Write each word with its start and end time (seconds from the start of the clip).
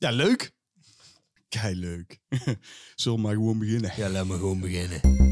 Ja, 0.00 0.10
leuk. 0.10 0.52
Kei 1.48 1.74
leuk. 1.74 2.18
Zullen 2.94 3.18
we 3.18 3.24
maar 3.24 3.34
gewoon 3.34 3.58
beginnen? 3.58 3.92
Ja, 3.96 4.08
laat 4.08 4.26
me 4.26 4.32
gewoon 4.32 4.60
beginnen. 4.60 5.29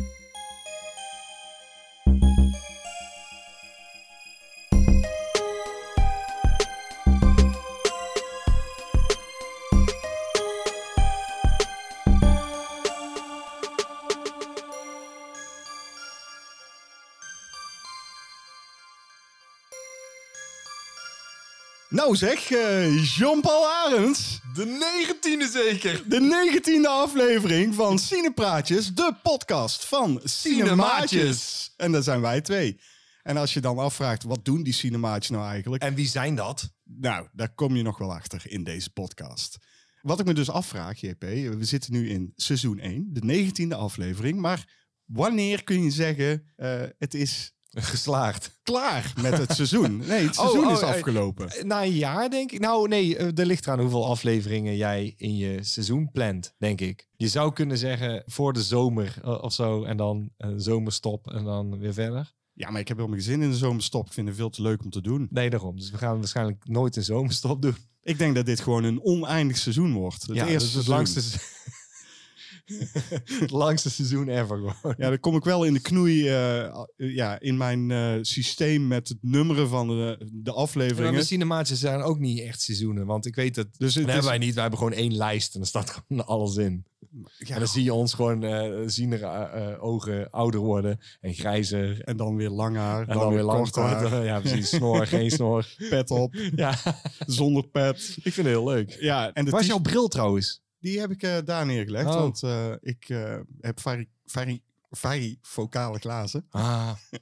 Nou 22.09 22.21
zeg, 22.21 22.51
eh, 22.51 23.17
Jean-Paul 23.17 23.69
Arends. 23.69 24.41
De 24.55 24.65
negentiende 24.67 25.49
zeker. 25.49 26.09
De 26.09 26.21
negentiende 26.21 26.89
aflevering 26.89 27.75
van 27.75 27.99
Cinepraatjes, 27.99 28.95
de 28.95 29.15
podcast 29.23 29.85
van 29.85 30.21
Cinemaatjes. 30.25 31.73
En 31.77 31.93
dat 31.93 32.05
zijn 32.05 32.21
wij 32.21 32.41
twee. 32.41 32.81
En 33.23 33.37
als 33.37 33.55
je 33.55 33.61
dan 33.61 33.79
afvraagt, 33.79 34.23
wat 34.23 34.45
doen 34.45 34.63
die 34.63 34.73
Cinemaatjes 34.73 35.31
nou 35.31 35.49
eigenlijk? 35.49 35.83
En 35.83 35.95
wie 35.95 36.07
zijn 36.07 36.35
dat? 36.35 36.75
Nou, 36.85 37.29
daar 37.33 37.55
kom 37.55 37.77
je 37.77 37.83
nog 37.83 37.99
wel 37.99 38.15
achter 38.15 38.43
in 38.45 38.65
deze 38.65 38.91
podcast. 38.91 39.59
Wat 40.03 40.21
ik 40.21 40.27
me 40.27 40.35
dus 40.35 40.51
afvraag, 40.51 41.01
JP, 41.01 41.21
we 41.21 41.65
zitten 41.65 41.93
nu 41.93 42.11
in 42.11 42.33
seizoen 42.37 42.79
1, 42.79 43.09
de 43.13 43.25
negentiende 43.25 43.75
aflevering. 43.75 44.41
Maar 44.41 44.69
wanneer 45.05 45.65
kun 45.65 45.83
je 45.83 45.91
zeggen, 45.91 46.53
eh, 46.57 46.83
het 46.99 47.15
is 47.15 47.53
Geslaagd. 47.71 48.59
klaar 48.63 49.13
met 49.21 49.39
het 49.39 49.53
seizoen? 49.53 49.97
Nee, 49.97 50.27
het 50.27 50.39
Oh, 50.39 50.45
seizoen 50.45 50.67
oh, 50.67 50.73
is 50.73 50.81
eh, 50.81 50.89
afgelopen. 50.89 51.67
Na 51.67 51.85
een 51.85 51.93
jaar, 51.93 52.31
denk 52.31 52.53
ik. 52.53 52.61
Nou, 52.61 52.89
nee, 52.89 53.17
eh, 53.17 53.39
er 53.39 53.47
ligt 53.47 53.67
eraan 53.67 53.81
hoeveel 53.81 54.07
afleveringen 54.07 54.77
jij 54.77 55.15
in 55.17 55.37
je 55.37 55.59
seizoen 55.63 56.11
plant, 56.11 56.55
denk 56.59 56.81
ik. 56.81 57.09
Je 57.17 57.29
zou 57.29 57.53
kunnen 57.53 57.79
zeggen 57.79 58.23
voor 58.27 58.53
de 58.53 58.63
zomer 58.63 59.19
eh, 59.23 59.43
of 59.43 59.53
zo. 59.53 59.85
En 59.85 59.97
dan 59.97 60.31
een 60.37 60.61
zomerstop 60.61 61.31
en 61.31 61.45
dan 61.45 61.79
weer 61.79 61.93
verder. 61.93 62.37
Ja, 62.53 62.71
maar 62.71 62.81
ik 62.81 62.89
heb 62.89 62.97
helemaal 62.97 63.19
geen 63.19 63.29
zin 63.29 63.43
in 63.43 63.51
de 63.51 63.57
zomerstop. 63.57 64.07
Ik 64.07 64.13
vind 64.13 64.29
het 64.29 64.37
veel 64.37 64.51
te 64.51 64.63
leuk 64.63 64.85
om 64.85 64.91
te 64.91 65.01
doen. 65.01 65.29
Nee, 65.31 65.51
daarom. 65.51 65.77
Dus 65.77 65.91
we 65.91 65.99
gaan 65.99 66.19
waarschijnlijk 66.19 66.69
nooit 66.69 66.97
een 66.97 67.05
zomerstop 67.05 67.63
doen. 67.63 67.77
Ik 68.03 68.19
denk 68.19 68.35
dat 68.35 68.47
dit 68.47 68.61
gewoon 68.61 68.85
een 68.85 69.03
oneindig 69.03 69.57
seizoen 69.57 69.93
wordt. 69.93 70.23
Het 70.23 70.37
ja, 70.37 70.47
eerste 70.47 70.53
dat 70.53 70.63
is 70.63 70.75
het 70.75 70.85
seizoen. 70.85 70.95
langste, 70.95 71.39
het 73.41 73.51
langste 73.65 73.91
seizoen 73.91 74.29
ever 74.29 74.57
gewoon. 74.57 74.95
Ja, 74.99 75.09
dan 75.09 75.21
kom 75.21 75.37
ik 75.37 75.45
wel 75.45 75.65
in 75.65 75.73
de 75.73 75.81
knoei 75.81 76.29
eh, 76.29 76.75
ja, 76.97 77.41
in 77.41 77.57
mijn 77.57 77.91
eh, 77.91 78.13
systeem 78.21 78.87
met 78.87 79.09
het 79.09 79.19
nummeren 79.21 79.69
van 79.69 79.89
de, 79.89 80.17
de 80.33 80.51
En 80.51 80.57
afleveringen. 80.57 81.13
de 81.21 81.25
cinemaatjes 81.27 81.81
zijn 81.81 82.01
ook 82.03 82.19
niet 82.19 82.41
echt 82.41 82.61
seizoenen. 82.63 83.07
Want 83.07 83.27
ik 83.27 83.35
weet 83.35 83.55
dat... 83.55 83.67
Dus 83.77 83.95
Dat 83.95 84.03
hebben 84.05 84.23
is, 84.23 84.29
wij 84.29 84.39
niet. 84.39 84.53
Wij 84.53 84.63
hebben 84.63 84.79
gewoon 84.81 84.95
één 84.95 85.17
lijst 85.17 85.55
en 85.55 85.61
er 85.61 85.67
staat 85.67 85.91
gewoon 85.91 86.27
alles 86.27 86.57
in. 86.57 86.85
ja, 87.39 87.53
En 87.55 87.59
dan 87.59 87.69
zie 87.69 87.83
je 87.85 87.95
ons 87.95 88.15
gewoon 88.15 88.45
eh 88.45 88.71
zien 88.87 89.13
er 89.13 89.81
ogen 89.81 90.31
ouder 90.31 90.61
worden 90.61 91.01
en 91.21 91.35
grijzer. 91.35 92.01
en 92.05 92.17
dan 92.17 92.37
weer 92.37 92.51
lang 92.51 92.77
haar, 92.77 93.09
En 93.09 93.19
dan, 93.19 93.33
weer 93.35 93.43
lang 93.43 93.59
kort 93.71 93.75
haar. 93.75 94.25
Ja, 94.25 94.41
precies. 94.41 94.69
Snor, 94.69 95.07
geen 95.07 95.31
snor. 95.31 95.67
pet 95.91 96.11
op, 96.11 96.35
Ja, 96.57 96.75
zonder 97.27 97.67
pet. 97.69 97.97
ik 98.17 98.33
vind 98.33 98.37
het 98.37 98.47
heel 98.47 98.65
leuk. 98.69 98.97
Ja, 99.01 99.33
en 99.33 99.45
de 99.45 99.51
Waar 99.51 99.61
is 99.61 99.67
jouw 99.67 99.79
bril 99.79 100.09
trouwens? 100.09 100.61
Die 100.81 101.01
heb 101.01 101.11
ik 101.11 101.23
eh, 101.23 101.37
daar 101.45 101.67
neergelegd, 101.67 102.07
Oh. 102.07 102.15
want 102.15 102.43
eh, 102.43 102.73
ik 102.81 103.09
eh, 103.09 103.37
heb 103.61 103.81
vari, 103.81 104.09
vari, 104.27 104.63
varifocale 104.91 105.99
glazen. 105.99 106.47
Ah, 106.51 106.91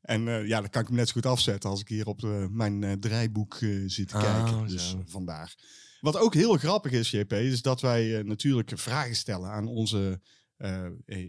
En 0.00 0.22
ja, 0.46 0.60
dan 0.60 0.70
kan 0.70 0.80
ik 0.82 0.86
hem 0.88 0.96
net 0.96 1.06
zo 1.08 1.12
goed 1.12 1.26
afzetten 1.26 1.70
als 1.70 1.80
ik 1.80 1.88
hier 1.88 2.06
op 2.06 2.24
eh, 2.24 2.46
mijn 2.50 3.00
draaiboek 3.00 3.58
zit 3.86 4.08
te 4.08 4.16
Oh, 4.16 4.22
kijken. 4.22 4.66
Dus 4.66 4.90
zo. 4.90 5.02
vandaar. 5.06 5.54
Wat 6.00 6.16
ook 6.18 6.34
heel 6.34 6.56
grappig 6.56 6.92
is, 6.92 7.10
JP, 7.10 7.32
is 7.32 7.62
dat 7.62 7.80
wij 7.80 8.22
natuurlijk 8.24 8.72
vragen 8.74 9.14
stellen 9.16 9.50
aan 9.50 9.66
onze 9.66 10.20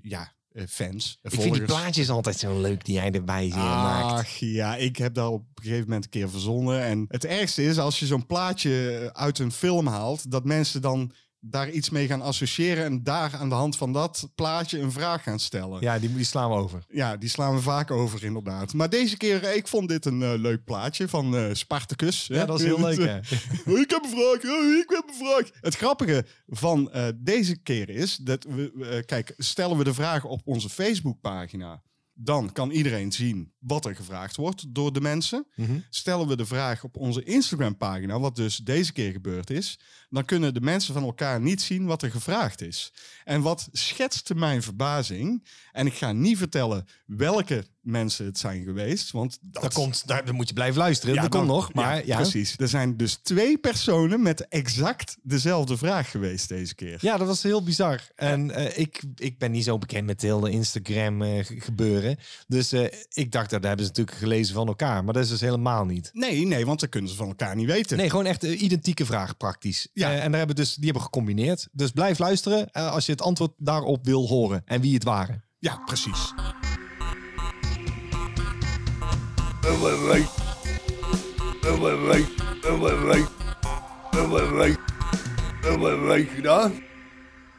ja, 0.01 0.33
fans. 0.69 1.19
ik 1.21 1.31
vind 1.31 1.53
die 1.53 1.63
plaatjes 1.63 2.09
altijd 2.09 2.37
zo 2.37 2.61
leuk 2.61 2.85
die 2.85 2.93
jij 2.95 3.11
erbij 3.11 3.43
zie- 3.43 3.55
maakt. 3.55 4.19
Ach 4.19 4.35
ja, 4.37 4.75
ik 4.75 4.95
heb 4.97 5.13
daar 5.13 5.27
op 5.27 5.41
een 5.53 5.63
gegeven 5.63 5.83
moment 5.85 6.03
een 6.03 6.09
keer 6.09 6.29
verzonnen. 6.29 6.81
En 6.81 7.05
het 7.07 7.25
ergste 7.25 7.63
is 7.63 7.77
als 7.79 7.99
je 7.99 8.05
zo'n 8.05 8.25
plaatje 8.25 9.09
uit 9.13 9.39
een 9.39 9.51
film 9.51 9.87
haalt, 9.87 10.31
dat 10.31 10.45
mensen 10.45 10.81
dan 10.81 11.11
daar 11.43 11.69
iets 11.69 11.89
mee 11.89 12.07
gaan 12.07 12.21
associëren 12.21 12.85
en 12.85 13.03
daar 13.03 13.35
aan 13.35 13.49
de 13.49 13.55
hand 13.55 13.77
van 13.77 13.93
dat 13.93 14.29
plaatje 14.35 14.79
een 14.79 14.91
vraag 14.91 15.23
gaan 15.23 15.39
stellen. 15.39 15.81
Ja, 15.81 15.99
die, 15.99 16.13
die 16.13 16.25
slaan 16.25 16.49
we 16.49 16.55
over. 16.55 16.85
Ja, 16.89 17.17
die 17.17 17.29
slaan 17.29 17.55
we 17.55 17.61
vaak 17.61 17.91
over 17.91 18.23
inderdaad. 18.23 18.73
Maar 18.73 18.89
deze 18.89 19.17
keer, 19.17 19.43
eh, 19.43 19.55
ik 19.55 19.67
vond 19.67 19.89
dit 19.89 20.05
een 20.05 20.21
eh, 20.21 20.33
leuk 20.35 20.63
plaatje 20.63 21.07
van 21.07 21.35
eh, 21.35 21.53
Spartacus. 21.53 22.27
Ja, 22.27 22.45
dat 22.45 22.59
is 22.59 22.65
heel 22.65 22.79
leuk, 22.89 22.97
hè? 22.97 23.17
Ik 23.81 23.89
heb 23.89 24.03
een 24.03 24.09
vraag, 24.09 24.51
oh, 24.51 24.77
ik 24.77 24.89
heb 24.89 25.03
een 25.07 25.27
vraag. 25.27 25.49
Het 25.61 25.75
grappige 25.75 26.25
van 26.47 26.91
deze 27.15 27.55
keer 27.55 27.89
is 27.89 28.15
dat 28.15 28.43
we, 28.43 29.03
kijk, 29.05 29.33
stellen 29.37 29.77
we 29.77 29.83
de 29.83 29.93
vraag 29.93 30.25
op 30.25 30.41
onze 30.45 30.69
Facebookpagina, 30.69 31.81
dan 32.13 32.51
kan 32.51 32.71
iedereen 32.71 33.11
zien 33.11 33.53
wat 33.59 33.85
er 33.85 33.95
gevraagd 33.95 34.35
wordt 34.35 34.75
door 34.75 34.93
de 34.93 35.01
mensen. 35.01 35.47
Mhm. 35.55 35.79
Stellen 35.89 36.27
we 36.27 36.35
de 36.35 36.45
vraag 36.45 36.83
op 36.83 36.97
onze 36.97 37.23
Instagram-pagina, 37.23 38.19
wat 38.19 38.35
dus 38.35 38.57
deze 38.57 38.93
keer 38.93 39.11
gebeurd 39.11 39.49
is, 39.49 39.79
dan 40.11 40.25
kunnen 40.25 40.53
de 40.53 40.61
mensen 40.61 40.93
van 40.93 41.03
elkaar 41.03 41.41
niet 41.41 41.61
zien 41.61 41.85
wat 41.85 42.01
er 42.01 42.11
gevraagd 42.11 42.61
is. 42.61 42.93
En 43.23 43.41
wat 43.41 43.69
schetste 43.71 44.35
mijn 44.35 44.63
verbazing, 44.63 45.47
en 45.71 45.85
ik 45.85 45.93
ga 45.93 46.11
niet 46.11 46.37
vertellen 46.37 46.85
welke 47.05 47.65
mensen 47.81 48.25
het 48.25 48.37
zijn 48.37 48.63
geweest, 48.63 49.11
want 49.11 49.37
dat, 49.41 49.61
Dat 49.63 49.73
komt, 49.73 50.07
daar, 50.07 50.25
dan 50.25 50.35
moet 50.35 50.47
je 50.47 50.53
blijven 50.53 50.77
luisteren. 50.77 51.15
Ja, 51.15 51.21
dat 51.21 51.29
komt 51.29 51.47
nog, 51.47 51.73
maar 51.73 52.05
ja. 52.05 52.15
Precies. 52.15 52.53
Er 52.57 52.67
zijn 52.67 52.97
dus 52.97 53.15
twee 53.15 53.57
personen 53.57 54.21
met 54.21 54.47
exact 54.47 55.17
dezelfde 55.23 55.77
vraag 55.77 56.11
geweest 56.11 56.49
deze 56.49 56.75
keer. 56.75 56.97
Ja, 57.01 57.17
dat 57.17 57.27
was 57.27 57.43
heel 57.43 57.63
bizar. 57.63 58.01
En 58.15 58.51
eh, 58.51 58.77
ik, 58.77 59.03
ik 59.15 59.37
ben 59.37 59.51
niet 59.51 59.63
zo 59.63 59.77
bekend 59.77 60.05
met 60.05 60.21
heel 60.21 60.39
de 60.39 60.49
Instagram 60.49 61.21
eh, 61.21 61.45
ge- 61.45 61.59
gebeuren. 61.59 62.17
Dus 62.47 62.71
eh, 62.71 62.85
ik 63.13 63.31
dacht, 63.31 63.49
dat 63.49 63.63
hebben 63.63 63.85
ze 63.85 63.91
natuurlijk 63.91 64.17
gelezen 64.17 64.53
van 64.53 64.67
elkaar. 64.67 65.03
Maar 65.03 65.13
dat 65.13 65.23
is 65.23 65.29
dus 65.29 65.41
helemaal 65.41 65.85
niet. 65.85 66.09
Nee, 66.13 66.45
nee, 66.45 66.65
want 66.65 66.79
dat 66.79 66.89
kunnen 66.89 67.09
ze 67.09 67.15
van 67.15 67.27
elkaar 67.27 67.55
niet 67.55 67.67
weten. 67.67 67.97
Nee, 67.97 68.09
gewoon 68.09 68.25
echt 68.25 68.43
een 68.43 68.63
identieke 68.63 69.05
vraag 69.05 69.37
praktisch. 69.37 69.87
Ja. 70.01 70.11
Eh, 70.11 70.23
en 70.23 70.29
daar 70.29 70.37
hebben 70.37 70.55
dus, 70.55 70.75
die 70.75 70.85
hebben 70.85 71.03
gecombineerd. 71.03 71.67
Dus 71.71 71.91
blijf 71.91 72.19
luisteren 72.19 72.71
eh, 72.71 72.91
als 72.91 73.05
je 73.05 73.11
het 73.11 73.21
antwoord 73.21 73.51
daarop 73.57 74.05
wil 74.05 74.27
horen. 74.27 74.61
En 74.65 74.81
wie 74.81 74.93
het 74.93 75.03
waren. 75.03 75.43
Ja, 75.59 75.77
precies. 75.85 76.33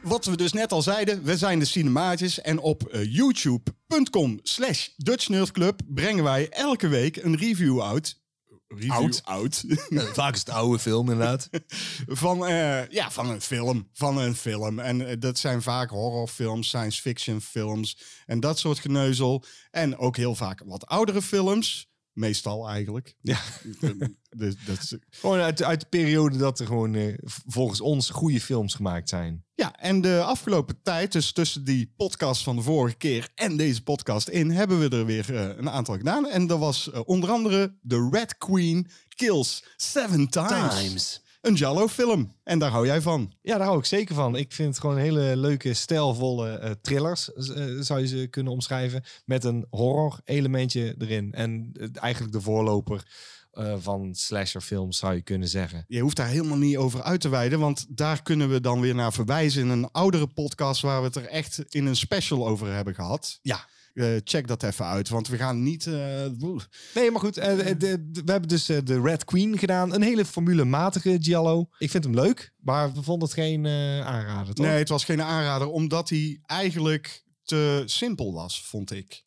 Wat 0.01 0.25
we 0.25 0.37
dus 0.37 0.53
net 0.53 0.71
al 0.71 0.81
zeiden, 0.81 1.23
we 1.23 1.37
zijn 1.37 1.59
de 1.59 1.65
Cinemaatjes 1.65 2.41
en 2.41 2.59
op 2.59 2.83
eh, 2.83 3.13
youtube.com 3.13 4.39
slash 4.41 4.87
Dutch 4.97 5.29
Nerd 5.29 5.51
Club 5.51 5.81
brengen 5.87 6.23
wij 6.23 6.49
elke 6.49 6.87
week 6.87 7.15
een 7.17 7.37
review 7.37 7.81
uit. 7.81 8.21
Oud. 8.87 9.21
out. 9.23 9.63
Vaak 10.13 10.33
is 10.33 10.39
het 10.39 10.49
oude 10.49 10.79
film 10.79 11.09
inderdaad. 11.11 11.49
van, 12.07 12.45
eh, 12.45 12.87
ja, 12.87 13.11
van 13.11 13.29
een 13.29 13.41
film. 13.41 13.89
Van 13.93 14.17
een 14.17 14.35
film. 14.35 14.79
En 14.79 15.07
eh, 15.07 15.15
dat 15.19 15.37
zijn 15.37 15.61
vaak 15.61 15.89
horrorfilms, 15.89 16.67
science 16.67 17.01
fiction 17.01 17.41
films 17.41 17.97
en 18.25 18.39
dat 18.39 18.59
soort 18.59 18.79
geneuzel. 18.79 19.43
En 19.71 19.97
ook 19.97 20.17
heel 20.17 20.35
vaak 20.35 20.61
wat 20.65 20.85
oudere 20.85 21.21
films. 21.21 21.91
Meestal 22.13 22.69
eigenlijk. 22.69 23.15
Ja. 23.21 23.39
dus, 24.37 24.55
dat 24.65 24.77
is, 24.77 24.95
Gewoon 25.09 25.39
uit, 25.39 25.63
uit 25.63 25.79
de 25.79 25.85
periode 25.89 26.37
dat 26.37 26.59
er 26.59 26.65
gewoon 26.65 26.95
eh, 26.95 27.13
volgens 27.47 27.81
ons 27.81 28.09
goede 28.09 28.41
films 28.41 28.73
gemaakt 28.73 29.09
zijn. 29.09 29.45
ja, 29.55 29.75
en 29.79 30.01
de 30.01 30.21
afgelopen 30.23 30.81
tijd, 30.81 31.11
dus 31.11 31.31
tussen 31.31 31.63
die 31.63 31.93
podcast 31.97 32.43
van 32.43 32.55
de 32.55 32.61
vorige 32.61 32.95
keer 32.95 33.29
en 33.35 33.57
deze 33.57 33.83
podcast 33.83 34.27
in, 34.27 34.51
hebben 34.51 34.79
we 34.79 34.97
er 34.97 35.05
weer 35.05 35.35
eh, 35.35 35.57
een 35.57 35.69
aantal 35.69 35.97
gedaan. 35.97 36.27
En 36.27 36.47
dat 36.47 36.59
was 36.59 36.91
eh, 36.91 37.01
onder 37.05 37.29
andere 37.29 37.77
The 37.87 38.09
Red 38.11 38.37
Queen 38.37 38.87
Kills 39.07 39.63
Seven 39.75 40.29
Times. 40.29 41.22
Een 41.43 41.53
Jallo 41.53 41.87
film. 41.87 42.35
En 42.43 42.59
daar 42.59 42.69
hou 42.69 42.85
jij 42.85 43.01
van. 43.01 43.33
Ja, 43.41 43.57
daar 43.57 43.65
hou 43.65 43.79
ik 43.79 43.85
zeker 43.85 44.15
van. 44.15 44.35
Ik 44.35 44.51
vind 44.51 44.69
het 44.69 44.79
gewoon 44.79 44.97
hele 44.97 45.37
leuke, 45.37 45.73
stijlvolle 45.73 46.49
eh, 46.49 46.71
thrillers, 46.81 47.33
eh, 47.33 47.65
zou 47.79 47.99
je 47.99 48.07
ze 48.07 48.27
kunnen 48.27 48.53
omschrijven. 48.53 49.03
Met 49.25 49.43
een 49.43 49.65
horror 49.69 50.19
elementje 50.23 50.95
erin. 50.97 51.33
En 51.33 51.69
eh, 51.73 51.87
eigenlijk 51.93 52.33
de 52.33 52.41
voorloper 52.41 53.03
van 53.77 54.15
slasherfilms, 54.15 54.97
zou 54.97 55.13
je 55.13 55.21
kunnen 55.21 55.47
zeggen. 55.47 55.85
Je 55.87 55.99
hoeft 55.99 56.15
daar 56.15 56.27
helemaal 56.27 56.57
niet 56.57 56.77
over 56.77 57.03
uit 57.03 57.21
te 57.21 57.29
wijden, 57.29 57.59
want 57.59 57.85
daar 57.89 58.21
kunnen 58.21 58.49
we 58.49 58.61
dan 58.61 58.81
weer 58.81 58.95
naar 58.95 59.13
verwijzen 59.13 59.61
in 59.61 59.69
een 59.69 59.91
oudere 59.91 60.27
podcast 60.27 60.81
waar 60.81 60.99
we 60.99 61.05
het 61.05 61.15
er 61.15 61.25
echt 61.25 61.63
in 61.69 61.85
een 61.85 61.95
special 61.95 62.47
over 62.47 62.73
hebben 62.73 62.95
gehad. 62.95 63.39
Ja. 63.41 63.65
Eh, 63.93 64.15
check 64.23 64.47
dat 64.47 64.63
even 64.63 64.85
uit, 64.85 65.09
want 65.09 65.27
we 65.27 65.37
gaan 65.37 65.63
niet. 65.63 65.87
eh. 65.87 66.25
Nee, 66.95 67.11
maar 67.11 67.19
goed. 67.19 67.37
eh, 67.37 67.57
de- 67.57 67.77
de- 67.77 68.21
we 68.25 68.31
hebben 68.31 68.49
dus 68.49 68.65
de 68.65 69.01
Red 69.03 69.25
Queen 69.25 69.57
gedaan. 69.57 69.93
Een 69.93 70.01
hele 70.01 70.25
formulematige 70.25 71.17
Giallo. 71.21 71.67
Ik 71.77 71.89
vind 71.89 72.03
hem 72.03 72.13
leuk, 72.13 72.53
maar 72.59 72.93
we 72.93 73.03
vonden 73.03 73.27
het 73.27 73.37
geen 73.37 73.67
aanrader, 73.67 74.53
toch? 74.53 74.65
nee, 74.65 74.77
het 74.77 74.89
was 74.89 75.03
geen 75.03 75.21
aanrader, 75.21 75.67
omdat 75.69 76.09
hij 76.09 76.39
eigenlijk 76.45 77.23
te 77.43 77.83
simpel 77.85 78.33
was, 78.33 78.63
vond 78.65 78.91
ik. 78.91 79.23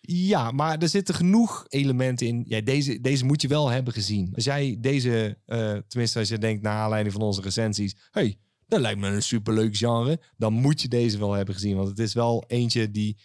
Ja, 0.00 0.50
maar 0.50 0.78
er 0.78 0.88
zitten 0.88 1.14
genoeg 1.14 1.64
elementen 1.68 2.26
in. 2.26 2.44
Ja, 2.48 2.60
deze, 2.60 3.00
deze 3.00 3.24
moet 3.24 3.42
je 3.42 3.48
wel 3.48 3.68
hebben 3.68 3.92
gezien. 3.92 4.32
Als 4.34 4.44
jij 4.44 4.76
deze, 4.80 5.38
tenminste 5.88 6.18
als 6.18 6.28
je 6.28 6.38
denkt 6.38 6.62
naar 6.62 6.76
aanleiding 6.82 7.14
van 7.14 7.22
onze 7.24 7.40
recensies... 7.40 7.96
hey, 8.10 8.38
dat 8.66 8.80
lijkt 8.80 9.00
me 9.00 9.08
een 9.08 9.22
superleuk 9.22 9.76
genre. 9.76 10.20
Dan 10.36 10.52
moet 10.52 10.82
je 10.82 10.88
deze 10.88 11.18
wel 11.18 11.32
hebben 11.32 11.54
gezien. 11.54 11.76
Want 11.76 11.88
het 11.88 11.98
is 11.98 12.12
wel 12.14 12.44
eentje 12.46 12.90
die 12.90 13.16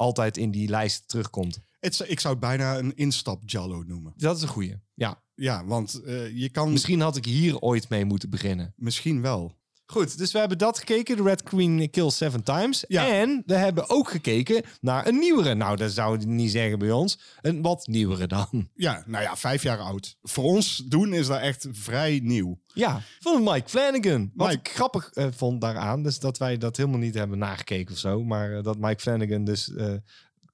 altijd 0.00 0.36
in 0.36 0.50
die 0.50 0.68
lijst 0.68 1.08
terugkomt. 1.08 1.60
Het, 1.80 2.04
ik 2.06 2.20
zou 2.20 2.34
het 2.34 2.42
bijna 2.42 2.78
een 2.78 2.96
instap 2.96 3.42
Jallo 3.46 3.82
noemen. 3.82 4.12
Dat 4.16 4.36
is 4.36 4.42
een 4.42 4.48
goeie. 4.48 4.76
Ja, 4.94 5.22
Ja, 5.34 5.64
want 5.64 6.02
eh, 6.02 6.36
je 6.36 6.48
kan... 6.48 6.72
misschien 6.72 7.00
had 7.00 7.16
ik 7.16 7.24
hier 7.24 7.58
ooit 7.58 7.88
mee 7.88 8.04
moeten 8.04 8.30
beginnen. 8.30 8.74
Misschien 8.76 9.22
wel. 9.22 9.58
Goed, 9.90 10.18
dus 10.18 10.32
we 10.32 10.38
hebben 10.38 10.58
dat 10.58 10.78
gekeken. 10.78 11.16
De 11.16 11.22
Red 11.22 11.42
Queen 11.42 11.90
Kills 11.90 12.16
Seven 12.16 12.42
Times. 12.42 12.84
Ja. 12.88 13.08
En 13.08 13.42
we 13.46 13.54
hebben 13.54 13.88
ook 13.88 14.10
gekeken 14.10 14.62
naar 14.80 15.06
een 15.06 15.18
nieuwere. 15.18 15.54
Nou, 15.54 15.76
dat 15.76 15.90
zou 15.90 16.14
ik 16.14 16.26
niet 16.26 16.50
zeggen 16.50 16.78
bij 16.78 16.90
ons. 16.90 17.18
Een 17.40 17.62
wat 17.62 17.86
nieuwere 17.86 18.26
dan. 18.26 18.68
Ja, 18.74 19.02
nou 19.06 19.24
ja, 19.24 19.36
vijf 19.36 19.62
jaar 19.62 19.78
oud. 19.78 20.16
Voor 20.22 20.44
ons 20.44 20.76
doen 20.76 21.12
is 21.12 21.26
dat 21.26 21.40
echt 21.40 21.66
vrij 21.70 22.20
nieuw. 22.22 22.60
Ja, 22.66 23.00
van 23.20 23.42
Mike 23.42 23.68
Flanagan. 23.68 24.30
Wat 24.34 24.48
Mike. 24.48 24.60
ik 24.60 24.74
grappig 24.74 25.10
eh, 25.12 25.26
vond 25.30 25.60
daaraan, 25.60 26.02
dus 26.02 26.18
dat 26.18 26.38
wij 26.38 26.58
dat 26.58 26.76
helemaal 26.76 26.98
niet 26.98 27.14
hebben 27.14 27.38
nagekeken 27.38 27.92
of 27.92 27.98
zo. 27.98 28.24
Maar 28.24 28.56
eh, 28.56 28.62
dat 28.62 28.78
Mike 28.78 29.00
Flanagan 29.00 29.44
dus 29.44 29.74
eh, 29.74 29.94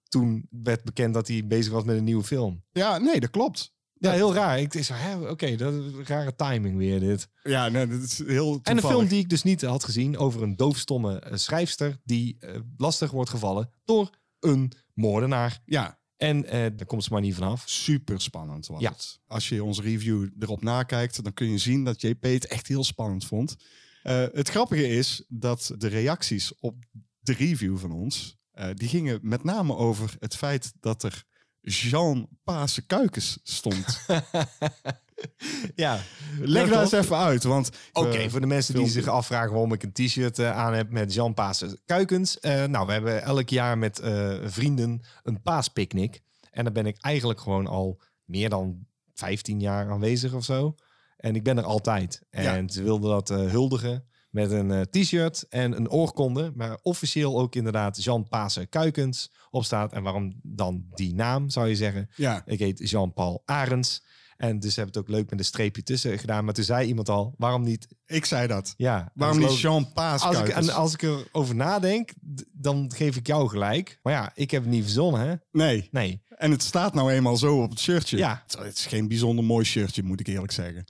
toen 0.09 0.49
werd 0.50 0.85
bekend 0.85 1.15
dat 1.15 1.29
hij 1.29 1.47
bezig 1.47 1.73
was 1.73 1.85
met 1.85 1.97
een 1.97 2.05
nieuwe 2.05 2.25
film. 2.25 2.62
Ja, 2.73 2.99
nee, 2.99 3.21
dat 3.21 3.31
klopt. 3.31 3.75
Ja, 3.98 4.12
heel 4.12 4.34
raar. 4.34 4.60
Ik 4.60 4.72
hè, 4.72 5.16
oké, 5.16 5.56
dat 5.56 5.72
is 5.75 5.78
een 5.93 6.04
rare 6.06 6.34
timing 6.37 6.76
weer 6.76 7.00
dit. 7.00 7.28
Ja, 7.43 7.69
nee, 7.69 7.87
dat 7.87 8.00
is 8.02 8.19
heel 8.19 8.48
En 8.50 8.54
een 8.54 8.62
toevallig. 8.62 8.96
film 8.96 9.08
die 9.08 9.19
ik 9.19 9.28
dus 9.28 9.43
niet 9.43 9.62
had 9.62 9.84
gezien 9.84 10.19
over 10.19 10.43
een 10.43 10.56
doofstomme 10.56 11.19
eh, 11.19 11.37
schrijfster 11.37 12.00
die 12.04 12.37
eh, 12.40 12.60
lastig 12.76 13.10
wordt 13.10 13.31
gevallen 13.31 13.70
door 13.84 14.10
een 14.40 14.72
moordenaar. 14.94 15.60
Ja, 15.64 15.98
En 16.16 16.44
eh 16.44 16.60
daar 16.76 16.87
komt 16.87 17.04
ze 17.04 17.12
maar 17.12 17.20
niet 17.20 17.34
vanaf. 17.34 17.62
super 17.66 18.20
spannend 18.20 18.66
was 18.66 18.81
Ja. 18.81 18.90
het. 18.90 19.19
Als 19.26 19.48
je 19.48 19.64
onze 19.64 19.82
review 19.82 20.28
erop 20.38 20.62
nakijkt, 20.62 21.22
dan 21.25 21.32
kun 21.34 21.50
je 21.50 21.58
zien 21.58 21.84
dat 21.84 22.00
JP 22.00 22.22
het 22.22 22.46
echt 22.46 22.66
heel 22.66 22.84
spannend 22.84 23.25
vond. 23.26 23.56
Het 24.32 24.49
grappige 24.49 24.88
is 24.88 25.25
dat 25.28 25.75
de 25.78 25.87
reacties 25.88 26.52
op 26.60 26.84
de 27.19 27.32
review 27.32 27.78
van 27.78 27.92
ons, 27.92 28.37
die 28.75 28.88
gingen 28.88 29.19
met 29.22 29.44
name 29.44 29.76
over 29.76 30.16
het 30.19 30.37
feit 30.37 30.72
dat 30.81 31.02
er 31.02 31.25
Jean 31.68 32.28
Paase 32.44 32.86
Kuikens 32.86 33.38
stond. 33.42 34.00
ja, 35.74 36.00
Leg 36.38 36.68
daar 36.68 36.82
eens 36.82 36.92
even 36.92 37.16
uit, 37.16 37.44
want... 37.44 37.70
Oké, 37.92 38.16
eh, 38.16 38.30
voor 38.30 38.40
de 38.40 38.46
mensen 38.46 38.74
die 38.74 38.88
zich 38.88 39.06
afvragen 39.06 39.50
waarom 39.50 39.72
ik 39.72 39.82
een 39.82 39.92
t-shirt 39.92 40.38
eh, 40.38 40.56
aan 40.56 40.74
heb 40.74 40.90
met 40.90 41.14
Jean 41.14 41.34
Paas 41.34 41.64
Kuikens. 41.86 42.40
Eh, 42.40 42.64
nou, 42.64 42.86
we 42.86 42.92
hebben 42.92 43.22
elk 43.22 43.48
jaar 43.48 43.78
met 43.78 44.00
vrienden 44.44 45.00
een 45.22 45.42
paaspicnic. 45.42 46.22
En 46.50 46.64
daar 46.64 46.72
ben 46.72 46.86
ik 46.86 46.96
eigenlijk 47.00 47.40
gewoon 47.40 47.66
al 47.66 48.00
meer 48.24 48.48
dan 48.48 48.86
15 49.14 49.60
jaar 49.60 49.90
aanwezig 49.90 50.32
of 50.32 50.44
zo. 50.44 50.74
En 51.16 51.34
ik 51.34 51.42
ben 51.42 51.58
er 51.58 51.64
altijd. 51.64 52.22
En 52.30 52.70
ze 52.70 52.82
wilden 52.82 53.10
dat 53.10 53.28
huldigen 53.28 54.04
met 54.37 54.50
een 54.50 54.71
eh, 54.71 54.81
t-shirt 54.81 55.47
en 55.49 55.77
een 55.77 55.91
oorkonde. 55.91 56.53
Maar 56.55 56.79
officieel 56.83 57.41
ook 57.41 57.55
inderdaad 57.55 58.03
Jean 58.03 58.29
Paas 58.29 58.59
Kuikens 58.69 59.33
op 59.50 59.65
staat. 59.65 59.93
En 59.93 60.03
waarom 60.03 60.41
dan 60.43 60.85
die 60.94 61.15
naam, 61.15 61.50
zou 61.50 61.69
je 61.69 61.77
zeggen? 61.77 62.09
Ja, 62.17 62.43
Ik 62.47 62.59
heet 62.59 62.91
Jean-Paul 62.91 63.43
Arends. 63.44 64.05
En 64.37 64.59
dus 64.61 64.77
heb 64.77 64.87
het 64.87 64.97
ook 64.97 65.09
leuk 65.09 65.31
met 65.31 65.38
een 65.38 65.44
streepje 65.44 65.83
tussen 65.83 66.19
gedaan. 66.19 66.44
Maar 66.44 66.55
toen 66.55 66.65
zei 66.65 66.88
iemand 66.88 67.09
al, 67.09 67.35
waarom 67.38 67.62
niet? 67.62 67.88
ik 68.06 68.25
zei 68.25 68.47
dat. 68.47 68.75
Ja, 68.77 69.11
Waarom 69.15 69.38
niet 69.38 69.61
Jean 69.61 69.93
Paase 69.93 70.27
als 70.27 70.38
ik, 70.38 70.49
en 70.49 70.71
als 70.71 70.93
ik 70.93 71.03
erover 71.03 71.55
nadenk, 71.55 72.12
dan 72.53 72.93
geef 72.94 73.17
ik 73.17 73.27
jou 73.27 73.49
gelijk. 73.49 73.99
Maar 74.03 74.12
ja, 74.12 74.31
ik 74.35 74.50
heb 74.50 74.62
het 74.62 74.71
niet 74.71 74.83
verzonnen, 74.83 75.21
hè? 75.21 75.35
Nee, 75.53 75.88
Nee. 75.91 76.23
en 76.29 76.50
het 76.50 76.62
staat 76.62 76.94
nou 76.94 77.12
eenmaal 77.12 77.37
zo 77.37 77.62
op 77.62 77.71
het 77.71 77.79
shirtje. 77.81 78.17
Ja. 78.17 78.44
Het 78.47 78.77
is 78.77 78.87
geen 78.87 79.09
bijzonder 79.09 79.44
mooi 79.44 79.65
shirtje, 79.65 80.03
moet 80.03 80.21
ik 80.21 80.27
eerlijk 80.27 80.53
zeggen. 80.53 80.85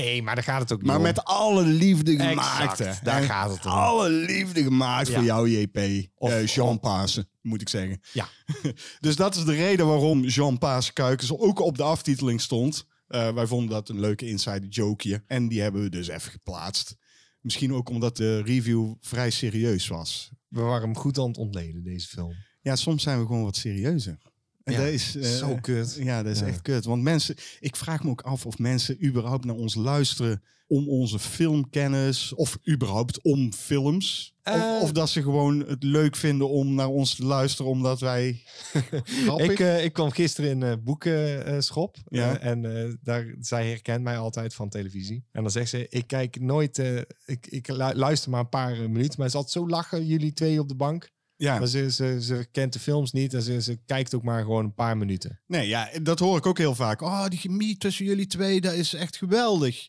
Nee, 0.00 0.22
maar 0.22 0.34
daar 0.34 0.44
gaat 0.44 0.60
het 0.60 0.72
ook 0.72 0.78
niet 0.78 0.86
Maar 0.86 0.96
om. 0.96 1.02
met 1.02 1.24
alle 1.24 1.64
liefde 1.64 2.16
gemaakt. 2.16 2.78
hè. 2.78 2.92
daar 3.02 3.20
En 3.20 3.26
gaat 3.28 3.50
het 3.50 3.64
om. 3.66 3.70
Alle 3.72 4.10
liefde 4.10 4.62
gemaakt 4.62 5.08
Ja. 5.08 5.14
voor 5.14 5.24
jou, 5.24 5.50
JP. 5.50 5.78
Of- 6.14 6.30
Eh, 6.30 6.46
Jean 6.46 6.80
Paase, 6.80 7.28
moet 7.42 7.60
ik 7.60 7.68
zeggen. 7.68 8.00
Ja. 8.12 8.28
Dus 9.00 9.16
dat 9.16 9.36
is 9.36 9.44
de 9.44 9.54
reden 9.54 9.86
waarom 9.86 10.24
Jean 10.24 10.58
Paase 10.58 10.92
Kuikens 10.92 11.32
ook 11.38 11.58
op 11.60 11.76
de 11.76 11.82
aftiteling 11.82 12.40
stond. 12.40 12.86
Eh, 13.08 13.32
wij 13.32 13.46
vonden 13.46 13.68
dat 13.70 13.88
een 13.88 14.00
leuke 14.00 14.26
inside 14.28 14.66
jokeje. 14.68 15.22
En 15.26 15.48
die 15.48 15.60
hebben 15.60 15.82
we 15.82 15.88
dus 15.88 16.08
even 16.08 16.30
geplaatst. 16.30 16.96
Misschien 17.40 17.72
ook 17.74 17.88
omdat 17.88 18.16
de 18.16 18.42
review 18.42 18.94
vrij 19.00 19.30
serieus 19.30 19.88
was. 19.88 20.30
We 20.48 20.60
waren 20.60 20.82
hem 20.88 20.96
goed 20.96 21.18
aan 21.18 21.26
het 21.28 21.36
ontleden, 21.38 21.84
deze 21.84 22.08
film. 22.08 22.34
Ja, 22.60 22.76
soms 22.76 23.02
zijn 23.02 23.20
we 23.20 23.26
gewoon 23.26 23.42
wat 23.42 23.56
serieuzer. 23.56 24.18
En 24.64 24.72
Ja, 24.72 24.78
dat 24.78 24.88
is 24.88 25.16
eh, 25.16 25.22
Zo 25.30 25.58
kut. 25.60 25.96
Ja, 26.00 26.22
dat 26.22 26.32
is 26.32 26.40
Ja. 26.40 26.46
echt 26.46 26.62
kut. 26.62 26.84
Want 26.84 27.02
mensen, 27.02 27.34
ik 27.60 27.76
vraag 27.76 28.04
me 28.04 28.10
ook 28.10 28.20
af 28.22 28.46
of 28.46 28.58
mensen 28.58 29.04
überhaupt 29.06 29.44
naar 29.44 29.54
ons 29.56 29.74
luisteren 29.74 30.42
om 30.66 30.88
onze 30.88 31.18
filmkennis 31.18 32.34
of 32.34 32.58
überhaupt 32.68 33.22
om 33.22 33.52
films. 33.52 34.34
Eh. 34.42 34.54
of, 34.54 34.82
of 34.82 34.92
dat 34.92 35.08
ze 35.10 35.22
gewoon 35.22 35.60
het 35.66 35.82
leuk 35.82 36.16
vinden 36.16 36.48
om 36.50 36.74
naar 36.74 36.88
ons 36.88 37.14
te 37.14 37.24
luisteren 37.24 37.70
omdat 37.70 38.00
wij. 38.00 38.42
Ik, 39.36 39.58
eh, 39.60 39.84
ik 39.84 39.92
kwam 39.92 40.10
gisteren 40.10 40.50
in 40.50 40.60
een 40.62 40.82
boekenschop. 40.82 41.96
Ja. 42.08 42.38
En 42.38 42.98
daar, 43.02 43.34
zij 43.40 43.68
herkent 43.68 44.02
mij 44.02 44.18
altijd 44.18 44.54
van 44.54 44.68
televisie. 44.68 45.24
En 45.32 45.42
dan 45.42 45.50
zegt 45.52 45.70
ze, 45.70 45.86
ik 45.88 46.06
kijk 46.06 46.40
nooit... 46.40 46.78
ik, 47.24 47.46
ik 47.46 47.68
lu- 47.68 47.94
luister 47.94 48.30
maar 48.30 48.40
een 48.40 48.48
paar 48.48 48.76
minuten. 48.90 49.14
Maar 49.20 49.30
ze 49.30 49.36
altijd 49.36 49.54
zo 49.54 49.68
lachen, 49.68 50.06
jullie 50.06 50.32
twee 50.32 50.60
op 50.60 50.68
de 50.68 50.74
bank. 50.74 51.12
Ja, 51.44 51.58
Maar 51.58 51.68
ze, 51.68 51.90
ze, 51.90 52.18
ze 52.20 52.46
kent 52.52 52.72
de 52.72 52.78
films 52.78 53.12
niet. 53.12 53.34
En 53.34 53.42
ze, 53.42 53.62
ze 53.62 53.78
kijkt 53.86 54.14
ook 54.14 54.22
maar 54.22 54.42
gewoon 54.42 54.64
een 54.64 54.74
paar 54.74 54.96
minuten. 54.96 55.40
nee, 55.46 55.68
ja, 55.68 55.90
dat 56.02 56.18
hoor 56.18 56.36
ik 56.36 56.46
ook 56.46 56.58
heel 56.58 56.74
vaak. 56.74 57.02
Oh, 57.02 57.28
die 57.28 57.38
chemie 57.38 57.76
tussen 57.76 58.04
jullie 58.04 58.26
twee, 58.26 58.60
dat 58.60 58.72
is 58.72 58.94
echt 58.94 59.16
geweldig. 59.16 59.88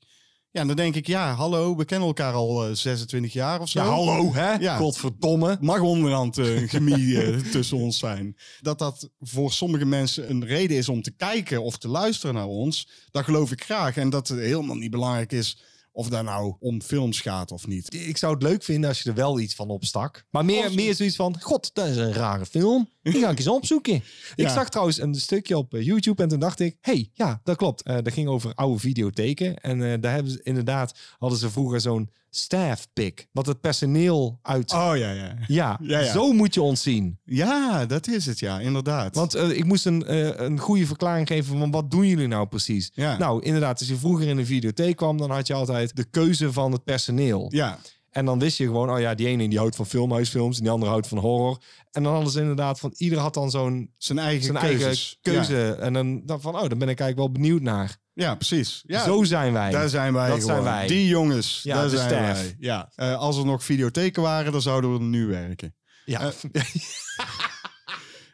Ja, 0.55 0.61
en 0.61 0.67
dan 0.67 0.75
denk 0.75 0.95
ik, 0.95 1.07
ja, 1.07 1.33
hallo, 1.33 1.75
we 1.75 1.85
kennen 1.85 2.07
elkaar 2.07 2.33
al 2.33 2.65
eh, 2.67 2.73
26 2.73 3.33
jaar 3.33 3.61
of 3.61 3.69
zo. 3.69 3.79
Ja, 3.79 3.85
hallo, 3.85 4.33
hè? 4.33 4.53
Ja. 4.53 4.77
Godverdomme. 4.77 5.57
mag 5.61 5.79
onderhand 5.79 6.37
eh, 6.37 6.61
een 6.61 6.67
chemie 6.67 7.21
eh, 7.21 7.37
tussen 7.51 7.77
ons 7.77 7.97
zijn. 7.97 8.37
Dat 8.61 8.79
dat 8.79 9.09
voor 9.19 9.51
sommige 9.51 9.85
mensen 9.85 10.29
een 10.29 10.45
reden 10.45 10.77
is 10.77 10.89
om 10.89 11.01
te 11.01 11.11
kijken 11.11 11.63
of 11.63 11.77
te 11.77 11.87
luisteren 11.87 12.35
naar 12.35 12.47
ons, 12.47 12.89
dat 13.11 13.23
geloof 13.23 13.51
ik 13.51 13.63
graag. 13.63 13.97
En 13.97 14.09
dat 14.09 14.27
het 14.27 14.39
helemaal 14.39 14.75
niet 14.75 14.91
belangrijk 14.91 15.31
is 15.31 15.57
of 15.95 16.09
daar 16.09 16.23
nou 16.23 16.55
om 16.59 16.81
films 16.81 17.21
gaat 17.21 17.51
of 17.51 17.67
niet. 17.67 17.93
Ik 17.93 18.17
zou 18.17 18.33
het 18.33 18.43
leuk 18.43 18.63
vinden 18.63 18.89
als 18.89 19.01
je 19.01 19.09
er 19.09 19.15
wel 19.15 19.39
iets 19.39 19.55
van 19.55 19.69
opstak. 19.69 20.25
Maar 20.29 20.45
meer, 20.45 20.73
meer 20.73 20.95
zoiets 20.95 21.15
van... 21.15 21.41
God, 21.41 21.69
dat 21.73 21.87
is 21.87 21.97
een 21.97 22.13
rare 22.13 22.45
film. 22.45 22.89
Die 23.01 23.13
ga 23.21 23.29
ik 23.29 23.37
eens 23.37 23.47
opzoeken. 23.47 23.93
Ik 24.35 24.49
zag 24.49 24.69
trouwens 24.69 25.01
een 25.01 25.15
stukje 25.15 25.57
op 25.57 25.73
eh, 25.73 25.85
YouTube 25.85 26.23
en 26.23 26.29
toen 26.29 26.39
dacht 26.39 26.59
ik... 26.59 26.77
hey, 26.81 27.09
ja, 27.13 27.39
dat 27.43 27.57
klopt. 27.57 27.81
Eh 27.81 27.95
dat 27.95 28.13
ging 28.13 28.27
over 28.27 28.53
oude 28.53 28.79
videotheken. 28.79 29.55
En 29.55 29.91
eh, 29.91 30.01
daar 30.01 30.13
hebben 30.13 30.31
ze 30.31 30.39
inderdaad... 30.43 30.99
hadden 31.17 31.39
ze 31.39 31.49
vroeger 31.49 31.81
zo'n 31.81 32.09
staff 32.35 32.87
pick. 32.93 33.27
Wat 33.31 33.45
het 33.45 33.61
personeel 33.61 34.39
uit... 34.41 34.73
Oh 34.73 34.91
ja, 34.95 35.11
ja. 35.11 35.35
Ja, 35.47 35.77
Ja, 35.81 35.99
ja. 35.99 36.11
zo 36.11 36.31
moet 36.33 36.53
je 36.53 36.61
ons 36.61 36.81
zien. 36.81 37.19
Ja, 37.23 37.85
dat 37.85 38.07
is 38.07 38.25
het, 38.25 38.39
ja, 38.39 38.59
inderdaad. 38.59 39.15
Want 39.15 39.33
eh, 39.33 39.49
ik 39.49 39.65
moest 39.65 39.85
een, 39.85 40.05
eh, 40.05 40.45
een 40.45 40.59
goede 40.59 40.85
verklaring 40.85 41.27
geven 41.27 41.57
van 41.57 41.71
wat 41.71 41.91
doen 41.91 42.07
jullie 42.07 42.27
nou 42.27 42.47
precies? 42.47 42.91
Ja. 42.93 43.17
Nou, 43.17 43.43
inderdaad, 43.43 43.79
als 43.79 43.87
je 43.87 43.95
vroeger 43.95 44.27
in 44.27 44.37
een 44.37 44.45
videotheek 44.45 44.95
kwam, 44.95 45.17
dan 45.17 45.31
had 45.31 45.47
je 45.47 45.53
altijd 45.53 45.95
de 45.95 46.03
keuze 46.03 46.51
van 46.53 46.71
het 46.71 46.83
personeel. 46.83 47.47
ja, 47.49 47.79
En 48.09 48.25
dan 48.25 48.39
wist 48.39 48.57
je 48.57 48.65
gewoon, 48.65 48.89
oh 48.91 48.99
ja, 48.99 49.15
die 49.15 49.27
ene 49.27 49.49
die 49.49 49.57
houdt 49.57 49.75
van 49.75 49.85
filmhuisfilms 49.85 50.57
en 50.57 50.63
die 50.63 50.71
andere 50.71 50.91
houdt 50.91 51.07
van 51.07 51.17
horror. 51.17 51.57
En 51.91 52.03
dan 52.03 52.13
hadden 52.13 52.31
ze 52.31 52.39
inderdaad 52.39 52.79
van, 52.79 52.93
ieder 52.97 53.19
had 53.19 53.33
dan 53.33 53.51
zo'n 53.51 53.91
zijn 53.97 54.19
eigen 54.19 54.43
zijn 54.43 54.57
keuzes. 54.57 55.17
eigen 55.21 55.47
keuze. 55.47 55.73
En 55.73 55.93
dan, 55.93 56.21
dan 56.25 56.41
van, 56.41 56.55
oh, 56.55 56.69
dan 56.69 56.77
ben 56.77 56.89
ik 56.89 56.99
eigenlijk 56.99 57.17
wel 57.17 57.31
benieuwd 57.31 57.61
naar. 57.61 57.97
Ja, 58.15 58.35
precies. 58.35 58.83
Ja, 58.87 59.03
Zo 59.03 59.23
zijn 59.23 59.53
wij. 59.53 59.71
Daar 59.71 59.89
zijn 59.89 60.13
wij 60.13 60.29
Dat 60.29 60.43
zijn 60.43 60.63
wij. 60.63 60.87
Die 60.87 61.07
jongens, 61.07 61.59
Ja, 61.63 61.75
daar 61.75 61.89
zijn 61.89 62.09
staff. 62.09 62.41
wij. 62.41 62.55
Ja. 62.59 62.91
Eh, 62.95 63.17
als 63.17 63.37
er 63.37 63.45
nog 63.45 63.63
videotheken 63.63 64.21
waren, 64.21 64.51
dan 64.51 64.61
zouden 64.61 64.93
we 64.93 64.99
er 64.99 65.03
nu 65.05 65.25
werken. 65.27 65.75
ja. 66.05 66.31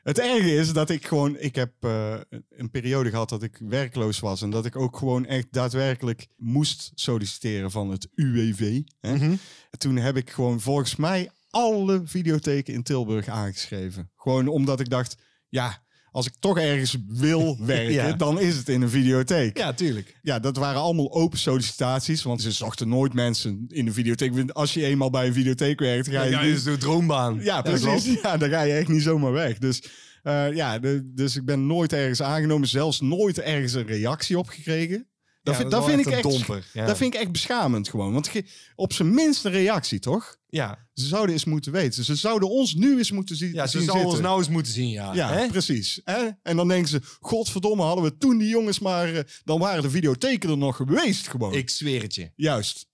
Het 0.03 0.19
erge 0.19 0.55
is 0.55 0.73
dat 0.73 0.89
ik 0.89 1.07
gewoon, 1.07 1.37
ik 1.37 1.55
heb 1.55 1.71
eh, 1.79 2.13
een 2.49 2.69
periode 2.71 3.09
gehad 3.09 3.29
dat 3.29 3.43
ik 3.43 3.57
werkloos 3.59 4.19
was 4.19 4.41
en 4.41 4.49
dat 4.49 4.65
ik 4.65 4.75
ook 4.75 4.97
gewoon 4.97 5.25
echt 5.25 5.47
daadwerkelijk 5.51 6.27
moest 6.37 6.91
solliciteren 6.95 7.71
van 7.71 7.89
het 7.89 8.07
UWV. 8.15 8.81
Hè. 8.99 9.13
Mhm. 9.15 9.23
En 9.69 9.79
Toen 9.79 9.95
heb 9.95 10.17
ik 10.17 10.29
gewoon 10.29 10.59
volgens 10.59 10.95
mij 10.95 11.29
alle 11.49 12.01
videotheken 12.05 12.73
in 12.73 12.83
Tilburg 12.83 13.27
aangeschreven. 13.27 14.11
Gewoon 14.15 14.47
omdat 14.47 14.79
ik 14.79 14.89
dacht, 14.89 15.15
ja, 15.49 15.83
als 16.11 16.25
ik 16.27 16.33
toch 16.39 16.59
ergens 16.59 16.95
wil 17.07 17.57
werken, 17.65 17.93
Ja. 17.93 18.13
dan 18.13 18.39
is 18.39 18.55
het 18.55 18.69
in 18.69 18.81
een 18.81 18.89
videotheek. 18.89 19.57
ja, 19.57 19.73
tuurlijk. 19.73 20.19
Ja, 20.21 20.39
dat 20.39 20.57
waren 20.57 20.81
allemaal 20.81 21.11
open 21.13 21.39
sollicitaties, 21.39 22.23
want 22.23 22.41
ze 22.41 22.51
zochten 22.51 22.89
nooit 22.89 23.13
mensen 23.13 23.65
in 23.67 23.85
de 23.85 23.91
videotheek. 23.93 24.51
Als 24.51 24.73
je 24.73 24.85
eenmaal 24.85 25.09
bij 25.09 25.27
een 25.27 25.33
videotheek 25.33 25.79
werkt, 25.79 26.07
ga 26.07 26.23
je... 26.23 26.29
Ja, 26.31 26.41
is 26.41 26.63
de 26.63 26.77
droombaan. 26.77 27.39
Ja, 27.43 27.61
precies. 27.61 28.21
Ja, 28.21 28.37
dan 28.37 28.49
ga 28.49 28.61
je 28.61 28.73
echt 28.73 28.87
niet 28.87 29.01
zomaar 29.01 29.31
weg. 29.31 29.57
Dus, 29.57 29.83
eh, 30.23 30.53
ja, 30.53 30.79
de- 30.79 31.11
dus 31.15 31.35
ik 31.35 31.45
ben 31.45 31.65
nooit 31.67 31.93
ergens 31.93 32.21
aangenomen, 32.21 32.67
zelfs 32.67 33.01
nooit 33.01 33.39
ergens 33.39 33.73
een 33.73 33.85
reactie 33.87 34.37
op 34.37 34.47
gekregen. 34.47 35.05
Dat, 35.43 35.55
vind, 35.55 35.71
dat, 35.71 35.89
ik 35.89 36.05
echt, 36.05 36.23
domper. 36.23 36.65
Dat 36.73 36.97
vind 36.97 37.13
ik 37.13 37.19
echt 37.19 37.31
beschamend 37.31 37.89
gewoon. 37.89 38.13
Want 38.13 38.31
op 38.75 38.93
zijn 38.93 39.13
minste 39.13 39.49
reactie, 39.49 39.99
toch? 39.99 40.39
ja. 40.47 40.89
Ze 40.93 41.07
zouden 41.07 41.33
eens 41.33 41.45
moeten 41.45 41.71
weten. 41.71 42.03
Ze 42.03 42.15
zouden 42.15 42.49
ons 42.49 42.73
nu 42.73 42.97
eens 42.97 43.11
moeten 43.11 43.35
zien, 43.35 43.53
ja, 43.53 43.67
ze 43.67 43.77
zien 43.77 43.87
zou 43.87 44.05
ons 44.05 44.19
nou 44.19 44.37
eens 44.39 44.49
moeten 44.49 44.73
zien, 44.73 44.89
ja. 44.89 45.13
Ja, 45.13 45.33
Hè? 45.33 45.47
precies. 45.47 46.01
Hè? 46.03 46.29
En 46.43 46.55
dan 46.55 46.67
denken 46.67 46.89
ze, 46.89 46.99
godverdomme, 47.19 47.83
hadden 47.83 48.03
we 48.03 48.17
toen 48.17 48.37
die 48.37 48.49
jongens 48.49 48.79
maar... 48.79 49.13
eh, 49.13 49.23
dan 49.43 49.59
waren 49.59 49.81
de 49.81 49.89
videotheken 49.89 50.49
er 50.49 50.57
nog 50.57 50.75
geweest 50.75 51.27
gewoon. 51.27 51.53
Ik 51.53 51.69
zweer 51.69 52.01
het 52.01 52.15
je. 52.15 52.31
Juist. 52.35 52.89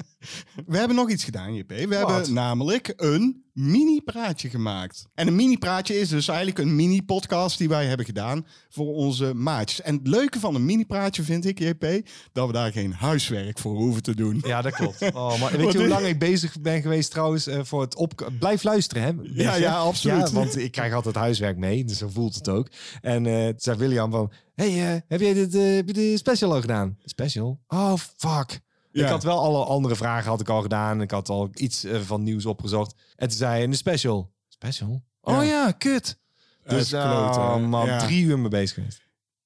We 0.66 0.78
hebben 0.78 0.96
nog 0.96 1.10
iets 1.10 1.24
gedaan, 1.24 1.54
JP. 1.54 1.68
We 1.68 1.94
hebben 1.96 2.32
namelijk 2.32 2.92
een 2.96 3.44
mini-praatje 3.52 4.48
gemaakt. 4.48 5.06
En 5.14 5.26
een 5.26 5.36
mini-praatje 5.36 5.98
is 6.00 6.08
dus 6.08 6.28
eigenlijk 6.28 6.58
een 6.58 6.76
mini-podcast 6.76 7.58
die 7.58 7.68
wij 7.68 7.86
hebben 7.86 8.06
gedaan 8.06 8.46
voor 8.68 8.86
onze 8.94 9.34
maatjes. 9.34 9.80
En 9.80 9.94
het 9.96 10.06
leuke 10.08 10.40
van 10.40 10.54
een 10.54 10.64
mini-praatje 10.64 11.22
vind 11.22 11.44
ik, 11.46 11.58
JP, 11.58 12.08
dat 12.32 12.46
we 12.46 12.52
daar 12.52 12.72
geen 12.72 12.92
huiswerk 12.92 13.58
voor 13.58 13.74
hoeven 13.76 14.02
te 14.02 14.14
doen. 14.14 14.40
Ja, 14.46 14.62
dat 14.62 14.72
klopt. 14.74 15.00
Oh, 15.14 15.40
maar 15.40 15.56
weet 15.56 15.72
je 15.72 15.78
hoe 15.78 15.88
lang 15.88 16.06
ik 16.06 16.18
bezig 16.18 16.60
ben 16.60 16.82
geweest 16.82 17.10
trouwens 17.10 17.46
eh, 17.46 17.60
voor 17.62 17.80
het 17.80 17.94
op... 17.96 18.30
Blijf 18.38 18.62
luisteren, 18.62 19.02
hè? 19.02 19.14
Weet 19.14 19.30
Ja, 19.34 19.54
je? 19.54 19.60
ja, 19.60 19.76
absoluut. 19.78 20.28
Ja, 20.28 20.34
want 20.34 20.56
ik 20.56 20.72
krijg 20.72 20.92
altijd 20.94 21.14
huiswerk 21.14 21.56
mee, 21.56 21.84
dus 21.84 21.98
zo 21.98 22.08
voelt 22.08 22.34
het 22.34 22.48
ook. 22.48 22.68
En 23.00 23.22
toen 23.24 23.54
zei 23.56 23.78
William 23.78 24.10
van... 24.10 24.32
hey, 24.54 24.94
eh, 24.94 25.00
heb 25.08 25.20
jij 25.20 25.32
dit, 25.34 25.52
heb 25.52 25.86
je 25.86 25.92
de 25.92 26.16
special 26.16 26.52
al 26.54 26.60
gedaan? 26.60 26.96
Special? 27.04 27.60
Oh, 27.66 27.94
fuck. 28.16 28.60
Ja. 28.92 29.04
Ik 29.04 29.10
had 29.10 29.22
wel 29.22 29.38
alle 29.38 29.64
andere 29.64 29.96
vragen 29.96 30.30
had 30.30 30.40
ik 30.40 30.48
al 30.48 30.62
gedaan. 30.62 31.00
Ik 31.00 31.10
had 31.10 31.28
al 31.28 31.50
iets 31.54 31.84
eh, 31.84 32.00
van 32.00 32.22
nieuws 32.22 32.46
opgezocht. 32.46 32.94
En 33.16 33.28
toen 33.28 33.36
zei 33.36 33.52
hij, 33.58 33.66
de 33.66 33.76
special. 33.76 34.32
Special? 34.48 35.02
Oh 35.20 35.34
Ja. 35.34 35.42
ja, 35.42 35.70
kut. 35.70 36.18
Dus 36.66 36.92
oh, 36.92 37.54
hè? 37.54 37.58
man, 37.60 37.86
Ja. 37.86 37.98
drie 37.98 38.24
uur 38.24 38.38
mee 38.38 38.48
bezig 38.48 38.74
geweest. 38.74 39.00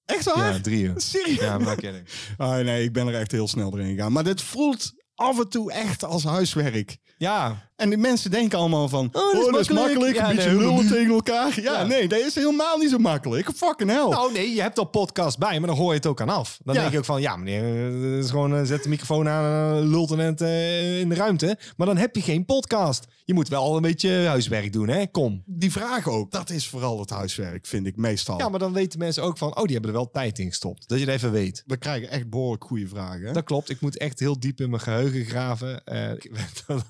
Echt 0.04 0.24
waar? 0.24 0.52
Ja, 0.54 0.60
drie 0.60 0.82
uur. 0.84 0.94
Serieus? 0.96 1.38
Ja, 1.40 1.58
maar 1.58 1.76
kidding. 1.76 2.08
Ah, 2.36 2.50
nee, 2.50 2.84
ik 2.84 2.92
ben 2.92 3.06
er 3.06 3.14
echt 3.14 3.32
heel 3.32 3.48
snel 3.48 3.70
doorheen 3.70 3.94
gegaan. 3.96 4.12
Maar 4.12 4.24
dit 4.24 4.42
voelt 4.42 4.92
af 5.14 5.38
en 5.38 5.48
toe 5.48 5.72
echt 5.72 6.04
als 6.04 6.24
huiswerk. 6.24 6.96
Ja, 7.18 7.64
En 7.76 7.88
die 7.88 7.98
mensen 7.98 8.30
denken 8.30 8.58
allemaal 8.58 8.88
van, 8.88 9.08
oh, 9.12 9.32
dat 9.32 9.34
is 9.46 9.50
dat 9.50 9.60
is 9.60 9.68
makkelijk. 9.68 10.14
Ja, 10.16 10.28
een 10.30 10.36
beetje 10.36 10.50
nee, 10.50 10.58
lullen 10.58 10.88
tegen 10.88 11.12
elkaar. 11.14 11.60
Ja, 11.60 11.72
Ja. 11.80 11.86
nee, 11.86 12.08
dat 12.08 12.18
is 12.18 12.34
helemaal 12.34 12.78
niet 12.78 12.90
zo 12.90 12.98
makkelijk. 12.98 13.50
Fucking 13.56 13.90
hell. 13.90 14.08
Nou 14.08 14.32
nee, 14.32 14.54
je 14.54 14.60
hebt 14.60 14.78
al 14.78 14.84
podcast 14.84 15.38
bij, 15.38 15.58
maar 15.58 15.68
dan 15.68 15.76
hoor 15.78 15.88
je 15.90 15.96
het 15.96 16.06
ook 16.06 16.20
aan 16.20 16.28
af. 16.28 16.58
Dan 16.64 16.74
Ja. 16.74 16.80
denk 16.80 16.92
je 16.92 16.98
ook 16.98 17.04
van, 17.04 17.20
ja 17.20 17.36
meneer, 17.36 17.62
eh, 17.64 18.18
is 18.18 18.30
gewoon 18.30 18.54
eh, 18.56 18.64
zet 18.64 18.82
de 18.82 18.88
microfoon 18.88 19.28
aan, 19.28 19.78
lult 19.88 20.10
en 20.10 20.36
eh, 20.36 21.00
in 21.00 21.08
de 21.08 21.14
ruimte. 21.14 21.58
Maar 21.76 21.86
dan 21.86 21.96
heb 21.96 22.16
je 22.16 22.22
geen 22.22 22.44
podcast. 22.44 23.04
Je 23.24 23.34
moet 23.34 23.48
wel 23.48 23.76
een 23.76 23.82
beetje 23.82 24.24
huiswerk 24.26 24.72
doen, 24.72 24.88
hè? 24.88 25.06
Kom. 25.06 25.42
Die 25.46 25.72
vraag 25.72 26.08
ook, 26.08 26.30
dat 26.30 26.50
is 26.50 26.68
vooral 26.68 27.00
het 27.00 27.10
huiswerk, 27.10 27.66
vind 27.66 27.86
ik 27.86 27.96
meestal. 27.96 28.38
Ja, 28.38 28.48
maar 28.48 28.58
dan 28.58 28.72
weten 28.72 28.98
mensen 28.98 29.22
ook 29.22 29.38
van, 29.38 29.56
oh, 29.56 29.62
die 29.62 29.72
hebben 29.72 29.90
er 29.90 29.96
wel 29.96 30.10
tijd 30.10 30.38
in 30.38 30.48
gestopt. 30.48 30.88
Dat 30.88 30.98
je 30.98 31.04
het 31.04 31.14
even 31.14 31.32
weet. 31.32 31.62
We 31.66 31.76
krijgen 31.76 32.10
echt 32.10 32.30
behoorlijk 32.30 32.64
goede 32.64 32.88
vragen. 32.88 33.26
Hè? 33.26 33.32
Dat 33.32 33.44
klopt. 33.44 33.70
Ik 33.70 33.80
moet 33.80 33.96
echt 33.98 34.18
heel 34.20 34.40
diep 34.40 34.60
in 34.60 34.70
mijn 34.70 34.82
geheugen 34.82 35.24
graven. 35.24 35.84
Eh, 35.84 36.10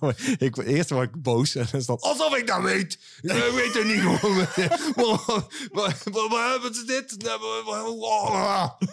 ik, 0.38 0.56
eerst 0.56 0.90
word 0.90 1.08
ik 1.08 1.22
boos 1.22 1.54
en 1.54 1.66
dan 1.70 1.80
is 1.80 1.86
dat 1.86 2.02
alsof 2.02 2.36
ik 2.36 2.46
dat 2.46 2.62
weet. 2.62 2.98
Ik 3.22 3.52
weet 3.54 3.74
het 3.74 3.86
niet 3.86 4.00
gewoon. 4.00 4.46
Wat 5.72 6.58
wat 6.62 6.70
is 6.70 6.84
dit? 6.86 7.16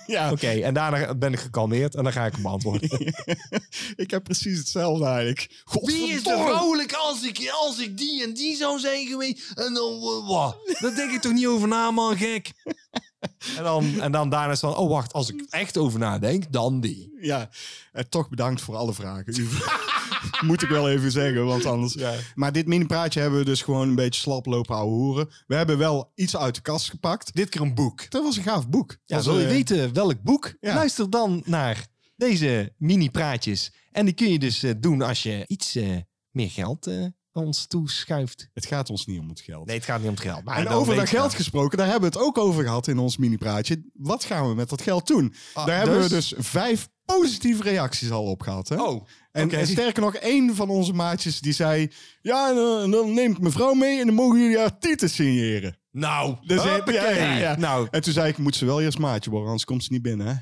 Ja, 0.08 0.32
Oké, 0.32 0.48
en 0.48 0.74
daarna 0.74 1.16
ben 1.16 1.34
ik 1.34 1.40
gekalmeerd 1.40 1.96
en 1.96 2.04
dan 2.04 2.14
ga 2.14 2.26
ik 2.26 2.34
hem 2.34 2.42
beantwoorden. 2.42 2.90
ik 4.04 4.12
heb 4.12 4.24
precies 4.24 4.58
hetzelfde 4.58 5.06
eigenlijk. 5.06 5.64
Wie 5.82 5.96
is 5.96 6.02
er 6.02 6.16
Godverdomme. 6.16 6.46
vrouwelijk 6.46 6.94
als 6.94 7.24
ik, 7.24 7.50
als 7.52 7.80
ik 7.80 7.98
die 7.98 8.24
en 8.24 8.34
die 8.34 8.56
zou 8.56 8.80
zijn 8.80 9.08
geweest? 9.08 9.52
En 9.56 9.74
dan, 9.74 9.94
uh, 9.94 10.28
wat? 10.28 10.58
Daar 10.80 10.96
denk 10.96 11.12
ik 11.12 11.22
toch 11.22 11.34
niet 11.34 11.48
over 11.48 11.68
na, 11.68 11.92
man, 11.92 12.18
gek. 12.18 12.52
En 13.58 13.64
dan, 13.64 14.02
en 14.02 14.12
dan 14.12 14.30
daarna 14.30 14.52
is 14.52 14.60
van, 14.60 14.76
oh 14.76 14.90
wacht, 14.90 15.14
als 15.14 15.30
ik 15.30 15.46
echt 15.50 15.78
over 15.78 16.00
nadenk, 16.00 16.52
dan 16.52 16.80
die. 16.80 17.18
Ja, 17.22 17.50
en 17.92 18.10
toch 18.10 18.30
bedankt 18.30 18.62
voor 18.62 18.76
alle 18.76 18.94
vragen. 18.94 19.34
Moet 20.42 20.62
ik 20.62 20.70
wel 20.70 20.90
even 20.90 21.12
zeggen, 21.12 21.46
want 21.46 21.66
anders... 21.66 21.94
Ja. 21.94 22.14
Maar 22.36 22.52
dit 22.52 22.68
mini-praatje 22.68 23.20
hebben 23.20 23.40
we 23.40 23.46
dus 23.46 23.62
gewoon 23.62 23.88
een 23.88 23.96
beetje 23.96 24.22
slap 24.22 24.46
lopen 24.46 24.76
ouwe 24.76 24.92
hoeren. 24.92 25.30
We 25.48 25.56
hebben 25.56 25.78
wel 25.78 26.12
iets 26.16 26.38
uit 26.38 26.56
de 26.56 26.62
kast 26.62 26.90
gepakt. 26.90 27.36
Dit 27.36 27.50
keer 27.50 27.62
een 27.62 27.76
boek. 27.76 28.10
Dat 28.10 28.24
was 28.24 28.38
een 28.38 28.44
gaaf 28.44 28.70
boek. 28.70 28.98
Ja, 29.06 29.24
wil 29.24 29.40
je 29.40 29.46
eh, 29.46 29.52
weten 29.52 29.94
welk 29.94 30.22
boek? 30.22 30.54
ja. 30.60 30.74
Luister 30.74 31.10
dan 31.10 31.42
naar 31.46 31.88
deze 32.16 32.74
mini-praatjes. 32.78 33.74
En 33.92 34.06
die 34.06 34.14
kun 34.14 34.32
je 34.32 34.40
dus 34.40 34.64
eh, 34.64 34.72
doen 34.78 35.02
als 35.02 35.24
je 35.24 35.44
iets 35.48 35.76
eh, 35.76 35.98
meer 36.32 36.50
geld 36.50 36.88
ons 37.34 37.66
toeschuift. 37.66 38.50
Het 38.54 38.66
gaat 38.66 38.90
ons 38.90 39.06
niet 39.06 39.20
om 39.20 39.30
het 39.30 39.40
geld. 39.40 39.66
Nee, 39.66 39.76
het 39.76 39.86
gaat 39.86 40.00
niet 40.00 40.08
om 40.08 40.14
het 40.14 40.24
geld. 40.24 40.44
Maar 40.44 40.58
en 40.58 40.68
over 40.68 40.96
dat 40.96 41.10
geld 41.10 41.34
gesproken, 41.34 41.78
daar 41.78 41.90
hebben 41.90 42.12
we 42.12 42.18
het 42.18 42.26
ook 42.28 42.38
over 42.38 42.64
gehad 42.64 42.88
in 42.88 42.98
ons 42.98 43.18
mini-praatje. 43.18 43.84
Wat 43.94 44.24
gaan 44.24 44.48
we 44.48 44.56
met 44.56 44.70
dat 44.70 44.82
geld 44.82 45.08
doen? 45.08 45.34
Ah, 45.54 45.66
daar 45.66 45.78
hebben 45.78 46.02
we 46.02 46.10
dus? 46.10 46.30
dus 46.30 46.46
vijf 46.48 46.90
positieve 47.06 47.64
reacties 47.64 48.12
al 48.12 48.24
op 48.24 48.42
gehad. 48.42 48.70
Hè? 48.70 48.82
Oh, 48.82 49.06
En, 49.34 49.68
sterker 49.68 50.02
nog, 50.02 50.16
één 50.16 50.56
van 50.56 50.70
onze 50.70 50.94
maatjes 50.94 51.40
die 51.40 51.54
zei... 51.54 51.92
Ja, 52.22 52.50
en 52.50 52.56
dan, 52.56 52.92
dan 52.92 53.14
neem 53.14 53.32
ik 53.32 53.40
mijn 53.40 53.54
vrouw 53.54 53.74
mee 53.74 54.00
en 54.00 54.06
dan 54.06 54.16
mogen 54.16 54.40
jullie 54.40 54.58
haar 54.58 54.78
titel 54.80 55.08
signeren. 55.08 55.78
Nou, 55.92 56.36
Dus, 56.46 56.64
eh, 56.64 56.82
ja, 56.86 57.38
ja. 57.38 57.58
Nou, 57.58 57.88
En 57.92 58.02
toen 58.02 58.14
zei 58.14 58.30
ik, 58.30 58.38
moet 58.38 58.56
ze 58.56 58.66
wel 58.66 58.82
eerst 58.82 58.98
maatje 59.00 59.30
worden, 59.30 59.48
anders 59.48 59.66
komt 59.66 59.84
ze 59.84 59.92
niet 59.92 60.02
binnen. 60.02 60.28
Hè? 60.28 60.34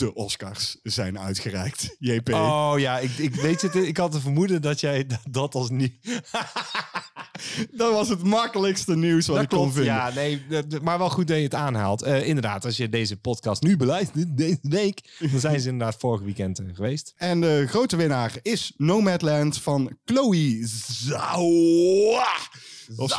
De 0.00 0.14
Oscars 0.14 0.76
zijn 0.82 1.18
uitgereikt. 1.18 1.96
JP. 1.98 2.28
Oh 2.32 2.74
ja, 2.76 2.98
ik, 2.98 3.10
ik 3.18 3.34
weet 3.34 3.62
het. 3.62 3.74
Ik 3.74 3.96
had 3.96 4.12
het 4.12 4.22
vermoeden 4.22 4.62
dat 4.62 4.80
jij 4.80 5.06
dat, 5.30 5.54
als 5.54 5.70
niet. 5.70 5.94
Dat 7.70 7.92
was 7.92 8.08
het 8.08 8.22
makkelijkste 8.22 8.96
nieuws 8.96 9.26
wat 9.26 9.34
Dat 9.36 9.44
ik 9.44 9.50
kon 9.50 9.58
klopt. 9.58 9.74
vinden. 9.74 9.94
Ja, 9.94 10.10
nee, 10.14 10.42
maar 10.82 10.98
wel 10.98 11.10
goed 11.10 11.28
dat 11.28 11.36
je 11.36 11.42
het 11.42 11.54
aanhaalt. 11.54 12.02
Eh, 12.02 12.26
inderdaad, 12.26 12.64
als 12.64 12.76
je 12.76 12.88
deze 12.88 13.16
podcast 13.16 13.62
nu 13.62 13.76
beluistert, 13.76 14.36
deze 14.36 14.58
week, 14.62 15.16
dan 15.30 15.40
zijn 15.40 15.60
ze 15.60 15.68
inderdaad 15.68 15.96
vorig 15.98 16.20
weekend 16.20 16.58
eh, 16.58 16.66
geweest. 16.74 17.12
En 17.16 17.40
de 17.40 17.64
grote 17.68 17.96
winnaar 17.96 18.32
is 18.42 18.72
Nomadland 18.76 19.58
van 19.58 19.96
Chloe 20.04 20.60
Zhao. 20.90 22.18
Of. 22.96 23.16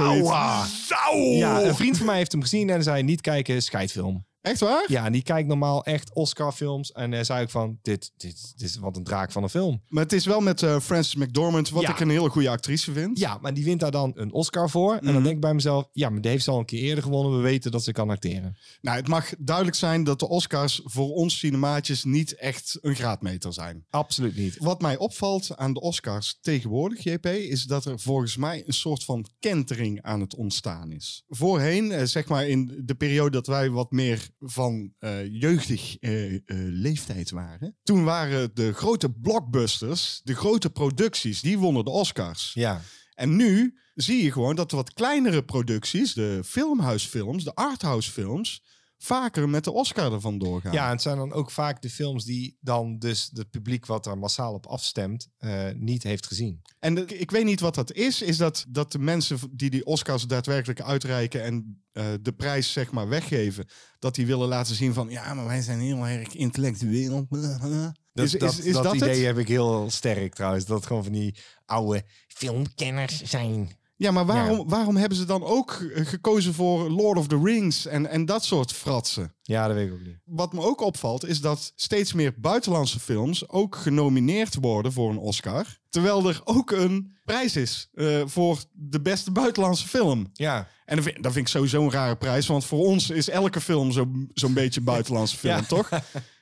Ja, 1.37 1.61
een 1.63 1.75
vriend 1.75 1.97
van 1.97 2.05
mij 2.05 2.17
heeft 2.17 2.31
hem 2.31 2.41
gezien 2.41 2.69
en 2.69 2.83
zei 2.83 3.03
niet 3.03 3.21
kijken, 3.21 3.61
scheidfilm. 3.63 4.25
Echt 4.41 4.59
waar? 4.59 4.85
Ja, 4.87 5.05
en 5.05 5.11
die 5.11 5.23
kijkt 5.23 5.47
normaal 5.47 5.83
echt 5.85 6.13
Oscar-films. 6.13 6.91
En 6.91 7.11
hij 7.11 7.23
zei 7.23 7.41
ook 7.43 7.49
van, 7.49 7.79
dit, 7.81 8.11
dit, 8.17 8.53
dit 8.57 8.69
is 8.69 8.75
wat 8.77 8.95
een 8.97 9.03
draak 9.03 9.31
van 9.31 9.43
een 9.43 9.49
film. 9.49 9.81
Maar 9.87 10.03
het 10.03 10.13
is 10.13 10.25
wel 10.25 10.39
met 10.41 10.63
eh, 10.63 10.79
Frances 10.79 11.15
McDormand, 11.15 11.69
wat 11.69 11.81
Ja. 11.81 11.89
ik 11.89 11.99
een 11.99 12.09
hele 12.09 12.29
goede 12.29 12.49
actrice 12.49 12.91
vind. 12.91 13.19
Ja, 13.19 13.37
maar 13.41 13.53
die 13.53 13.63
wint 13.63 13.79
daar 13.79 13.91
dan 13.91 14.11
een 14.15 14.31
Oscar 14.31 14.69
voor. 14.69 14.93
En 14.93 15.03
dan 15.05 15.13
Mhm. 15.13 15.23
denk 15.23 15.35
ik 15.35 15.41
bij 15.41 15.53
mezelf, 15.53 15.87
ja, 15.91 16.09
maar 16.09 16.21
die 16.21 16.31
heeft 16.31 16.43
ze 16.43 16.51
al 16.51 16.59
een 16.59 16.65
keer 16.65 16.81
eerder 16.81 17.03
gewonnen. 17.03 17.35
We 17.37 17.43
weten 17.43 17.71
dat 17.71 17.83
ze 17.83 17.91
kan 17.91 18.09
acteren. 18.09 18.57
Nou, 18.81 18.97
het 18.97 19.07
mag 19.07 19.29
duidelijk 19.37 19.77
zijn 19.77 20.03
dat 20.03 20.19
de 20.19 20.27
Oscars 20.29 20.81
voor 20.83 21.09
ons 21.13 21.37
cinemaatjes 21.39 22.03
niet 22.03 22.35
echt 22.35 22.77
een 22.81 22.95
graadmeter 22.95 23.53
zijn. 23.53 23.85
Absoluut 23.89 24.35
niet. 24.35 24.57
Wat 24.57 24.81
mij 24.81 24.97
opvalt 24.97 25.57
aan 25.57 25.73
de 25.73 25.81
Oscars 25.81 26.37
tegenwoordig, 26.41 27.03
JP, 27.03 27.25
is 27.25 27.63
dat 27.63 27.85
er 27.85 27.99
volgens 27.99 28.37
mij 28.37 28.63
een 28.67 28.73
soort 28.73 29.03
van 29.03 29.25
kentering 29.39 30.01
aan 30.01 30.19
het 30.21 30.35
ontstaan 30.35 30.91
is. 30.91 31.23
Voorheen, 31.27 31.91
eh, 31.91 32.03
zeg 32.05 32.27
maar 32.27 32.47
in 32.47 32.81
de 32.85 32.95
periode 32.95 33.29
dat 33.31 33.47
wij 33.47 33.69
wat 33.69 33.91
meer 33.91 34.29
van 34.41 34.93
eh, 34.99 35.25
jeugdig 35.41 35.97
eh, 35.99 36.33
eh, 36.33 36.41
leeftijd 36.55 37.29
waren, 37.29 37.75
toen 37.83 38.03
waren 38.03 38.51
de 38.53 38.73
grote 38.73 39.11
blockbusters, 39.11 40.21
de 40.23 40.35
grote 40.35 40.69
producties, 40.69 41.41
die 41.41 41.57
wonnen 41.57 41.85
de 41.85 41.89
Oscars. 41.89 42.51
Ja. 42.53 42.81
En 43.13 43.35
nu 43.35 43.77
zie 43.95 44.23
je 44.23 44.31
gewoon 44.31 44.55
dat 44.55 44.69
de 44.69 44.75
wat 44.75 44.93
kleinere 44.93 45.43
producties, 45.43 46.13
de 46.13 46.41
filmhuisfilms, 46.45 47.43
de 47.43 47.55
arthousefilms, 47.55 48.63
vaker 49.03 49.49
met 49.49 49.63
de 49.63 49.71
Oscar 49.71 50.13
ervan 50.13 50.37
doorgaan. 50.37 50.73
Ja, 50.73 50.85
en 50.85 50.91
het 50.91 51.01
zijn 51.01 51.17
dan 51.17 51.33
ook 51.33 51.51
vaak 51.51 51.81
de 51.81 51.89
films 51.89 52.25
die 52.25 52.57
dan 52.59 52.99
dus 52.99 53.29
het 53.33 53.49
publiek 53.49 53.85
wat 53.85 54.05
er 54.05 54.17
massaal 54.17 54.53
op 54.53 54.65
afstemt 54.65 55.27
eh, 55.37 55.69
niet 55.75 56.03
heeft 56.03 56.27
gezien. 56.27 56.61
En 56.79 56.95
de- 56.95 57.05
ik 57.05 57.31
weet 57.31 57.45
niet 57.45 57.59
wat 57.59 57.75
dat 57.75 57.91
is. 57.91 58.21
Is 58.21 58.37
dat, 58.37 58.65
dat 58.69 58.91
de 58.91 58.99
mensen 58.99 59.39
die 59.51 59.69
die 59.69 59.85
Oscars 59.85 60.23
daadwerkelijk 60.23 60.81
uitreiken 60.81 61.43
en 61.43 61.83
eh, 61.91 62.05
de 62.21 62.31
prijs 62.33 62.71
zeg 62.71 62.91
maar 62.91 63.07
weggeven, 63.07 63.67
dat 63.99 64.15
die 64.15 64.25
willen 64.25 64.47
laten 64.47 64.75
zien 64.75 64.93
van 64.93 65.09
ja, 65.09 65.33
maar 65.33 65.45
wij 65.45 65.61
zijn 65.61 65.79
heel 65.79 66.07
erg 66.07 66.33
intellectueel. 66.33 67.27
Dat, 68.13 68.25
is, 68.25 68.31
dat, 68.31 68.51
is, 68.51 68.59
is 68.59 68.73
dat, 68.73 68.83
dat, 68.83 68.95
idee 68.95 69.09
het? 69.09 69.25
heb 69.25 69.37
ik 69.37 69.47
heel 69.47 69.89
sterk 69.89 70.33
trouwens. 70.33 70.65
Dat 70.65 70.77
het 70.77 70.85
gewoon 70.85 71.03
van 71.03 71.11
die 71.13 71.35
oude 71.65 72.03
filmkenners 72.27 73.21
zijn. 73.21 73.69
Ja, 74.01 74.11
maar 74.11 74.25
waarom, 74.25 74.69
waarom 74.69 74.95
hebben 74.95 75.17
ze 75.17 75.25
dan 75.25 75.43
ook 75.43 75.71
eh, 75.71 76.05
gekozen 76.05 76.53
voor 76.53 76.89
Lord 76.89 77.17
of 77.17 77.27
the 77.27 77.41
Rings 77.43 77.85
en, 77.85 78.09
en 78.09 78.25
dat 78.25 78.43
soort 78.45 78.71
fratsen? 78.71 79.35
Ja, 79.41 79.67
dat 79.67 79.75
weet 79.75 79.87
ik 79.87 79.93
ook 79.93 80.05
niet. 80.05 80.17
Wat 80.25 80.53
me 80.53 80.61
ook 80.61 80.81
opvalt 80.81 81.25
is 81.25 81.41
dat 81.41 81.71
steeds 81.75 82.13
meer 82.13 82.33
buitenlandse 82.37 82.99
films 82.99 83.49
ook 83.49 83.75
genomineerd 83.75 84.55
worden 84.61 84.91
voor 84.93 85.09
een 85.09 85.17
Oscar. 85.17 85.65
Terwijl 85.89 86.27
er 86.29 86.41
ook 86.43 86.71
een 86.71 87.11
prijs 87.25 87.55
is 87.55 87.89
eh, 87.93 88.21
voor 88.25 88.63
de 88.71 89.01
beste 89.01 89.31
buitenlandse 89.31 89.87
film. 89.87 90.29
Ja, 90.33 90.67
En 90.85 90.95
dat 90.95 91.05
vind, 91.05 91.23
dat 91.23 91.31
vind 91.33 91.45
ik 91.45 91.51
sowieso 91.51 91.83
een 91.83 91.91
rare 91.91 92.15
prijs. 92.15 92.47
Want 92.47 92.65
voor 92.65 92.85
ons 92.85 93.09
is 93.09 93.29
elke 93.29 93.61
film 93.61 93.91
zo- 93.91 94.11
zo'n 94.33 94.53
beetje 94.53 94.81
buitenlandse 94.81 95.37
film, 95.43 95.55
Ja. 95.55 95.61
toch? 95.61 95.89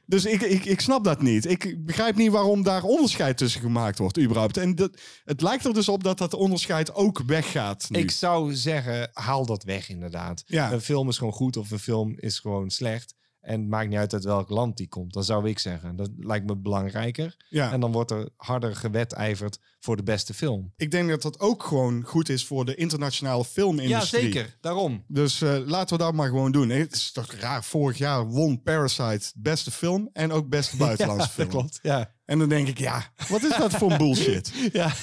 Dus 0.09 0.25
ik, 0.25 0.41
ik, 0.41 0.65
ik 0.65 0.81
snap 0.81 1.03
dat 1.03 1.21
niet. 1.21 1.45
Ik 1.45 1.85
begrijp 1.85 2.15
niet 2.15 2.31
waarom 2.31 2.63
daar 2.63 2.83
onderscheid 2.83 3.37
tussen 3.37 3.61
gemaakt 3.61 3.97
wordt, 3.97 4.19
überhaupt. 4.19 4.57
En 4.57 4.75
dat, 4.75 4.99
het 5.23 5.41
lijkt 5.41 5.65
er 5.65 5.73
dus 5.73 5.89
op 5.89 6.03
dat 6.03 6.17
dat 6.17 6.33
onderscheid 6.33 6.93
ook 6.93 7.21
weggaat. 7.25 7.85
Nu. 7.89 7.99
Ik 7.99 8.11
zou 8.11 8.55
zeggen, 8.55 9.09
haal 9.13 9.45
dat 9.45 9.63
weg 9.63 9.89
inderdaad. 9.89 10.43
Ja. 10.45 10.71
Een 10.71 10.81
film 10.81 11.09
is 11.09 11.17
gewoon 11.17 11.33
goed 11.33 11.57
of 11.57 11.71
een 11.71 11.79
film 11.79 12.15
is 12.17 12.39
gewoon 12.39 12.69
slecht. 12.69 13.15
En 13.41 13.59
het 13.59 13.69
maakt 13.69 13.89
niet 13.89 13.97
uit 13.97 14.13
uit 14.13 14.23
welk 14.23 14.49
land 14.49 14.77
die 14.77 14.87
komt. 14.87 15.13
Dat 15.13 15.25
zou 15.25 15.49
ik 15.49 15.59
zeggen. 15.59 15.95
Dat 15.95 16.09
lijkt 16.17 16.45
me 16.45 16.55
belangrijker. 16.55 17.35
ja. 17.49 17.71
En 17.71 17.79
dan 17.79 17.91
wordt 17.91 18.11
er 18.11 18.29
harder 18.35 18.75
gewedijverd 18.75 19.59
voor 19.79 19.97
de 19.97 20.03
beste 20.03 20.33
film. 20.33 20.73
ik 20.75 20.91
denk 20.91 21.09
dat 21.09 21.21
dat 21.21 21.39
ook 21.39 21.63
gewoon 21.63 22.03
goed 22.03 22.29
is 22.29 22.45
voor 22.45 22.65
de 22.65 22.75
internationale 22.75 23.45
filmindustrie. 23.45 24.45
Daarom. 24.61 25.03
Dus 25.07 25.41
eh, 25.41 25.57
laten 25.65 25.97
we 25.97 26.03
dat 26.03 26.13
maar 26.13 26.27
gewoon 26.27 26.51
doen. 26.51 26.69
Het 26.69 26.93
is 26.95 27.11
toch 27.11 27.33
raar. 27.33 27.63
Vorig 27.63 27.97
jaar 27.97 28.27
won 28.27 28.61
Parasite 28.61 29.31
beste 29.35 29.71
film 29.71 30.09
en 30.13 30.31
ook 30.31 30.49
beste 30.49 30.77
buitenlandse 30.87 31.27
ja, 31.27 31.33
film. 31.33 31.49
dat 31.49 31.57
klopt. 31.57 31.79
Ja. 31.81 32.17
En 32.29 32.39
dan 32.39 32.49
denk 32.49 32.67
ik, 32.67 32.77
ja, 32.77 33.13
wat 33.27 33.43
is 33.43 33.57
dat 33.57 33.73
voor 33.73 33.97
bullshit? 33.97 34.53
Ja, 34.71 34.93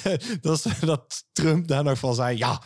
dat, 0.41 0.65
is, 0.65 0.79
dat 0.79 1.25
Trump 1.31 1.67
daar 1.67 1.83
nog 1.83 1.99
van 1.99 2.15
zei. 2.15 2.37
Ja, 2.37 2.61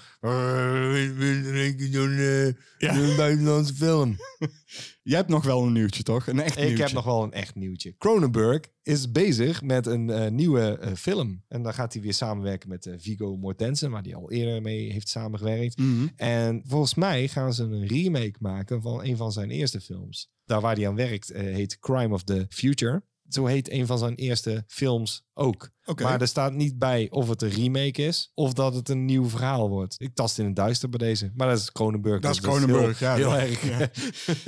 zo'n 1.92 2.56
uh, 2.80 3.18
buitenlandse 3.18 3.74
film. 3.74 4.18
Jij 5.04 5.18
hebt 5.18 5.30
nog 5.30 5.44
wel 5.44 5.64
een 5.64 5.74
nieuwtje, 5.74 6.04
toch? 6.04 6.28
Een 6.28 6.40
echt 6.40 6.58
Ik 6.58 6.64
nieuwtje. 6.64 6.84
heb 6.84 6.94
nog 6.94 7.06
wel 7.06 7.24
een 7.24 7.32
echt 7.32 7.56
nieuwtje. 7.56 7.96
Cronenberg 7.98 8.60
is 8.84 9.12
bezig 9.12 9.62
met 9.62 9.86
een 9.86 10.10
eh, 10.10 10.32
nieuwe 10.32 10.78
eh, 10.78 10.94
film. 10.94 11.44
En 11.48 11.64
dan 11.64 11.74
gaat 11.74 11.94
hij 11.94 12.02
weer 12.02 12.14
samenwerken 12.14 12.70
met 12.70 12.86
eh, 12.86 12.94
Viggo 12.98 13.38
Mortensen, 13.38 13.92
waar 13.92 14.04
hij 14.04 14.16
al 14.16 14.32
eerder 14.32 14.62
mee 14.62 14.92
heeft 14.92 15.10
samengewerkt. 15.10 15.78
Mhm. 15.78 16.08
En 16.16 16.64
volgens 16.68 16.94
mij 16.96 17.28
gaan 17.28 17.54
ze 17.54 17.64
een 17.64 17.88
remake 17.88 18.36
maken 18.40 18.82
van 18.82 19.04
een 19.04 19.18
van 19.18 19.32
zijn 19.32 19.50
eerste 19.52 19.82
films. 19.82 20.30
Daar 20.46 20.62
waar 20.62 20.76
hij 20.76 20.88
aan 20.88 20.96
werkt 20.96 21.30
eh, 21.32 21.42
heet 21.42 21.80
Crime 21.80 22.14
of 22.14 22.24
the 22.24 22.46
Future. 22.50 23.04
Zo 23.34 23.46
heet 23.46 23.72
een 23.72 23.86
van 23.86 23.98
zijn 23.98 24.16
eerste 24.16 24.64
films 24.68 25.24
ook. 25.34 25.70
Maar 26.02 26.22
er 26.22 26.28
staat 26.28 26.54
niet 26.54 26.78
bij 26.80 27.08
of 27.10 27.30
het 27.30 27.42
een 27.42 27.50
remake 27.50 28.02
is 28.06 28.32
of 28.34 28.54
dat 28.54 28.76
het 28.76 28.90
een 28.90 29.06
nieuw 29.06 29.30
verhaal 29.30 29.70
wordt. 29.70 29.96
Ik 29.98 30.16
tast 30.16 30.40
in 30.40 30.46
het 30.46 30.56
duister 30.56 30.90
bij 30.90 31.08
deze. 31.08 31.32
Maar 31.36 31.48
dat 31.48 31.58
is 31.58 31.72
Cronenberg. 31.72 32.22
Dat 32.22 32.36
is 32.36 32.46
heel, 32.66 32.94
ja. 33.00 33.16
Heel 33.16 33.36
erg. 33.36 33.64
ja. 33.66 33.90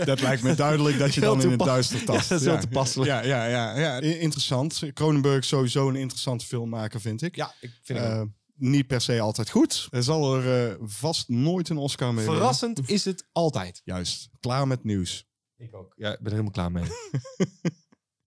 Dat 0.05 0.21
lijkt 0.21 0.43
me 0.43 0.55
duidelijk 0.55 0.97
dat 0.99 1.13
je 1.13 1.19
Heel 1.19 1.35
dan 1.35 1.43
in 1.43 1.49
het 1.51 1.59
duister 1.59 2.03
tast. 2.05 2.21
Ja, 2.21 2.27
dat 2.29 2.39
is 2.39 2.45
wel 2.45 2.59
toepasselijk. 2.59 3.09
Ja, 3.11 3.23
ja, 3.23 3.45
ja, 3.45 3.77
ja. 3.79 3.99
Interessant. 3.99 4.81
Cronenberg 4.93 5.37
is 5.37 5.47
sowieso 5.47 5.89
een 5.89 5.95
interessante 5.95 6.45
filmmaker, 6.45 7.01
vind 7.01 7.21
ik. 7.21 7.35
Ja, 7.35 7.53
ik 7.61 7.71
vind 7.83 7.99
het 7.99 8.07
Eh, 8.07 8.21
niet 8.55 8.87
per 8.87 9.01
se 9.01 9.19
altijd 9.19 9.49
goed. 9.49 9.87
Er 9.91 10.03
zal 10.03 10.35
er 10.35 10.69
eh, 10.69 10.75
vast 10.81 11.29
nooit 11.29 11.69
een 11.69 11.77
Oscar 11.77 12.07
mee 12.07 12.15
winnen. 12.17 12.35
Verrassend 12.35 12.89
is 12.89 13.05
het 13.05 13.27
altijd. 13.31 13.81
Juist. 13.83 14.29
Klaar 14.39 14.67
met 14.67 14.83
nieuws. 14.83 15.27
Ik 15.57 15.75
ook. 15.75 15.93
Ja, 15.97 16.11
ik 16.11 16.17
ben 16.17 16.25
er 16.25 16.31
helemaal 16.31 16.51
klaar 16.51 16.71
mee. 16.71 16.83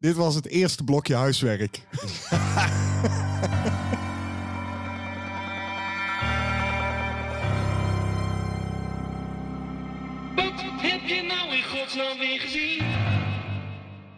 Dit 0.07 0.17
was 0.17 0.35
het 0.35 0.47
eerste 0.47 0.85
blokje 0.85 1.15
huiswerk. 1.15 1.81
Wat 10.35 10.61
heb 10.77 11.01
je 11.07 11.23
nou 11.29 11.57
in 11.57 11.63
godsnaam 11.63 12.19
weer 12.19 12.41
gezien? 12.41 12.85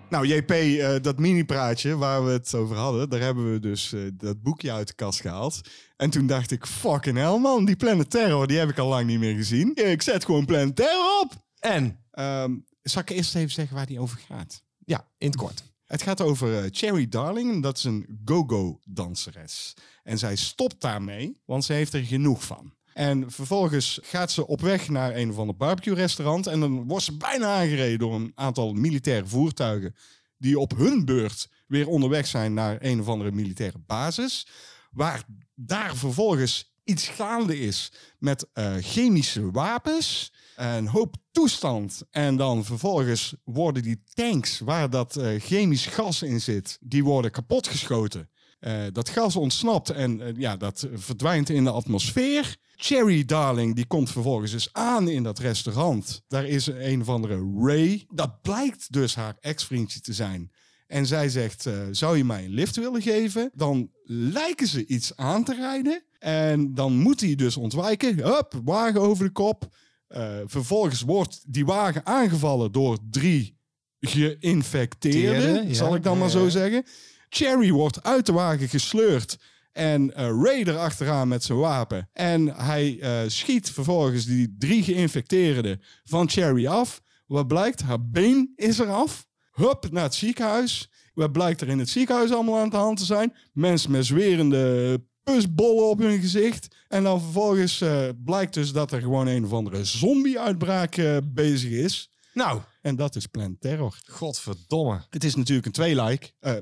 Nou, 0.08 0.26
JP, 0.26 0.50
eh, 0.50 1.02
dat 1.02 1.18
mini-praatje 1.18 1.96
waar 1.96 2.24
we 2.24 2.30
het 2.30 2.54
over 2.54 2.76
hadden, 2.76 3.08
daar 3.10 3.20
hebben 3.20 3.52
we 3.52 3.60
dus 3.60 3.92
eh, 3.92 4.00
dat 4.14 4.42
boekje 4.42 4.72
uit 4.72 4.86
de 4.86 4.94
kast 4.94 5.20
gehaald. 5.20 5.60
En 5.96 6.10
toen 6.10 6.26
dacht 6.26 6.50
ik, 6.50 6.66
fucking 6.66 7.16
hell 7.16 7.38
man, 7.38 7.64
die 7.64 7.76
Planet 7.76 8.10
Terror, 8.10 8.46
die 8.46 8.58
heb 8.58 8.68
ik 8.68 8.78
al 8.78 8.88
lang 8.88 9.06
niet 9.06 9.18
meer 9.18 9.34
gezien. 9.34 9.74
Ik 9.74 10.02
zet 10.02 10.24
gewoon 10.24 10.44
Planet 10.44 10.76
Terror 10.76 11.20
op! 11.22 11.32
En, 11.58 11.98
Ehm 12.10 12.52
zal 12.82 13.02
ik 13.02 13.10
eerst 13.10 13.34
even 13.34 13.50
zeggen 13.50 13.76
waar 13.76 13.86
die 13.86 14.00
over 14.00 14.18
gaat? 14.18 14.62
ja, 14.88 15.08
in 15.18 15.26
het 15.26 15.36
kort. 15.36 15.62
Het 15.88 16.02
gaat 16.02 16.20
over 16.20 16.58
eh, 16.58 16.68
Cherry 16.70 17.08
Darling, 17.08 17.62
dat 17.62 17.76
is 17.76 17.84
een 17.84 18.20
go-go-danseres. 18.24 19.74
En 20.02 20.18
zij 20.18 20.36
stopt 20.36 20.80
daarmee, 20.80 21.40
want 21.44 21.64
ze 21.64 21.72
heeft 21.72 21.92
er 21.92 22.04
genoeg 22.04 22.44
van. 22.44 22.72
En 22.92 23.30
vervolgens 23.30 23.98
gaat 24.02 24.32
ze 24.32 24.46
op 24.46 24.60
weg 24.60 24.88
naar 24.88 25.16
een 25.16 25.30
of 25.30 25.38
ander 25.38 25.56
barbecue-restaurant. 25.56 26.46
En 26.46 26.60
dan 26.60 26.86
wordt 26.86 27.04
ze 27.04 27.16
bijna 27.16 27.54
aangereden 27.54 27.98
door 27.98 28.14
een 28.14 28.32
aantal 28.34 28.72
militaire 28.72 29.26
voertuigen. 29.26 29.94
die 30.38 30.58
op 30.58 30.76
hun 30.76 31.04
beurt 31.04 31.48
weer 31.66 31.88
onderweg 31.88 32.26
zijn 32.26 32.54
naar 32.54 32.76
een 32.80 33.00
of 33.00 33.08
andere 33.08 33.32
militaire 33.32 33.78
basis. 33.86 34.46
Waar 34.90 35.22
daar 35.54 35.96
vervolgens 35.96 36.74
iets 36.84 37.08
gaande 37.08 37.58
is 37.58 37.92
met 38.18 38.46
eh, 38.52 38.74
chemische 38.80 39.50
wapens. 39.50 40.32
Een 40.58 40.86
hoop 40.86 41.16
toestand. 41.32 42.02
En 42.10 42.36
dan 42.36 42.64
vervolgens 42.64 43.34
worden 43.44 43.82
die 43.82 44.02
tanks 44.14 44.58
waar 44.58 44.90
dat 44.90 45.16
eh, 45.16 45.40
chemisch 45.40 45.86
gas 45.86 46.22
in 46.22 46.40
zit, 46.40 46.78
die 46.80 47.04
worden 47.04 47.30
kapotgeschoten. 47.30 48.30
Eh, 48.58 48.82
dat 48.92 49.08
gas 49.08 49.36
ontsnapt 49.36 49.90
en 49.90 50.20
eh, 50.20 50.32
ja, 50.36 50.56
dat 50.56 50.88
verdwijnt 50.94 51.48
in 51.48 51.64
de 51.64 51.70
atmosfeer. 51.70 52.56
Cherry 52.76 53.24
Darling, 53.24 53.74
die 53.74 53.86
komt 53.86 54.10
vervolgens 54.10 54.52
eens 54.52 54.68
aan 54.72 55.08
in 55.08 55.22
dat 55.22 55.38
restaurant. 55.38 56.22
Daar 56.28 56.46
is 56.46 56.66
een 56.66 57.00
of 57.00 57.08
andere 57.08 57.52
Ray. 57.58 58.04
Dat 58.08 58.42
blijkt 58.42 58.92
dus 58.92 59.14
haar 59.14 59.36
ex-vriendje 59.40 60.00
te 60.00 60.12
zijn. 60.12 60.52
En 60.86 61.06
zij 61.06 61.28
zegt, 61.28 61.68
zou 61.90 62.16
je 62.16 62.24
mij 62.24 62.44
een 62.44 62.50
lift 62.50 62.76
willen 62.76 63.02
geven? 63.02 63.50
Dan 63.54 63.90
lijken 64.04 64.66
ze 64.66 64.86
iets 64.86 65.16
aan 65.16 65.44
te 65.44 65.54
rijden. 65.54 66.02
En 66.18 66.74
dan 66.74 66.96
moet 66.96 67.20
hij 67.20 67.34
dus 67.34 67.56
ontwijken. 67.56 68.16
Hup, 68.16 68.60
wagen 68.64 69.00
over 69.00 69.24
de 69.24 69.32
kop. 69.32 69.68
Eh, 70.08 70.38
vervolgens 70.44 71.00
wordt 71.02 71.42
die 71.46 71.66
wagen 71.66 72.06
aangevallen 72.06 72.72
door 72.72 72.98
drie 73.10 73.56
geïnfecteerden, 74.00 75.68
ja. 75.68 75.74
zal 75.74 75.94
ik 75.94 76.02
dan 76.02 76.18
maar 76.18 76.30
zo 76.30 76.44
Ja. 76.44 76.50
zeggen. 76.50 76.84
Cherry 77.28 77.70
wordt 77.70 78.02
uit 78.02 78.26
de 78.26 78.32
wagen 78.32 78.68
gesleurd. 78.68 79.38
En 79.72 80.14
eh 80.14 80.24
Ray 80.42 80.62
erachteraan 80.62 81.28
met 81.28 81.44
zijn 81.44 81.58
wapen. 81.58 82.08
En 82.12 82.46
hij 82.46 82.98
eh, 83.00 83.20
schiet 83.26 83.70
vervolgens 83.70 84.24
die 84.24 84.54
drie 84.58 84.82
geïnfecteerden 84.82 85.80
van 86.04 86.28
Cherry 86.30 86.66
af. 86.66 87.00
Wat 87.26 87.46
blijkt? 87.46 87.82
Haar 87.82 88.08
been 88.10 88.52
is 88.56 88.78
eraf. 88.78 89.26
Hup, 89.52 89.86
naar 89.90 90.02
het 90.02 90.14
ziekenhuis. 90.14 90.90
Wat 91.14 91.32
blijkt 91.32 91.60
er 91.60 91.68
in 91.68 91.78
het 91.78 91.88
ziekenhuis 91.88 92.32
allemaal 92.32 92.58
aan 92.58 92.70
de 92.70 92.76
hand 92.76 92.98
te 92.98 93.04
zijn? 93.04 93.34
Mensen 93.52 93.90
met 93.90 94.06
zwerende 94.06 95.04
pusbollen 95.32 95.88
op 95.88 95.98
hun 95.98 96.20
gezicht. 96.20 96.68
En 96.88 97.02
dan 97.02 97.20
vervolgens 97.20 97.80
eh, 97.80 98.08
blijkt 98.24 98.54
dus 98.54 98.72
dat 98.72 98.92
er 98.92 99.00
gewoon 99.00 99.26
een 99.26 99.44
of 99.44 99.52
andere 99.52 99.84
zombie-uitbraak 99.84 100.96
eh, 100.96 101.16
bezig 101.24 101.70
is. 101.70 102.10
Nou, 102.32 102.60
En 102.82 102.96
dat 102.96 103.16
is 103.16 103.26
Planet 103.26 103.60
Terror. 103.60 103.98
godverdomme. 104.06 105.06
Het 105.10 105.24
is 105.24 105.34
natuurlijk 105.34 105.66
een 105.66 105.72
tweeluik. 105.72 106.34
Eh, 106.40 106.54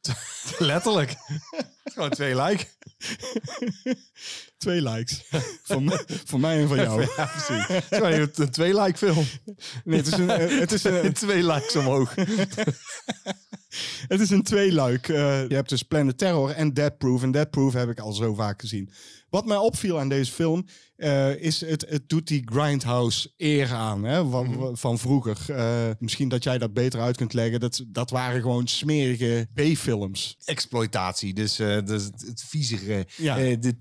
Letterlijk. 0.58 1.14
Gewoon 1.84 2.10
twee 2.10 2.42
like. 2.42 2.66
twee 4.66 4.82
likes. 4.82 5.22
voor, 5.68 5.82
mij, 5.82 6.04
voor 6.24 6.40
mij 6.40 6.60
en 6.60 6.68
voor 6.68 6.76
jou. 6.76 7.06
Ja, 7.16 7.26
precies. 7.26 7.66
Het 7.88 7.92
is 7.92 7.98
een, 8.00 8.42
een 8.42 8.50
twee 8.50 8.82
like 8.82 8.98
film. 8.98 9.24
Nee, 9.84 9.98
het 9.98 10.06
is 10.06 10.12
een, 10.12 10.28
het 10.28 10.72
is 10.72 10.84
een, 10.84 11.12
twee 11.24 11.44
likes 11.46 11.76
omhoog. 11.76 12.14
Het 14.08 14.20
is 14.20 14.30
een 14.30 14.42
tweeluik. 14.42 15.08
Eh 15.08 15.48
je 15.48 15.54
hebt 15.54 15.68
dus 15.68 15.82
Planet 15.82 16.18
Terror 16.18 16.50
en 16.50 16.74
Dead 16.74 16.98
Proof. 16.98 17.22
En 17.22 17.30
Dead 17.30 17.50
Proof 17.50 17.72
heb 17.72 17.88
ik 17.88 18.00
al 18.00 18.12
zo 18.12 18.34
vaak 18.34 18.60
gezien. 18.60 18.90
Wat 19.28 19.46
mij 19.46 19.56
opviel 19.56 19.98
aan 19.98 20.08
deze 20.08 20.32
film 20.32 20.66
eh, 20.96 21.36
is 21.36 21.60
het, 21.60 21.86
het 21.88 22.08
doet 22.08 22.26
die 22.26 22.42
Grindhouse 22.44 23.32
eer 23.36 23.72
aan 23.72 24.04
hè, 24.04 24.28
van, 24.28 24.76
van 24.76 24.98
vroeger. 24.98 25.38
Eh, 25.48 25.90
misschien 25.98 26.28
dat 26.28 26.44
jij 26.44 26.58
dat 26.58 26.72
beter 26.72 27.00
uit 27.00 27.16
kunt 27.16 27.32
leggen. 27.32 27.60
Dat, 27.60 27.84
dat 27.86 28.10
waren 28.10 28.40
gewoon 28.40 28.66
smerige 28.68 29.48
B-films. 29.54 30.36
Exploitatie, 30.44 31.34
dus, 31.34 31.56
dus 31.56 32.04
het, 32.04 32.24
het 32.26 32.44
viezige. 32.46 33.06
Ja. 33.16 33.38
eh, 33.38 33.56
de, 33.60 33.74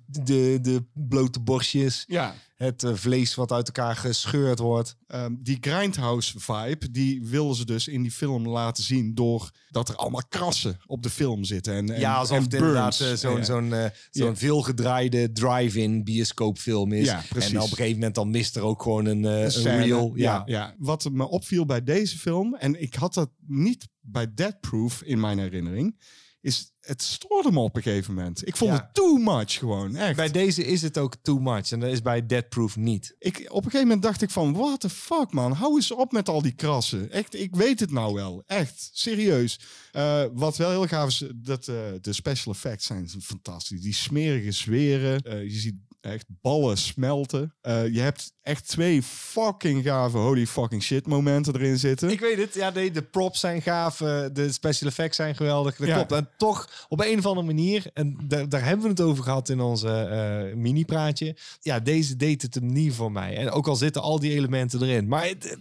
de, 0.61 0.74
de 0.79 0.85
blote 1.07 1.39
borstjes. 1.39 2.03
Ja. 2.07 2.35
Het 2.55 2.83
eh, 2.83 2.93
vlees 2.93 3.35
wat 3.35 3.51
uit 3.51 3.65
elkaar 3.67 3.95
gescheurd 3.95 4.59
wordt. 4.59 4.95
Ehm, 5.07 5.33
die 5.39 5.57
Grindhouse 5.61 6.39
vibe, 6.39 6.91
die 6.91 7.23
willen 7.23 7.55
ze 7.55 7.65
dus 7.65 7.87
in 7.87 8.01
die 8.01 8.11
film 8.11 8.47
laten 8.47 8.83
zien 8.83 9.15
door 9.15 9.51
dat 9.69 9.89
er 9.89 9.95
allemaal 9.95 10.23
krassen 10.29 10.77
op 10.85 11.03
de 11.03 11.09
film 11.09 11.43
zitten. 11.43 11.73
En, 11.73 11.89
en, 11.89 11.99
ja, 11.99 12.15
alsof 12.15 12.37
en 12.37 12.43
het 12.43 12.53
inderdaad 12.53 12.99
eh, 12.99 13.13
zo'n 13.13 13.37
Ja. 13.37 13.43
zo'n 13.43 13.73
eh, 13.73 13.89
zo'n 14.09 14.27
Ja. 14.27 14.35
veelgedraaide 14.35 15.31
drive-in 15.31 16.03
bioscoopfilm 16.03 16.91
is. 16.91 17.05
Ja, 17.05 17.23
precies. 17.29 17.49
En 17.51 17.57
op 17.57 17.63
een 17.69 17.75
gegeven 17.75 17.93
moment 17.93 18.15
dan 18.15 18.29
mist 18.29 18.55
er 18.55 18.61
ook 18.63 18.81
gewoon 18.81 19.05
een, 19.05 19.23
een 19.23 19.51
scène. 19.51 19.83
reel. 19.83 20.11
Ja. 20.15 20.43
Ja. 20.45 20.75
Wat 20.77 21.09
me 21.11 21.27
opviel 21.27 21.65
bij 21.65 21.83
deze 21.83 22.17
film, 22.17 22.55
en 22.55 22.81
ik 22.81 22.93
had 22.95 23.13
dat 23.13 23.29
niet 23.47 23.87
bij 24.01 24.33
Dead 24.33 24.59
Proof 24.59 25.01
in 25.03 25.19
mijn 25.19 25.39
herinnering, 25.39 25.99
is 26.41 26.73
het 26.85 27.01
stoorde 27.01 27.51
me 27.51 27.59
op 27.59 27.75
een 27.75 27.81
gegeven 27.81 28.13
moment. 28.13 28.47
Ik 28.47 28.55
vond 28.57 28.71
Ja. 28.71 28.77
het 28.77 28.93
too 28.93 29.17
much 29.17 29.51
gewoon, 29.53 29.95
echt. 29.95 30.15
Bij 30.15 30.31
deze 30.31 30.65
is 30.65 30.81
het 30.81 30.97
ook 30.97 31.15
too 31.21 31.39
much. 31.39 31.71
En 31.71 31.79
dat 31.79 31.91
is 31.91 32.01
bij 32.01 32.25
Dead 32.25 32.49
Proof 32.49 32.75
niet. 32.75 33.15
ik, 33.19 33.37
op 33.37 33.55
een 33.57 33.63
gegeven 33.63 33.81
moment 33.81 34.01
dacht 34.01 34.21
ik 34.21 34.29
van, 34.29 34.53
what 34.53 34.79
the 34.79 34.89
fuck 34.89 35.31
man, 35.31 35.51
hou 35.51 35.75
eens 35.75 35.91
op 35.91 36.11
met 36.11 36.29
al 36.29 36.41
die 36.41 36.51
krassen. 36.55 37.11
Echt, 37.11 37.35
ik 37.35 37.55
weet 37.55 37.79
het 37.79 37.91
nou 37.91 38.13
wel. 38.13 38.43
Echt, 38.47 38.89
serieus. 38.93 39.59
Eh, 39.91 40.23
wat 40.33 40.57
wel 40.57 40.69
heel 40.69 40.87
gaaf 40.87 41.07
is, 41.07 41.23
dat 41.35 41.67
eh, 41.67 41.75
de 42.01 42.13
special 42.13 42.53
effects 42.53 42.85
zijn 42.85 43.09
fantastisch. 43.21 43.81
Die 43.81 43.93
smerige 43.93 44.51
zweren. 44.51 45.21
Eh, 45.21 45.41
je 45.43 45.49
ziet 45.59 45.75
Echt 46.05 46.25
ballen 46.41 46.77
smelten. 46.77 47.53
Eh, 47.61 47.87
je 47.93 47.99
hebt 48.01 48.33
echt 48.41 48.67
twee 48.67 49.03
fucking 49.03 49.83
gave 49.83 50.17
holy 50.17 50.47
fucking 50.47 50.83
shit 50.83 51.07
momenten 51.07 51.55
erin 51.55 51.77
zitten. 51.77 52.09
Ik 52.09 52.19
weet 52.19 52.37
het. 52.37 52.53
Ja, 52.53 52.69
nee, 52.69 52.91
de 52.91 53.01
props 53.01 53.39
zijn 53.39 53.61
gaaf. 53.61 54.01
eh, 54.01 54.25
De 54.33 54.51
special 54.51 54.89
effects 54.89 55.15
zijn 55.15 55.35
geweldig. 55.35 55.75
Dat 55.75 55.87
Ja. 55.87 55.95
klopt. 55.95 56.11
En 56.11 56.29
toch 56.37 56.85
op 56.87 57.01
een 57.01 57.17
of 57.17 57.25
andere 57.25 57.45
manier, 57.47 57.85
en 57.93 58.17
daar, 58.27 58.49
daar 58.49 58.63
hebben 58.63 58.83
we 58.85 58.91
het 58.91 59.01
over 59.01 59.23
gehad 59.23 59.49
in 59.49 59.59
onze 59.59 59.89
eh, 59.89 60.55
mini-praatje. 60.55 61.35
Ja, 61.61 61.79
deze 61.79 62.15
deed 62.15 62.41
het 62.41 62.55
hem 62.55 62.65
niet 62.65 62.93
voor 62.93 63.11
mij. 63.11 63.35
En 63.37 63.49
ook 63.51 63.67
al 63.67 63.75
zitten 63.75 64.01
al 64.01 64.19
die 64.19 64.31
elementen 64.33 64.81
erin. 64.81 65.07
Maar 65.07 65.25
het- 65.27 65.57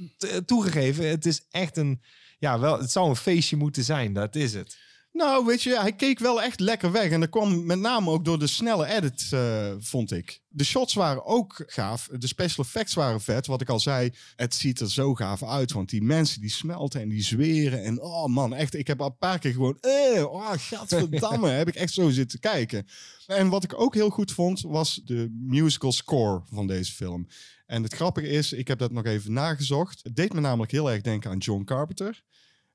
toegegeven, 0.46 1.08
het 1.08 1.26
is 1.26 1.46
echt 1.50 1.76
een... 1.76 2.00
Ja, 2.38 2.58
wel, 2.58 2.78
het 2.80 2.90
zou 2.90 3.08
een 3.08 3.16
feestje 3.16 3.56
moeten 3.56 3.84
zijn. 3.84 4.12
Dat 4.12 4.34
is 4.36 4.54
het. 4.54 4.76
Nou, 5.14 5.44
weet 5.44 5.62
je, 5.62 5.78
hij 5.80 5.92
keek 5.92 6.18
wel 6.18 6.42
echt 6.42 6.60
lekker 6.60 6.92
weg. 6.92 7.10
En 7.10 7.20
dat 7.20 7.28
kwam 7.28 7.66
met 7.66 7.78
name 7.78 8.10
ook 8.10 8.24
door 8.24 8.38
de 8.38 8.46
snelle 8.46 8.86
edit, 8.86 9.28
eh, 9.30 9.72
vond 9.78 10.12
ik. 10.12 10.42
De 10.48 10.64
shots 10.64 10.94
waren 10.94 11.24
ook 11.24 11.62
gaaf. 11.66 12.08
De 12.18 12.26
special 12.26 12.64
effects 12.64 12.94
waren 12.94 13.20
vet. 13.20 13.46
Wat 13.46 13.60
ik 13.60 13.68
al 13.68 13.80
zei, 13.80 14.12
het 14.36 14.54
ziet 14.54 14.80
er 14.80 14.90
zo 14.90 15.14
gaaf 15.14 15.42
uit. 15.42 15.72
Want 15.72 15.90
die 15.90 16.02
mensen 16.02 16.40
die 16.40 16.50
smelten 16.50 17.00
en 17.00 17.08
die 17.08 17.22
zweren. 17.22 17.84
En 17.84 18.02
oh 18.02 18.26
man, 18.26 18.54
echt, 18.54 18.74
ik 18.74 18.86
heb 18.86 19.00
al 19.00 19.06
een 19.06 19.18
paar 19.18 19.38
keer 19.38 19.52
gewoon... 19.52 19.78
Eh, 19.80 20.24
oh, 20.24 20.52
gadverdamme, 20.56 21.48
heb 21.60 21.68
ik 21.68 21.74
echt 21.74 21.92
zo 21.92 22.10
zitten 22.10 22.40
kijken. 22.40 22.86
En 23.26 23.48
wat 23.48 23.64
ik 23.64 23.80
ook 23.80 23.94
heel 23.94 24.10
goed 24.10 24.32
vond, 24.32 24.60
was 24.60 25.00
de 25.04 25.36
musical 25.40 25.92
score 25.92 26.42
van 26.50 26.66
deze 26.66 26.92
film. 26.92 27.26
En 27.66 27.82
het 27.82 27.94
grappige 27.94 28.28
is, 28.28 28.52
ik 28.52 28.68
heb 28.68 28.78
dat 28.78 28.92
nog 28.92 29.04
even 29.04 29.32
nagezocht. 29.32 30.00
Het 30.02 30.16
deed 30.16 30.32
me 30.32 30.40
namelijk 30.40 30.72
heel 30.72 30.90
erg 30.90 31.00
denken 31.00 31.30
aan 31.30 31.38
John 31.38 31.64
Carpenter. 31.64 32.22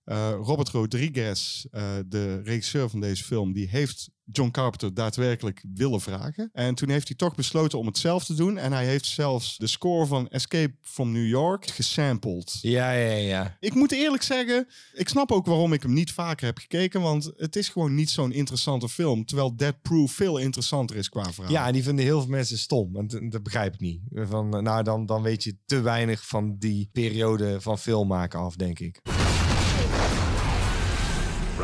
Uh, 0.10 0.30
Robert 0.42 0.70
Rodriguez, 0.70 1.66
uh, 1.72 1.82
de 2.06 2.42
regisseur 2.42 2.90
van 2.90 3.00
deze 3.00 3.24
film, 3.24 3.54
die 3.54 3.68
heeft 3.70 4.10
John 4.32 4.52
Carpenter 4.52 4.94
daadwerkelijk 4.94 5.64
willen 5.74 6.02
vragen. 6.02 6.50
En 6.54 6.76
toen 6.76 6.90
heeft 6.90 7.08
hij 7.08 7.18
toch 7.18 7.36
besloten 7.36 7.80
om 7.80 7.86
het 7.86 7.98
zelf 7.98 8.26
te 8.26 8.34
doen. 8.34 8.58
En 8.58 8.72
hij 8.72 8.86
heeft 8.86 9.06
zelfs 9.06 9.58
de 9.58 9.68
score 9.68 10.06
van 10.06 10.28
Escape 10.28 10.76
from 10.82 11.12
New 11.12 11.28
York 11.28 11.68
gesampled. 11.68 12.58
Ja, 12.62 12.92
ja, 12.92 13.16
ja. 13.16 13.58
Ik 13.60 13.74
moet 13.74 13.92
eerlijk 13.92 14.24
zeggen, 14.24 14.68
ik 14.94 15.10
snap 15.10 15.32
ook 15.32 15.46
waarom 15.46 15.74
ik 15.74 15.82
hem 15.82 15.94
niet 15.94 16.12
vaker 16.12 16.46
heb 16.46 16.58
gekeken. 16.58 17.02
Want 17.02 17.32
het 17.36 17.56
is 17.56 17.70
gewoon 17.70 17.96
niet 17.96 18.10
zo'n 18.10 18.32
interessante 18.32 18.90
film. 18.90 19.26
Terwijl 19.26 19.56
Dead 19.56 19.82
Proof 19.82 20.12
veel 20.12 20.38
interessanter 20.38 20.96
is 20.96 21.10
qua 21.10 21.34
verhaal. 21.34 21.52
Ja, 21.52 21.68
en 21.68 21.74
die 21.74 21.84
vinden 21.84 22.06
heel 22.06 22.20
veel 22.20 22.30
mensen 22.30 22.58
stom. 22.58 22.94
Want 22.94 23.32
dat 23.32 23.44
begrijp 23.44 23.74
ik 23.74 23.80
niet. 23.80 24.02
Van, 24.12 24.64
nou, 24.64 24.84
dan, 24.84 25.06
dan 25.06 25.22
weet 25.22 25.44
je 25.44 25.58
te 25.66 25.82
weinig 25.82 26.28
van 26.28 26.56
die 26.58 26.90
periode 26.92 27.62
van 27.62 27.80
film 27.80 28.08
maken 28.08 28.40
af, 28.40 28.56
denk 28.56 28.80
ik. 28.80 29.02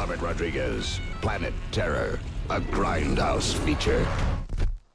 Robert 0.06 0.22
Rodriguez, 0.22 1.00
Planet 1.20 1.54
Terror, 1.72 2.20
a 2.52 2.60
grindhouse 2.60 3.56
feature. 3.56 4.06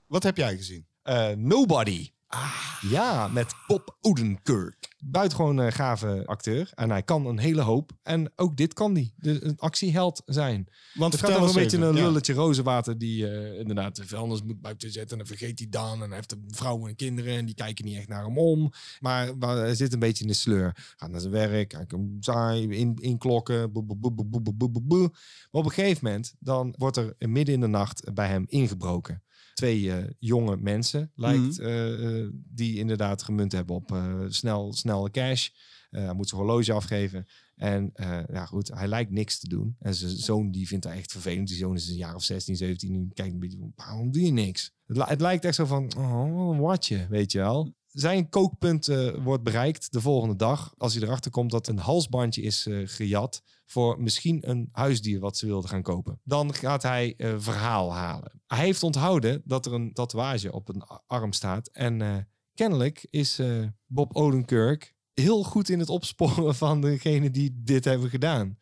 Wat 0.07 0.23
heb 0.23 0.37
jij 0.37 0.57
gezien? 0.57 0.87
Uh, 1.05 1.29
Nobody. 1.37 2.11
Ah, 2.33 2.79
ja, 2.81 3.29
met 3.29 3.55
Bob 3.67 3.97
Odenkirk. 4.01 4.89
Buitengewoon 4.99 5.61
uh, 5.61 5.73
gave 5.73 6.23
acteur. 6.27 6.71
En 6.75 6.91
hij 6.91 7.03
kan 7.03 7.27
een 7.27 7.39
hele 7.39 7.61
hoop. 7.61 7.93
En 8.03 8.33
ook 8.37 8.57
dit 8.57 8.73
kan 8.73 8.95
hij. 8.95 9.13
De, 9.17 9.45
een 9.45 9.59
actieheld 9.59 10.23
zijn. 10.27 10.69
Want 10.95 11.13
het 11.13 11.23
gaat 11.23 11.37
over 11.37 11.49
een 11.49 11.63
beetje 11.63 11.79
een 11.79 11.95
lulletje 11.95 12.33
ja. 12.33 12.39
rozenwater... 12.39 12.99
die 12.99 13.23
uh, 13.23 13.59
inderdaad 13.59 13.97
de 13.97 14.07
vuilnis 14.07 14.43
moet 14.43 14.61
buiten 14.61 14.93
zetten. 14.93 15.11
En 15.11 15.19
dan 15.19 15.37
vergeet 15.37 15.59
hij 15.59 15.69
dan. 15.69 16.03
En 16.03 16.07
hij 16.07 16.17
heeft 16.17 16.33
een 16.33 16.45
vrouw 16.47 16.87
en 16.87 16.97
kinderen... 16.97 17.37
en 17.37 17.47
die 17.47 17.55
kijken 17.55 17.85
niet 17.85 17.97
echt 17.97 18.09
naar 18.09 18.25
hem 18.25 18.39
om. 18.39 18.73
Maar, 19.01 19.37
maar 19.39 19.57
hij 19.57 19.75
zit 19.75 19.93
een 19.93 19.99
beetje 19.99 20.25
in 20.25 20.31
de 20.31 20.37
sleur. 20.37 20.95
Gaat 20.97 21.11
naar 21.11 21.21
zijn 21.21 21.33
werk, 21.33 21.73
hij 21.73 21.87
kan 21.87 22.17
saai, 22.21 22.69
in, 22.69 22.97
inklokken. 22.97 23.73
Boe, 23.73 23.85
boe, 23.85 24.81
boe. 24.83 25.09
Maar 25.51 25.63
op 25.63 25.65
een 25.65 25.71
gegeven 25.71 26.05
moment... 26.05 26.35
dan 26.39 26.75
wordt 26.79 26.97
er 26.97 27.15
midden 27.19 27.55
in 27.55 27.61
de 27.61 27.67
nacht 27.67 28.15
bij 28.15 28.29
hem 28.29 28.45
ingebroken 28.49 29.23
twee 29.55 29.81
uh, 29.81 29.97
jonge 30.19 30.57
mensen, 30.57 31.13
lijkt, 31.15 31.59
mm. 31.59 31.67
uh, 31.67 32.29
die 32.33 32.77
inderdaad 32.77 33.23
gemunt 33.23 33.53
hebben 33.53 33.77
op 33.77 33.99
snel, 34.29 34.73
snelle 34.73 35.11
cash. 35.11 35.49
hij 35.91 36.15
moet 36.15 36.29
zijn 36.29 36.41
horloge 36.41 36.73
afgeven. 36.73 37.27
En 37.57 37.93
ja, 38.33 38.47
goed, 38.47 38.69
hij 38.69 38.89
lijkt 38.89 39.11
niks 39.11 39.39
te 39.39 39.49
doen. 39.49 39.77
En 39.79 39.95
zijn 39.95 40.11
zoon 40.11 40.51
die 40.51 40.67
vindt 40.67 40.85
hij 40.85 40.97
echt 40.97 41.13
vervelend. 41.13 41.49
Die 41.49 41.57
zoon 41.57 41.75
is 41.75 41.89
een 41.89 41.97
jaar 41.97 42.15
of 42.15 42.23
16, 42.23 42.57
17. 42.57 42.95
En 42.95 43.11
kijkt 43.15 43.33
een 43.33 43.41
beetje 43.41 43.59
van, 43.59 43.73
waarom 43.75 44.13
doe 44.13 44.23
je 44.23 44.33
niks? 44.33 44.75
Het, 44.87 45.09
het 45.09 45.21
lijkt 45.21 45.45
echt 45.45 45.55
zo 45.55 45.65
van, 45.65 45.97
oh, 45.97 46.59
wat 46.59 46.87
je, 46.87 47.07
weet 47.09 47.33
je 47.33 47.39
wel. 47.39 47.75
Zijn 48.01 48.29
kookpunt 48.29 48.87
wordt 49.23 49.43
bereikt 49.43 49.93
de 49.93 50.01
volgende 50.01 50.37
dag. 50.37 50.75
Als 50.79 50.95
hij 50.95 51.03
erachter 51.03 51.31
komt 51.31 51.51
dat 51.51 51.69
een 51.69 51.79
halsbandje 51.79 52.43
is 52.43 52.67
gejat 52.85 53.43
voor 53.67 54.03
misschien 54.03 54.51
een 54.51 54.69
huisdier 54.73 55.21
wat 55.21 55.37
ze 55.37 55.47
wilden 55.47 55.71
gaan 55.71 55.83
kopen. 55.83 56.21
Dan 56.25 56.55
gaat 56.55 56.83
hij 56.83 57.15
uh, 57.17 57.35
verhaal 57.39 57.93
halen. 57.93 58.43
Hij 58.47 58.65
heeft 58.65 58.83
onthouden 58.83 59.43
dat 59.45 59.67
er 59.67 59.73
een 59.73 59.93
tatoeage 59.93 60.53
op 60.53 60.69
een 60.69 60.83
arm 61.07 61.33
staat. 61.33 61.69
En 61.69 62.29
kennelijk 62.55 63.07
is 63.11 63.41
Bob 63.87 64.17
Odenkirk 64.17 64.95
heel 65.15 65.45
goed 65.45 65.69
in 65.69 65.79
het 65.79 65.89
opsporen 65.89 66.55
van 66.55 66.81
degene 66.81 67.31
die 67.31 67.61
dit 67.63 67.85
hebben 67.85 68.11
gedaan. 68.11 68.59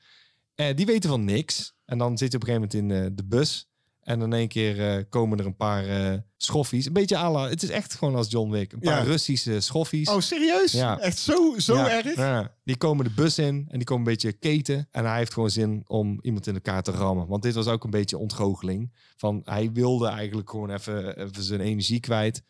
die 0.55 0.87
weten 0.87 1.11
van 1.11 1.25
niks. 1.25 1.75
En 1.85 1.99
dan 1.99 2.19
zit 2.19 2.33
hij 2.33 2.41
op 2.41 2.49
een 2.49 2.55
gegeven 2.55 2.81
moment 2.81 3.09
in 3.09 3.17
de 3.17 3.25
bus. 3.25 3.69
En 4.09 4.21
in 4.23 4.33
één 4.33 4.49
keer 4.49 4.97
uh, 4.99 5.05
komen 5.09 5.39
er 5.39 5.47
een 5.47 5.57
paar 5.57 5.87
uh, 6.13 6.19
schoffies. 6.37 6.87
Een 6.87 6.93
beetje 6.93 7.17
à 7.17 7.31
la, 7.31 7.49
Het 7.49 7.63
is 7.63 7.69
echt 7.71 7.95
gewoon 7.95 8.15
als 8.15 8.31
John 8.31 8.51
Wick. 8.51 8.73
Een 8.73 8.79
paar 8.79 8.99
Ja. 8.99 9.03
Russische 9.03 9.61
schoffies. 9.61 10.09
Oh, 10.09 10.21
serieus? 10.21 10.73
Ja. 10.73 10.99
Echt 10.99 11.19
zo, 11.19 11.55
zo 11.59 11.75
Ja, 11.77 11.91
erg? 11.91 12.17
ja. 12.17 12.55
Die 12.65 12.77
komen 12.77 13.05
de 13.05 13.11
bus 13.11 13.39
in 13.39 13.67
en 13.69 13.77
die 13.79 13.85
komen 13.85 14.07
een 14.07 14.13
beetje 14.13 14.33
keten. 14.33 14.89
En 14.91 15.05
hij 15.05 15.17
heeft 15.19 15.33
gewoon 15.33 15.51
zin 15.51 15.83
om 15.87 16.19
iemand 16.23 16.47
in 16.47 16.55
elkaar 16.55 16.83
te 16.83 16.91
rammen. 16.91 17.27
Want 17.27 17.43
dit 17.43 17.55
was 17.55 17.67
ook 17.67 17.85
een 17.85 17.91
beetje 17.91 18.19
ontgoocheling. 18.19 18.93
Van 19.17 19.41
hij 19.45 19.73
wilde 19.73 20.09
eigenlijk 20.09 20.51
gewoon 20.51 20.71
even, 20.71 21.19
even 21.19 21.43
zijn 21.43 21.61
energie 21.61 22.01
kwijt. 22.01 22.43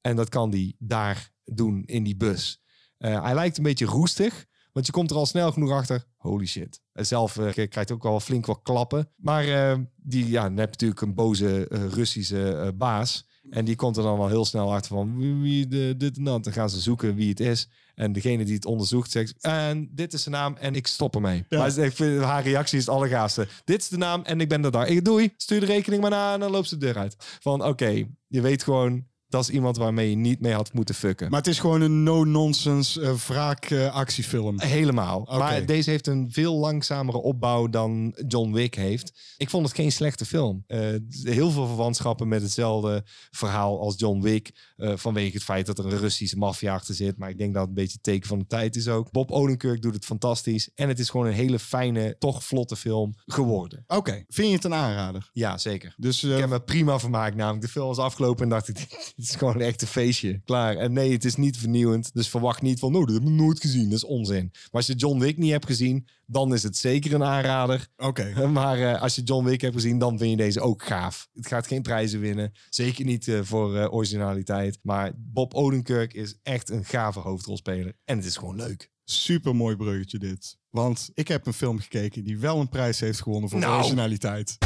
En 0.00 0.16
dat 0.16 0.28
kan 0.28 0.50
hij 0.50 0.74
daar 0.78 1.30
doen 1.44 1.82
in 1.86 2.02
die 2.02 2.16
bus. 2.16 2.62
Eh, 2.98 3.22
hij 3.22 3.34
lijkt 3.34 3.56
een 3.56 3.62
beetje 3.62 3.86
roestig. 3.86 4.46
Want 4.72 4.86
je 4.86 4.92
komt 4.92 5.10
er 5.10 5.16
al 5.16 5.26
snel 5.26 5.52
genoeg 5.52 5.70
achter. 5.70 6.04
Holy 6.16 6.46
shit. 6.46 6.80
En 6.92 7.06
Zelf 7.06 7.36
eh, 7.36 7.68
krijgt 7.68 7.92
ook 7.92 8.04
al 8.04 8.20
flink 8.20 8.46
wat 8.46 8.60
klappen. 8.62 9.08
Maar 9.16 9.44
eh, 9.44 9.78
die, 9.96 10.28
ja, 10.28 10.42
dan 10.42 10.56
heb 10.56 10.74
je 10.74 10.86
natuurlijk 10.86 11.00
een 11.00 11.14
boze 11.14 11.68
eh, 11.68 11.84
Russische 11.84 12.72
baas. 12.76 13.28
En 13.50 13.64
die 13.64 13.76
komt 13.76 13.96
er 13.96 14.02
dan 14.02 14.18
al 14.18 14.28
heel 14.28 14.44
snel 14.44 14.72
achter 14.72 14.96
van 14.96 15.18
wie, 15.18 15.34
wie 15.34 15.68
de, 15.68 15.94
dit 15.96 16.16
en 16.16 16.24
dat. 16.24 16.44
Dan 16.44 16.52
gaan 16.52 16.70
ze 16.70 16.80
zoeken 16.80 17.14
wie 17.14 17.28
het 17.28 17.40
is. 17.40 17.68
En 17.94 18.12
degene 18.12 18.44
die 18.44 18.54
het 18.54 18.64
onderzoekt 18.64 19.10
zegt, 19.10 19.34
en 19.40 19.90
dit 19.92 20.12
is 20.12 20.22
de 20.22 20.30
naam 20.30 20.56
en 20.56 20.74
ik 20.74 20.86
stop 20.86 21.14
ermee. 21.14 21.44
Ja. 21.48 21.58
Maar 21.58 21.78
ik 21.78 21.92
vind 21.92 22.22
haar 22.22 22.42
reactie 22.42 22.78
is 22.78 22.86
het 22.86 22.94
allergaafste. 22.94 23.48
Dit 23.64 23.80
is 23.80 23.88
de 23.88 23.96
naam 23.96 24.22
en 24.22 24.40
ik 24.40 24.48
ben 24.48 24.64
er 24.64 24.70
daar. 24.70 24.88
Ik 24.88 25.04
doei, 25.04 25.32
stuur 25.36 25.60
de 25.60 25.66
rekening 25.66 26.02
maar 26.02 26.10
na 26.10 26.34
en 26.34 26.40
dan 26.40 26.50
loopt 26.50 26.68
ze 26.68 26.78
de 26.78 26.86
deur 26.86 26.98
uit. 26.98 27.16
Van 27.18 27.64
oké, 27.64 28.06
je 28.26 28.40
weet 28.40 28.62
gewoon, 28.62 29.06
dat 29.30 29.42
is 29.42 29.50
iemand 29.50 29.76
waarmee 29.76 30.10
je 30.10 30.16
niet 30.16 30.40
mee 30.40 30.52
had 30.52 30.72
moeten 30.72 30.94
fucken. 30.94 31.30
Maar 31.30 31.38
het 31.38 31.48
is 31.48 31.58
gewoon 31.58 31.80
een 31.80 32.02
no-nonsense 32.02 33.00
uh, 33.00 33.12
wraak-actiefilm. 33.14 34.60
Helemaal. 34.60 35.20
Oké. 35.20 35.36
Maar 35.38 35.66
deze 35.66 35.90
heeft 35.90 36.06
een 36.06 36.28
veel 36.32 36.54
langzamere 36.56 37.18
opbouw 37.18 37.68
dan 37.68 38.14
John 38.28 38.52
Wick 38.52 38.74
heeft. 38.74 39.34
Ik 39.36 39.50
vond 39.50 39.66
het 39.66 39.74
geen 39.74 39.92
slechte 39.92 40.24
film. 40.26 40.64
Eh, 40.66 40.78
heel 41.22 41.50
veel 41.50 41.66
verwantschappen 41.66 42.28
met 42.28 42.42
hetzelfde 42.42 43.04
verhaal 43.30 43.80
als 43.80 43.94
John 43.98 44.20
Wick. 44.20 44.68
eh, 44.76 44.92
vanwege 44.96 45.32
het 45.34 45.44
feit 45.44 45.66
dat 45.66 45.78
er 45.78 45.84
een 45.84 45.98
Russische 45.98 46.36
maffia 46.36 46.74
achter 46.74 46.94
zit. 46.94 47.18
Maar 47.18 47.30
ik 47.30 47.38
denk 47.38 47.52
dat 47.52 47.60
het 47.60 47.68
een 47.70 47.74
beetje 47.76 47.92
het 47.92 48.02
teken 48.02 48.28
van 48.28 48.38
de 48.38 48.46
tijd 48.46 48.76
is 48.76 48.88
ook. 48.88 49.10
Bob 49.10 49.30
Odenkirk 49.30 49.82
doet 49.82 49.94
het 49.94 50.04
fantastisch. 50.04 50.70
En 50.74 50.88
het 50.88 50.98
is 50.98 51.10
gewoon 51.10 51.26
een 51.26 51.32
hele 51.32 51.58
fijne, 51.58 52.16
toch 52.18 52.44
vlotte 52.44 52.76
film 52.76 53.14
geworden. 53.26 53.84
Oké, 53.86 54.24
vind 54.28 54.48
je 54.48 54.54
het 54.54 54.64
een 54.64 54.74
aanrader? 54.74 55.28
Ja, 55.32 55.58
zeker. 55.58 55.94
Dus 55.96 56.22
eh, 56.22 56.32
Ik 56.32 56.38
heb 56.38 56.48
me 56.48 56.60
prima 56.60 56.98
vermaakt 56.98 57.36
namelijk. 57.36 57.62
De 57.64 57.68
film 57.70 57.86
was 57.86 57.98
afgelopen 57.98 58.42
en 58.42 58.48
dacht 58.48 58.68
ik, 58.68 58.78
dit 59.20 59.28
is 59.28 59.34
gewoon 59.36 59.60
echt 59.60 59.82
een 59.82 59.88
feestje. 59.88 60.40
Klaar. 60.44 60.76
En 60.76 60.92
nee, 60.92 61.12
het 61.12 61.24
is 61.24 61.36
niet 61.36 61.56
vernieuwend. 61.58 62.10
Dus 62.14 62.28
verwacht 62.28 62.62
niet 62.62 62.78
van, 62.78 62.92
nou, 62.92 63.04
dat 63.04 63.14
heb 63.14 63.22
ik 63.24 63.28
nooit 63.30 63.60
gezien. 63.60 63.84
Dat 63.84 63.92
is 63.98 64.04
onzin. 64.04 64.48
Maar 64.52 64.68
als 64.70 64.86
je 64.86 64.94
John 64.94 65.18
Wick 65.18 65.36
niet 65.36 65.50
hebt 65.50 65.66
gezien, 65.66 66.06
dan 66.26 66.54
is 66.54 66.62
het 66.62 66.76
zeker 66.76 67.14
een 67.14 67.24
aanrader. 67.24 67.88
oké. 67.96 68.48
Maar 68.50 68.78
eh, 68.78 69.02
als 69.02 69.14
je 69.14 69.22
John 69.22 69.44
Wick 69.44 69.60
hebt 69.60 69.74
gezien, 69.74 69.98
dan 69.98 70.18
vind 70.18 70.30
je 70.30 70.36
deze 70.36 70.60
ook 70.60 70.82
gaaf. 70.82 71.28
Het 71.34 71.46
gaat 71.46 71.66
geen 71.66 71.82
prijzen 71.82 72.20
winnen. 72.20 72.52
Zeker 72.68 73.04
niet 73.04 73.28
eh, 73.28 73.40
voor 73.42 73.76
eh, 73.76 73.92
originaliteit. 73.92 74.78
Maar 74.82 75.12
Bob 75.16 75.54
Odenkirk 75.54 76.14
is 76.14 76.38
echt 76.42 76.70
een 76.70 76.84
gave 76.84 77.18
hoofdrolspeler. 77.20 77.92
En 78.04 78.16
het 78.16 78.26
is 78.26 78.36
gewoon 78.36 78.56
leuk. 78.56 78.90
Super 79.04 79.56
mooi 79.56 79.76
bruggetje 79.76 80.18
dit. 80.18 80.56
Want 80.70 81.10
ik 81.14 81.28
heb 81.28 81.46
een 81.46 81.52
film 81.52 81.78
gekeken 81.78 82.24
die 82.24 82.38
wel 82.38 82.60
een 82.60 82.68
prijs 82.68 83.00
heeft 83.00 83.22
gewonnen 83.22 83.50
voor 83.50 83.58
Nou. 83.58 83.78
originaliteit. 83.78 84.56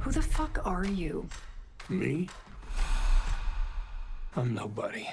Who 0.00 0.10
the 0.10 0.22
fuck 0.22 0.58
are 0.58 0.94
you? 0.94 1.24
Me? 1.88 2.24
I'm 4.36 4.52
nobody. 4.52 5.04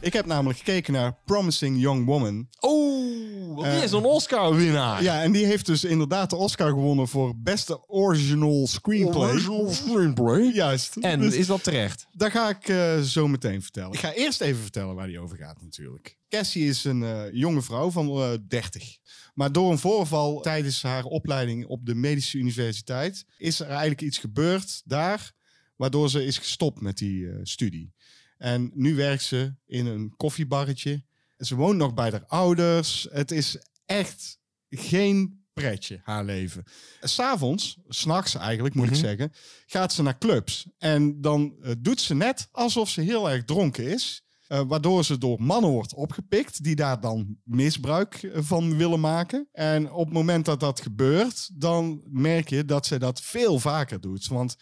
Ik 0.00 0.12
heb 0.12 0.26
namelijk 0.26 0.58
gekeken 0.58 0.92
naar 0.92 1.16
Promising 1.24 1.80
Young 1.80 2.06
Woman. 2.06 2.48
Oh, 2.60 3.66
Eh, 3.66 3.72
die 3.74 3.82
is 3.82 3.92
een 3.92 4.04
Oscar-winnaar. 4.04 5.02
Ja, 5.02 5.22
en 5.22 5.32
die 5.32 5.46
heeft 5.46 5.66
dus 5.66 5.84
inderdaad 5.84 6.30
de 6.30 6.36
Oscar 6.36 6.68
gewonnen 6.68 7.08
voor 7.08 7.32
beste 7.36 7.88
original 7.88 8.66
screenplay. 8.66 9.30
Original 9.30 9.70
screenplay. 9.70 10.40
Juist. 10.54 10.96
En 10.96 11.20
Dus 11.20 11.34
is 11.34 11.46
dat 11.46 11.62
terecht? 11.64 12.06
dat 12.12 12.30
ga 12.30 12.48
ik 12.48 12.68
eh, 12.68 13.00
zo 13.00 13.28
meteen 13.28 13.62
vertellen. 13.62 13.92
Ik 13.92 13.98
ga 13.98 14.12
eerst 14.12 14.40
even 14.40 14.62
vertellen 14.62 14.94
waar 14.94 15.06
die 15.06 15.20
over 15.20 15.36
gaat 15.36 15.62
natuurlijk. 15.62 16.16
Cassie 16.28 16.68
is 16.68 16.84
een 16.84 17.02
eh, 17.02 17.22
jonge 17.32 17.62
vrouw 17.62 17.90
van 17.90 18.08
eh 18.08 18.30
30. 18.48 18.96
Maar 19.34 19.52
door 19.52 19.70
een 19.70 19.78
voorval 19.78 20.40
tijdens 20.40 20.82
haar 20.82 21.04
opleiding 21.04 21.66
op 21.66 21.86
de 21.86 21.94
medische 21.94 22.38
universiteit 22.38 23.24
is 23.38 23.60
er 23.60 23.68
eigenlijk 23.68 24.00
iets 24.00 24.18
gebeurd 24.18 24.82
daar 24.84 25.32
waardoor 25.76 26.10
ze 26.10 26.24
is 26.24 26.38
gestopt 26.38 26.80
met 26.80 26.98
die 26.98 27.28
eh, 27.30 27.38
studie. 27.42 27.92
En 28.38 28.70
nu 28.74 28.94
werkt 28.94 29.22
ze 29.22 29.54
in 29.66 29.86
een 29.86 30.14
koffiebarretje. 30.16 31.04
Ze 31.38 31.54
woont 31.54 31.76
nog 31.78 31.94
bij 31.94 32.10
haar 32.10 32.24
ouders. 32.26 33.06
Het 33.10 33.30
is 33.30 33.58
echt 33.86 34.38
geen 34.70 35.44
pretje, 35.52 36.00
haar 36.02 36.24
leven. 36.24 36.64
S'avonds, 37.00 37.78
s'nachts 37.88 38.34
eigenlijk 38.34 38.74
moet 38.74 38.84
ik 38.86 38.90
Mhm. 38.92 39.00
zeggen, 39.00 39.32
gaat 39.66 39.92
ze 39.92 40.02
naar 40.02 40.18
clubs. 40.18 40.66
En 40.78 41.20
dan 41.20 41.54
eh, 41.62 41.72
doet 41.78 42.00
ze 42.00 42.14
net 42.14 42.48
alsof 42.52 42.88
ze 42.88 43.00
heel 43.00 43.30
erg 43.30 43.44
dronken 43.44 43.84
is. 43.92 44.20
eh, 44.46 44.62
waardoor 44.66 45.04
ze 45.04 45.18
door 45.18 45.42
mannen 45.42 45.70
wordt 45.70 45.94
opgepikt 45.94 46.62
die 46.64 46.74
daar 46.76 47.00
dan 47.00 47.36
misbruik 47.44 48.30
van 48.34 48.76
willen 48.76 49.00
maken. 49.00 49.48
En 49.52 49.90
op 49.92 50.04
het 50.04 50.14
moment 50.14 50.44
dat 50.44 50.60
dat 50.60 50.80
gebeurt, 50.80 51.50
dan 51.60 52.02
merk 52.04 52.48
je 52.48 52.64
dat 52.64 52.86
ze 52.86 52.98
dat 52.98 53.20
veel 53.22 53.58
vaker 53.58 54.00
doet. 54.00 54.26
Want 54.26 54.56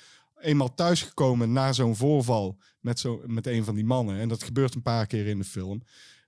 eenmaal 0.45 0.75
thuisgekomen 0.75 1.53
na 1.53 1.73
zo'n 1.73 1.97
voorval 1.97 2.59
met, 2.81 2.99
zo, 2.99 3.23
met 3.27 3.47
een 3.47 3.65
van 3.65 3.75
die 3.75 3.85
mannen, 3.85 4.19
en 4.19 4.29
dat 4.29 4.43
gebeurt 4.43 4.75
een 4.75 4.83
paar 4.83 5.07
keer 5.07 5.27
in 5.27 5.39
de 5.39 5.45
film, 5.45 5.83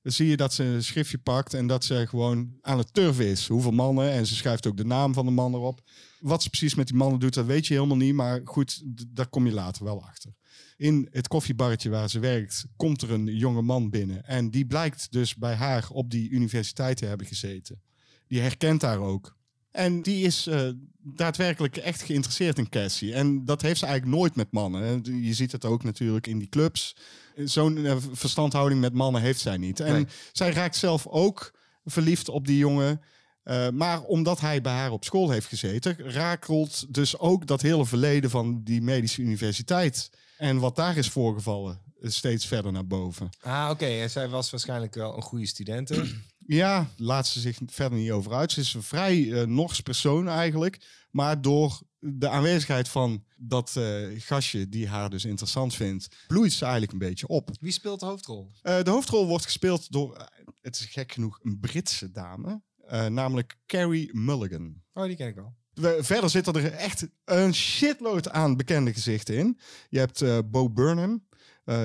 dan 0.06 0.14
zie 0.14 0.28
je 0.28 0.36
dat 0.36 0.52
ze 0.52 0.64
een 0.64 0.84
schriftje 0.84 1.18
pakt 1.18 1.54
en 1.54 1.66
dat 1.66 1.84
ze 1.84 2.06
gewoon 2.08 2.58
aan 2.60 2.78
het 2.78 2.94
turven 2.94 3.26
is. 3.26 3.48
Hoeveel 3.48 3.70
mannen, 3.70 4.10
en 4.10 4.26
ze 4.26 4.34
schrijft 4.34 4.66
ook 4.66 4.76
de 4.76 4.84
naam 4.84 5.14
van 5.14 5.24
de 5.24 5.32
man 5.32 5.54
erop. 5.54 5.80
Wat 6.20 6.42
ze 6.42 6.48
precies 6.48 6.74
met 6.74 6.86
die 6.86 6.96
mannen 6.96 7.20
doet, 7.20 7.34
dat 7.34 7.46
weet 7.46 7.66
je 7.66 7.74
helemaal 7.74 7.96
niet, 7.96 8.14
maar 8.14 8.40
goed, 8.44 8.82
daar 9.08 9.28
kom 9.28 9.46
je 9.46 9.52
later 9.52 9.84
wel 9.84 10.02
achter. 10.02 10.34
In 10.76 11.08
het 11.10 11.28
koffiebarretje 11.28 11.90
waar 11.90 12.10
ze 12.10 12.18
werkt, 12.18 12.66
komt 12.76 13.02
er 13.02 13.10
een 13.10 13.36
jonge 13.36 13.62
man 13.62 13.90
binnen. 13.90 14.24
En 14.24 14.50
die 14.50 14.66
blijkt 14.66 15.12
dus 15.12 15.34
bij 15.34 15.54
haar 15.54 15.88
op 15.90 16.10
die 16.10 16.30
universiteit 16.30 16.96
te 16.96 17.06
hebben 17.06 17.26
gezeten. 17.26 17.82
Die 18.26 18.40
herkent 18.40 18.82
haar 18.82 18.98
ook. 18.98 19.35
En 19.76 20.02
die 20.02 20.24
is 20.26 20.46
eh, 20.46 20.68
daadwerkelijk 21.02 21.76
echt 21.76 22.02
geïnteresseerd 22.02 22.58
in 22.58 22.68
Cassie. 22.68 23.14
En 23.14 23.44
dat 23.44 23.62
heeft 23.62 23.78
ze 23.78 23.86
eigenlijk 23.86 24.16
nooit 24.16 24.36
met 24.36 24.52
mannen. 24.52 25.02
Je 25.24 25.34
ziet 25.34 25.52
het 25.52 25.64
ook 25.64 25.84
natuurlijk 25.84 26.26
in 26.26 26.38
die 26.38 26.48
clubs. 26.48 26.96
Zo'n 27.44 27.86
eh, 27.86 27.96
verstandhouding 28.12 28.80
met 28.80 28.92
mannen 28.92 29.22
heeft 29.22 29.40
zij 29.40 29.56
niet. 29.56 29.80
En 29.80 29.92
Nee. 29.92 30.06
zij 30.32 30.50
raakt 30.50 30.76
zelf 30.76 31.06
ook 31.06 31.52
verliefd 31.84 32.28
op 32.28 32.46
die 32.46 32.58
jongen. 32.58 33.00
Eh, 33.42 33.68
maar 33.68 34.02
omdat 34.02 34.40
hij 34.40 34.60
bij 34.60 34.72
haar 34.72 34.90
op 34.92 35.04
school 35.04 35.30
heeft 35.30 35.46
gezeten, 35.46 35.96
rakelt 35.98 36.94
dus 36.94 37.18
ook 37.18 37.46
dat 37.46 37.62
hele 37.62 37.86
verleden 37.86 38.30
van 38.30 38.60
die 38.64 38.82
medische 38.82 39.22
universiteit. 39.22 40.10
En 40.38 40.58
wat 40.58 40.76
daar 40.76 40.96
is 40.96 41.08
voorgevallen, 41.08 41.80
steeds 42.02 42.46
verder 42.46 42.72
naar 42.72 42.86
boven. 42.86 43.28
Ah, 43.40 43.68
oké. 43.70 43.86
En 43.86 44.10
zij 44.10 44.28
was 44.28 44.50
waarschijnlijk 44.50 44.94
wel 44.94 45.16
een 45.16 45.22
goede 45.22 45.46
studente. 45.46 46.04
Ja, 46.46 46.90
laat 46.96 47.26
ze 47.26 47.40
zich 47.40 47.58
verder 47.66 47.98
niet 47.98 48.10
over 48.10 48.32
uit. 48.32 48.52
Ze 48.52 48.60
is 48.60 48.74
een 48.74 48.82
vrij 48.82 49.32
eh 49.32 49.46
Nors 49.46 49.80
persoon 49.80 50.28
eigenlijk. 50.28 51.04
Maar 51.10 51.40
door 51.42 51.80
de 51.98 52.28
aanwezigheid 52.28 52.88
van 52.88 53.24
dat 53.36 53.76
eh, 53.76 54.06
gastje 54.16 54.68
die 54.68 54.88
haar 54.88 55.10
dus 55.10 55.24
interessant 55.24 55.74
vindt, 55.74 56.08
bloeit 56.26 56.52
ze 56.52 56.62
eigenlijk 56.62 56.92
een 56.92 56.98
beetje 56.98 57.26
op. 57.26 57.50
Wie 57.60 57.72
speelt 57.72 58.00
de 58.00 58.06
hoofdrol? 58.06 58.50
Eh, 58.62 58.82
de 58.82 58.90
hoofdrol 58.90 59.26
wordt 59.26 59.44
gespeeld 59.44 59.92
door, 59.92 60.28
het 60.60 60.76
is 60.76 60.84
gek 60.84 61.12
genoeg, 61.12 61.38
een 61.42 61.60
Britse 61.60 62.10
dame. 62.10 62.62
namelijk 63.08 63.56
Carrie 63.66 64.16
Mulligan. 64.16 64.82
Oh, 64.92 65.04
die 65.04 65.16
ken 65.16 65.28
ik 65.28 65.34
wel. 65.34 65.54
We- 65.72 65.98
verder 66.00 66.30
zitten 66.30 66.54
er 66.54 66.72
echt 66.72 67.08
een 67.24 67.54
shitload 67.54 68.30
aan 68.30 68.56
bekende 68.56 68.92
gezichten 68.92 69.34
in. 69.36 69.58
Je 69.88 69.98
hebt 69.98 70.50
Bo 70.50 70.70
Burnham, 70.70 71.26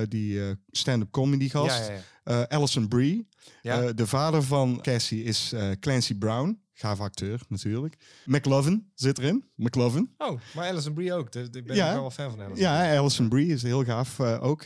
die 0.08 0.56
stand-up 0.70 1.10
comedy 1.10 1.48
gast. 1.48 1.78
Ja, 1.88 1.92
ja, 2.24 2.38
ja. 2.38 2.42
Alison 2.48 2.88
Brie. 2.88 3.28
Ja. 3.62 3.82
Eh, 3.82 3.88
de 3.94 4.06
vader 4.06 4.42
van 4.42 4.78
Cassie 4.82 5.22
is 5.24 5.52
eh, 5.52 5.70
Clancy 5.80 6.14
Brown. 6.14 6.60
Gaaf 6.74 7.00
acteur 7.00 7.40
natuurlijk. 7.48 7.96
McLovin 8.24 8.90
zit 8.94 9.18
erin. 9.18 9.44
McLovin. 9.56 10.14
Oh, 10.18 10.40
maar 10.54 10.68
Alison 10.70 10.94
Brie 10.94 11.12
ook. 11.12 11.34
Ik 11.34 11.66
ben 11.66 11.76
Ja. 11.76 11.94
wel 11.94 12.10
fan 12.10 12.30
van 12.30 12.40
Alison. 12.40 12.58
Ja, 12.58 12.96
Alison 12.96 13.28
Brie 13.28 13.46
is 13.52 13.62
heel 13.62 13.84
gaaf 13.84 14.18
eh, 14.18 14.42
ook. 14.44 14.64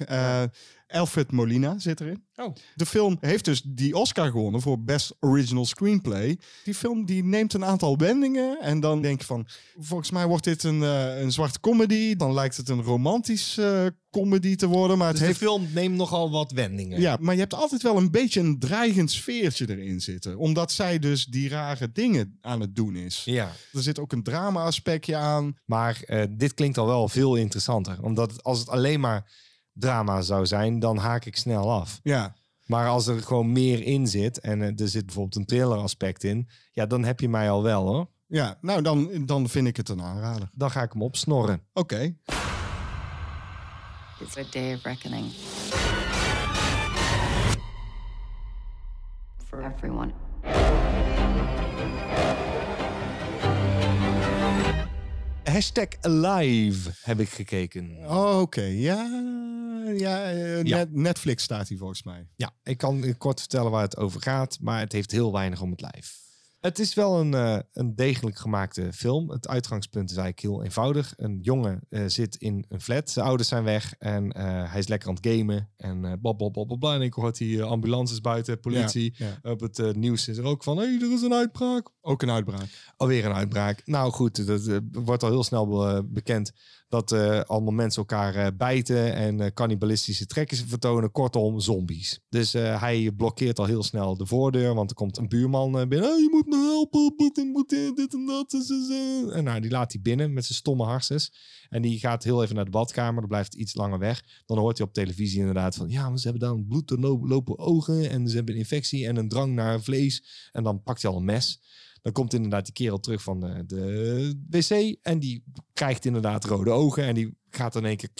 Alfred 0.88 1.32
Molina 1.32 1.78
zit 1.78 2.00
erin. 2.00 2.24
Oh. 2.36 2.54
De 2.74 2.86
film 2.86 3.16
heeft 3.20 3.44
dus 3.44 3.62
die 3.64 3.96
Oscar 3.96 4.30
gewonnen 4.30 4.60
voor 4.60 4.80
Best 4.80 5.16
Original 5.20 5.66
Screenplay. 5.66 6.38
Die 6.64 6.74
film 6.74 7.04
die 7.04 7.24
neemt 7.24 7.54
een 7.54 7.64
aantal 7.64 7.96
wendingen 7.96 8.60
en 8.60 8.80
dan 8.80 9.02
denk 9.02 9.20
je 9.20 9.26
van... 9.26 9.46
Volgens 9.78 10.10
mij 10.10 10.26
wordt 10.26 10.44
dit 10.44 10.62
een, 10.62 10.82
eh, 10.82 11.20
een 11.20 11.32
zwarte 11.32 11.60
comedy. 11.60 12.16
Dan 12.16 12.34
lijkt 12.34 12.56
het 12.56 12.68
een 12.68 12.82
romantisch 12.82 13.58
eh, 13.58 13.86
comedy 14.10 14.56
te 14.56 14.66
worden. 14.66 14.98
Maar 14.98 15.12
Dus 15.12 15.20
het 15.20 15.28
de 15.28 15.34
heeft 15.38 15.52
film 15.52 15.68
neemt 15.74 15.96
nogal 15.96 16.30
wat 16.30 16.52
wendingen. 16.52 17.00
Ja, 17.00 17.16
maar 17.20 17.34
je 17.34 17.40
hebt 17.40 17.54
altijd 17.54 17.82
wel 17.82 17.96
een 17.96 18.10
beetje 18.10 18.40
een 18.40 18.58
dreigend 18.58 19.10
sfeertje 19.10 19.70
erin 19.70 20.00
zitten. 20.00 20.38
Omdat 20.38 20.72
zij 20.72 20.98
dus 20.98 21.24
die 21.24 21.48
rare 21.48 21.92
dingen 21.92 22.38
aan 22.40 22.60
het 22.60 22.76
doen 22.76 22.96
is. 22.96 23.22
Ja. 23.24 23.52
Er 23.72 23.82
zit 23.82 23.98
ook 23.98 24.12
een 24.12 24.22
drama-aspectje 24.22 25.16
aan. 25.16 25.56
Maar 25.64 26.02
eh, 26.02 26.22
dit 26.30 26.54
klinkt 26.54 26.78
al 26.78 26.86
wel 26.86 27.08
veel 27.08 27.36
interessanter. 27.36 28.02
Omdat 28.02 28.42
als 28.42 28.58
het 28.58 28.68
alleen 28.68 29.00
maar 29.00 29.30
drama 29.78 30.20
zou 30.20 30.46
zijn, 30.46 30.78
dan 30.78 30.96
haak 30.96 31.24
ik 31.24 31.36
snel 31.36 31.70
af. 31.72 32.00
Ja, 32.02 32.34
Maar 32.66 32.88
als 32.88 33.06
er 33.06 33.22
gewoon 33.22 33.52
meer 33.52 33.82
in 33.82 34.06
zit 34.06 34.40
en 34.40 34.62
eh, 34.62 34.80
er 34.80 34.88
zit 34.88 35.04
bijvoorbeeld 35.06 35.36
een 35.36 35.46
thriller 35.46 35.78
aspect 35.78 36.24
in, 36.24 36.48
ja, 36.72 36.86
dan 36.86 37.04
heb 37.04 37.20
je 37.20 37.28
mij 37.28 37.50
al 37.50 37.62
wel 37.62 37.86
hoor. 37.86 38.08
ja 38.26 38.58
nou 38.60 38.82
dan, 38.82 39.10
dan 39.26 39.48
vind 39.48 39.66
ik 39.66 39.76
het 39.76 39.88
een 39.88 40.02
aanrader. 40.02 40.48
Dan 40.52 40.70
ga 40.70 40.82
ik 40.82 40.92
hem 40.92 41.02
opsnorren. 41.02 41.62
Oké. 41.72 42.14
It's 44.20 44.36
a 44.36 44.42
day 44.50 44.74
of 44.74 44.82
reckoning. 44.84 45.32
For 49.48 49.62
everyone. 49.74 50.12
Hashtag 55.50 55.88
Alive 56.00 56.90
heb 57.02 57.20
ik 57.20 57.28
gekeken. 57.28 57.96
Oh, 58.06 58.40
Oké, 58.40 58.62
ja. 58.62 58.94
ja, 59.96 60.24
eh, 60.30 60.62
Ja. 60.62 60.76
Net- 60.76 60.94
Netflix 60.94 61.42
staat 61.42 61.68
hier 61.68 61.78
volgens 61.78 62.02
mij. 62.02 62.26
Ja, 62.36 62.50
ik 62.62 62.78
kan 62.78 63.14
kort 63.18 63.40
vertellen 63.40 63.70
waar 63.70 63.82
het 63.82 63.96
over 63.96 64.22
gaat, 64.22 64.58
maar 64.60 64.80
het 64.80 64.92
heeft 64.92 65.10
heel 65.10 65.32
weinig 65.32 65.60
om 65.60 65.70
het 65.70 65.80
lijf. 65.80 66.24
Het 66.66 66.78
is 66.78 66.94
wel 66.94 67.20
een, 67.20 67.34
eh, 67.34 67.58
een 67.72 67.94
degelijk 67.94 68.38
gemaakte 68.38 68.92
film. 68.92 69.30
Het 69.30 69.48
uitgangspunt 69.48 70.10
is 70.10 70.16
eigenlijk 70.16 70.46
heel 70.46 70.64
eenvoudig. 70.64 71.14
Een 71.16 71.38
jongen 71.42 71.80
eh, 71.88 72.02
zit 72.06 72.36
in 72.36 72.64
een 72.68 72.80
flat, 72.80 73.10
zijn 73.10 73.26
ouders 73.26 73.48
zijn 73.48 73.64
weg 73.64 73.94
en 73.98 74.32
eh, 74.32 74.70
hij 74.70 74.78
is 74.78 74.88
lekker 74.88 75.08
aan 75.08 75.14
het 75.14 75.26
gamen. 75.26 75.68
En 75.76 76.04
uh, 76.04 76.76
bla. 76.78 76.94
En 76.94 77.02
ik 77.02 77.12
hoort 77.12 77.38
hij 77.38 77.48
uh, 77.48 77.62
ambulances 77.62 78.20
buiten, 78.20 78.60
politie. 78.60 79.14
Ja, 79.16 79.38
ja. 79.42 79.50
Op 79.50 79.60
het 79.60 79.96
nieuws 79.96 80.28
is 80.28 80.36
er 80.36 80.44
ook 80.44 80.62
van, 80.62 80.76
hé, 80.76 80.84
hey, 80.84 80.98
er 81.00 81.12
is 81.12 81.22
een 81.22 81.34
uitbraak. 81.34 81.88
Ook 82.00 82.22
een 82.22 82.30
uitbraak. 82.30 82.92
Alweer 82.96 83.24
een 83.24 83.32
uitbraak. 83.34 83.82
Nou 83.84 84.12
goed, 84.12 84.46
dat 84.46 84.80
wordt 84.92 85.22
al 85.22 85.30
heel 85.30 85.44
snel 85.44 85.66
be- 85.66 86.04
bekend 86.08 86.52
dat 86.88 87.12
allemaal 87.46 87.72
mensen 87.72 88.00
elkaar 88.00 88.56
bijten 88.56 89.14
en 89.14 89.52
cannibalistische 89.54 90.26
trekken 90.26 90.56
vertonen. 90.68 91.10
Kortom, 91.10 91.60
zombies. 91.60 92.20
Dus 92.28 92.52
hij 92.52 93.12
blokkeert 93.16 93.58
al 93.58 93.64
heel 93.64 93.82
snel 93.82 94.16
de 94.16 94.26
voordeur, 94.26 94.74
want 94.74 94.90
er 94.90 94.96
komt 94.96 95.16
een 95.16 95.28
buurman 95.28 95.72
binnen. 95.72 96.08
"Oh, 96.10 96.18
je 96.18 96.28
moet 96.30 96.46
me 96.56 96.66
helpen, 96.66 97.14
dit, 97.16 97.44
moet 97.44 97.68
dit, 97.68 97.96
dit 97.96 98.14
en 98.14 98.26
dat. 98.26 98.52
eh." 98.52 99.36
En 99.36 99.44
nou, 99.44 99.60
die 99.60 99.70
laat 99.70 99.92
hij 99.92 100.00
binnen 100.00 100.32
met 100.32 100.44
zijn 100.44 100.58
stomme 100.58 100.84
harses. 100.84 101.32
En 101.68 101.82
die 101.82 101.98
gaat 101.98 102.24
heel 102.24 102.42
even 102.42 102.54
naar 102.54 102.64
de 102.64 102.70
badkamer, 102.70 103.20
dan 103.20 103.28
blijft 103.28 103.54
iets 103.54 103.74
langer 103.74 103.98
weg. 103.98 104.22
Dan 104.46 104.58
hoort 104.58 104.78
hij 104.78 104.86
op 104.86 104.92
televisie 104.92 105.38
inderdaad 105.38 105.74
van, 105.74 105.88
ja, 105.88 106.08
maar 106.08 106.18
ze 106.18 106.28
hebben 106.28 106.48
dan 106.48 106.66
bloed 106.66 106.90
lopen 107.28 107.58
ogen 107.58 108.10
en 108.10 108.28
ze 108.28 108.36
hebben 108.36 108.54
een 108.54 108.60
infectie 108.60 109.06
en 109.06 109.16
een 109.16 109.28
drang 109.28 109.54
naar 109.54 109.82
vlees. 109.82 110.48
En 110.52 110.62
dan 110.62 110.82
pakt 110.82 111.02
hij 111.02 111.10
al 111.10 111.16
een 111.16 111.24
mes. 111.24 111.60
Dan 112.02 112.12
komt 112.12 112.34
inderdaad 112.34 112.64
die 112.64 112.74
kerel 112.74 113.00
terug 113.00 113.22
van 113.22 113.40
de, 113.40 113.64
de 113.66 114.40
wc 114.50 114.96
en 115.02 115.18
die 115.18 115.44
krijgt 115.72 116.04
inderdaad 116.04 116.44
rode 116.44 116.70
ogen 116.70 117.04
en 117.04 117.14
die 117.14 117.36
gaat 117.50 117.76
in 117.76 117.84
één 117.84 117.96
keer, 117.96 118.10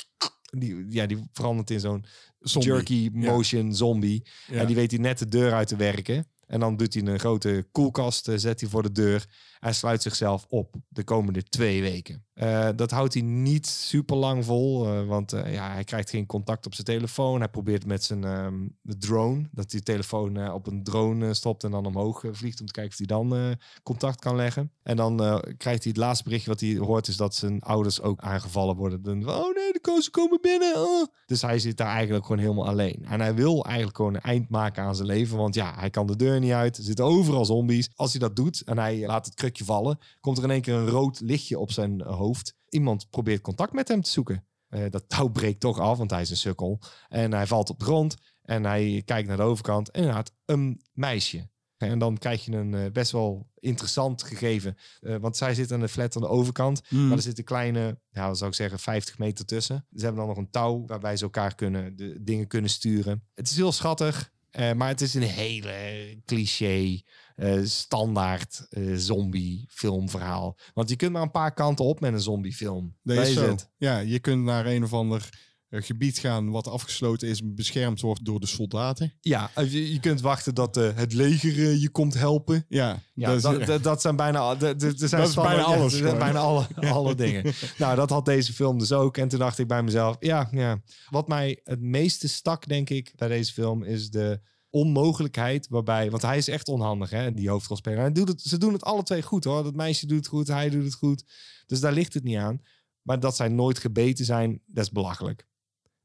die, 0.59 0.87
ja, 0.88 1.07
die 1.07 1.29
verandert 1.33 1.70
in 1.70 1.81
zo'n 1.81 2.05
jerky 2.40 3.11
motion 3.12 3.75
zombie. 3.75 4.27
Ja. 4.46 4.61
En 4.61 4.66
die 4.66 4.77
weet 4.77 4.90
hij 4.90 5.01
net 5.01 5.18
de 5.18 5.29
deur 5.29 5.53
uit 5.53 5.68
te 5.68 5.77
werken. 5.77 6.27
En 6.46 6.61
dan 6.61 6.76
doet 6.76 6.94
hij 6.94 7.02
een 7.02 7.18
grote 7.18 7.66
koelkast, 7.72 8.28
eh, 8.28 8.35
zet 8.37 8.61
hij 8.61 8.68
voor 8.68 8.82
de 8.82 8.92
deur 8.92 9.26
en 9.61 9.75
sluit 9.75 10.03
zichzelf 10.03 10.47
op 10.49 10.75
de 10.88 11.05
komende 11.05 11.42
twee 11.42 11.83
weken. 11.83 12.25
Eh, 12.37 12.69
dat 12.77 12.90
houdt 12.90 13.14
hij 13.14 13.23
niet 13.23 13.66
super 13.66 14.16
lang 14.16 14.45
vol, 14.45 14.87
eh, 14.87 15.07
want 15.07 15.33
eh, 15.33 15.53
ja, 15.53 15.73
hij 15.73 15.85
krijgt 15.85 16.11
geen 16.11 16.27
contact 16.27 16.66
op 16.66 16.75
zijn 16.75 16.87
telefoon. 16.87 17.38
Hij 17.38 17.49
probeert 17.49 17.87
met 17.87 18.05
zijn 18.05 18.25
ehm, 18.25 18.66
drone, 18.83 19.49
dat 19.53 19.71
hij 19.71 19.81
de 19.81 19.87
telefoon 19.87 20.53
op 20.53 20.66
een 20.66 20.85
drone 20.85 21.35
stopt 21.35 21.64
en 21.64 21.71
dan 21.71 21.87
omhoog 21.87 22.25
vliegt 22.33 22.61
om 22.61 22.66
te 22.66 22.73
kijken 22.73 22.92
of 22.92 22.99
hij 22.99 23.07
dan 23.07 23.57
contact 23.83 24.21
kan 24.21 24.37
leggen. 24.37 24.73
En 24.83 24.97
dan 24.97 25.16
krijgt 25.57 25.83
hij 25.83 25.92
het 25.92 25.97
laatste 25.97 26.25
berichtje 26.25 26.51
wat 26.51 26.61
hij 26.61 26.77
hoort 26.77 27.09
is 27.09 27.16
dat 27.16 27.35
zijn 27.35 27.62
ouders 27.62 28.01
ook 28.01 28.21
aangevallen 28.21 28.77
worden. 28.77 29.03
Dan, 29.03 29.29
oh 29.29 29.55
nee, 29.55 29.73
de 29.73 29.81
kozen 29.81 30.12
komen 30.12 30.38
binnen. 30.40 30.75
oh. 30.77 31.07
Dus 31.27 31.42
hij 31.42 31.59
zit 31.59 31.77
daar 31.77 31.95
eigenlijk 31.95 32.27
gewoon 32.27 32.42
helemaal 32.42 32.66
alleen. 32.66 33.05
En 33.09 33.21
hij 33.21 33.35
wil 33.35 33.64
eigenlijk 33.64 33.97
gewoon 33.97 34.14
een 34.14 34.21
eind 34.21 34.49
maken 34.49 34.83
aan 34.83 34.97
zijn 34.97 35.09
leven, 35.09 35.37
want 35.37 35.55
ja, 35.55 35.75
hij 35.77 35.90
kan 35.90 36.07
de 36.07 36.16
deur 36.16 36.40
niet 36.40 36.53
uit. 36.53 36.77
Er 36.77 36.83
zitten 36.83 37.05
overal 37.05 37.45
zombies. 37.45 37.90
Als 37.95 38.11
hij 38.11 38.21
dat 38.21 38.37
doet 38.37 38.62
en 38.64 38.79
hij 38.79 39.07
laat 39.07 39.27
het 39.27 39.35
krukje 39.35 39.56
vallen, 39.64 39.99
komt 40.21 40.38
er 40.38 40.45
in 40.45 40.51
één 40.51 40.61
keer 40.61 40.75
een 40.75 40.88
rood 40.88 41.21
lichtje 41.21 41.59
op 41.59 41.71
zijn 41.73 42.01
eh, 42.01 42.16
hoofd. 42.16 42.55
Iemand 42.69 43.11
probeert 43.11 43.40
contact 43.40 43.73
met 43.73 43.88
hem 43.88 44.03
te 44.03 44.11
zoeken. 44.11 44.45
Eh, 44.69 44.81
dat 44.90 45.09
touw 45.09 45.29
breekt 45.29 45.61
toch 45.61 45.79
af, 45.79 45.99
want 45.99 46.11
hij 46.11 46.21
is 46.21 46.31
een 46.31 46.37
sukkel. 46.37 46.81
En 47.09 47.33
hij 47.33 47.47
valt 47.47 47.71
op 47.71 47.79
de 47.79 47.85
grond 47.85 48.16
en 48.42 48.64
hij 48.64 49.03
kijkt 49.05 49.29
naar 49.29 49.37
de 49.37 49.42
overkant. 49.42 49.90
En 49.90 50.01
inderdaad, 50.01 50.33
een 50.45 50.81
meisje. 50.92 51.49
En 51.77 51.99
dan 51.99 52.19
krijg 52.19 52.45
je 52.45 52.53
een 52.53 52.75
eh, 52.75 52.90
best 52.92 53.12
wel 53.12 53.51
interessant 53.59 54.23
gegeven. 54.23 54.77
Eh, 55.01 55.16
want 55.16 55.37
zij 55.37 55.55
zitten 55.55 55.77
aan 55.77 55.83
de 55.83 55.88
flat 55.88 56.16
aan 56.16 56.23
de 56.23 56.29
overkant. 56.29 56.83
Mm. 56.88 57.07
Maar 57.07 57.16
er 57.16 57.23
zitten 57.23 57.45
kleine, 57.45 57.99
ja, 58.11 58.27
wat 58.29 58.38
zou 58.38 58.51
ik 58.51 58.57
zeggen, 58.57 58.79
50 58.79 59.19
meter 59.19 59.45
tussen. 59.45 59.87
Ze 59.95 60.05
hebben 60.05 60.21
dan 60.21 60.29
nog 60.29 60.37
een 60.37 60.51
touw 60.51 60.87
waarbij 60.87 61.16
ze 61.16 61.25
elkaar 61.25 61.55
kunnen, 61.55 61.97
de 61.97 62.23
dingen 62.23 62.47
kunnen 62.47 62.71
sturen. 62.71 63.23
Het 63.35 63.51
is 63.51 63.57
heel 63.57 63.73
schattig. 63.73 64.33
eh, 64.51 64.73
maar 64.73 64.88
het 64.88 65.01
is 65.01 65.14
een 65.14 65.23
hele 65.23 66.19
cliché, 66.25 67.01
eh, 67.37 67.61
standaard 67.64 68.66
eh, 68.70 68.94
zombie 68.94 69.64
filmverhaal. 69.68 70.59
Want 70.75 70.88
je 70.88 70.96
kunt 70.96 71.12
maar 71.12 71.22
een 71.22 71.31
paar 71.31 71.55
kanten 71.55 71.85
op 71.85 72.01
met 72.01 72.12
een 72.12 72.20
zombiefilm. 72.20 72.96
Dat 73.03 73.16
Dat 73.16 73.25
is 73.25 73.31
is 73.31 73.38
zo. 73.38 73.49
het. 73.49 73.70
Ja, 73.77 73.99
je 73.99 74.18
kunt 74.18 74.44
naar 74.44 74.66
een 74.66 74.85
of 74.85 74.92
ander 74.92 75.29
eh, 75.68 75.83
gebied 75.83 76.18
gaan 76.18 76.51
wat 76.51 76.68
afgesloten 76.68 77.29
is, 77.29 77.40
beschermd 77.55 78.01
wordt 78.01 78.25
door 78.25 78.40
de 78.40 78.46
soldaten. 78.46 79.12
Ja, 79.20 79.51
je, 79.55 79.92
je 79.92 80.01
kunt 80.01 80.20
wachten 80.20 80.55
dat 80.55 80.75
het 80.75 81.12
leger 81.12 81.77
je 81.77 81.88
komt 81.88 82.14
helpen. 82.14 82.64
Ja, 82.68 83.03
Ja, 83.14 83.33
dat 83.33 83.42
dat, 83.42 83.66
dat, 83.66 83.83
dat 83.83 84.01
zijn 84.01 84.16
bijna, 84.16 84.55
dat, 84.55 84.81
dat 84.81 84.99
zijn 84.99 85.20
Dat 85.20 85.29
is 85.29 85.35
bijna 85.35 85.57
ja, 85.57 85.62
alles 85.62 85.96
zijn 85.96 86.18
bijna 86.18 86.38
alle, 86.38 86.66
alle 86.94 87.14
dingen. 87.14 87.55
Nou, 87.79 87.96
dat 87.96 88.11
had 88.11 88.25
deze 88.25 88.53
film 88.53 88.79
dus 88.79 88.92
ook. 88.92 89.16
En 89.16 89.29
toen 89.29 89.38
dacht 89.38 89.59
ik 89.59 89.66
bij 89.66 89.83
mezelf, 89.83 90.16
ja, 90.20 90.49
ja. 90.51 90.81
Wat 91.11 91.29
mij 91.29 91.61
het 91.64 91.81
meeste 91.81 92.29
stak, 92.29 92.68
denk 92.68 92.90
ik, 92.90 93.12
bij 93.16 93.29
deze 93.29 93.53
film 93.53 93.83
is 93.83 94.11
de 94.11 94.40
onmogelijkheid 94.81 95.67
waarbij, 95.69 96.11
want 96.11 96.23
hij 96.23 96.37
is 96.37 96.49
echt 96.49 96.69
onhandig, 96.69 97.11
hè, 97.11 97.33
die 97.35 97.49
hoofdrolspeler. 97.49 97.99
Hij 97.99 98.12
doet 98.12 98.29
het, 98.29 98.41
ze 98.43 98.59
doen 98.59 98.73
het 98.73 98.85
alle 98.85 99.03
twee 99.03 99.23
goed, 99.23 99.45
hoor. 99.45 99.62
Dat 99.62 99.75
meisje 99.75 100.07
doet 100.07 100.17
het 100.19 100.27
goed, 100.27 100.47
hij 100.47 100.71
doet 100.71 100.85
het 100.85 100.95
goed. 100.95 101.25
Dus 101.67 101.81
daar 101.81 101.93
ligt 101.93 102.15
het 102.15 102.25
niet 102.25 102.37
aan. 102.37 102.61
Maar 103.03 103.21
dat 103.21 103.37
zij 103.37 103.49
nooit 103.49 103.79
gebeten 103.79 104.25
zijn, 104.25 104.61
dat 104.67 104.85
is 104.85 104.91
belachelijk. 104.91 105.47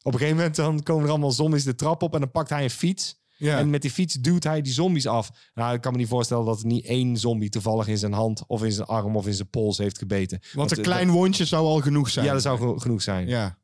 Op 0.01 0.13
een 0.13 0.19
gegeven 0.19 0.37
moment 0.37 0.55
dan 0.55 0.83
komen 0.83 1.03
er 1.03 1.09
allemaal 1.09 1.31
zombies 1.31 1.63
de 1.63 1.75
trap 1.75 2.03
op 2.03 2.13
en 2.13 2.19
dan 2.19 2.31
pakt 2.31 2.49
hij 2.49 2.63
een 2.63 2.69
fiets. 2.69 3.19
ja. 3.37 3.57
En 3.57 3.69
met 3.69 3.81
die 3.81 3.91
fiets 3.91 4.13
duwt 4.13 4.43
hij 4.43 4.61
die 4.61 4.73
zombies 4.73 5.07
af. 5.07 5.29
Nou, 5.53 5.73
ik 5.73 5.81
kan 5.81 5.91
me 5.91 5.97
niet 5.97 6.07
voorstellen 6.07 6.45
dat 6.45 6.59
er 6.59 6.65
niet 6.65 6.85
één 6.85 7.17
zombie 7.17 7.49
toevallig 7.49 7.87
in 7.87 7.97
zijn 7.97 8.13
hand 8.13 8.43
of 8.47 8.63
in 8.63 8.71
zijn 8.71 8.87
arm 8.87 9.15
of 9.15 9.27
in 9.27 9.33
zijn 9.33 9.49
pols 9.49 9.77
heeft 9.77 9.97
gebeten. 9.97 10.39
Want 10.53 10.71
een 10.71 10.77
eh, 10.77 10.83
klein 10.83 11.09
wondje 11.09 11.45
zou 11.45 11.65
al 11.65 11.79
genoeg 11.81 12.09
zijn. 12.09 12.25
ja, 12.25 12.33
dat 12.33 12.41
zou 12.41 12.57
geno- 12.57 12.77
genoeg 12.77 13.01
zijn. 13.01 13.27
Ja, 13.27 13.57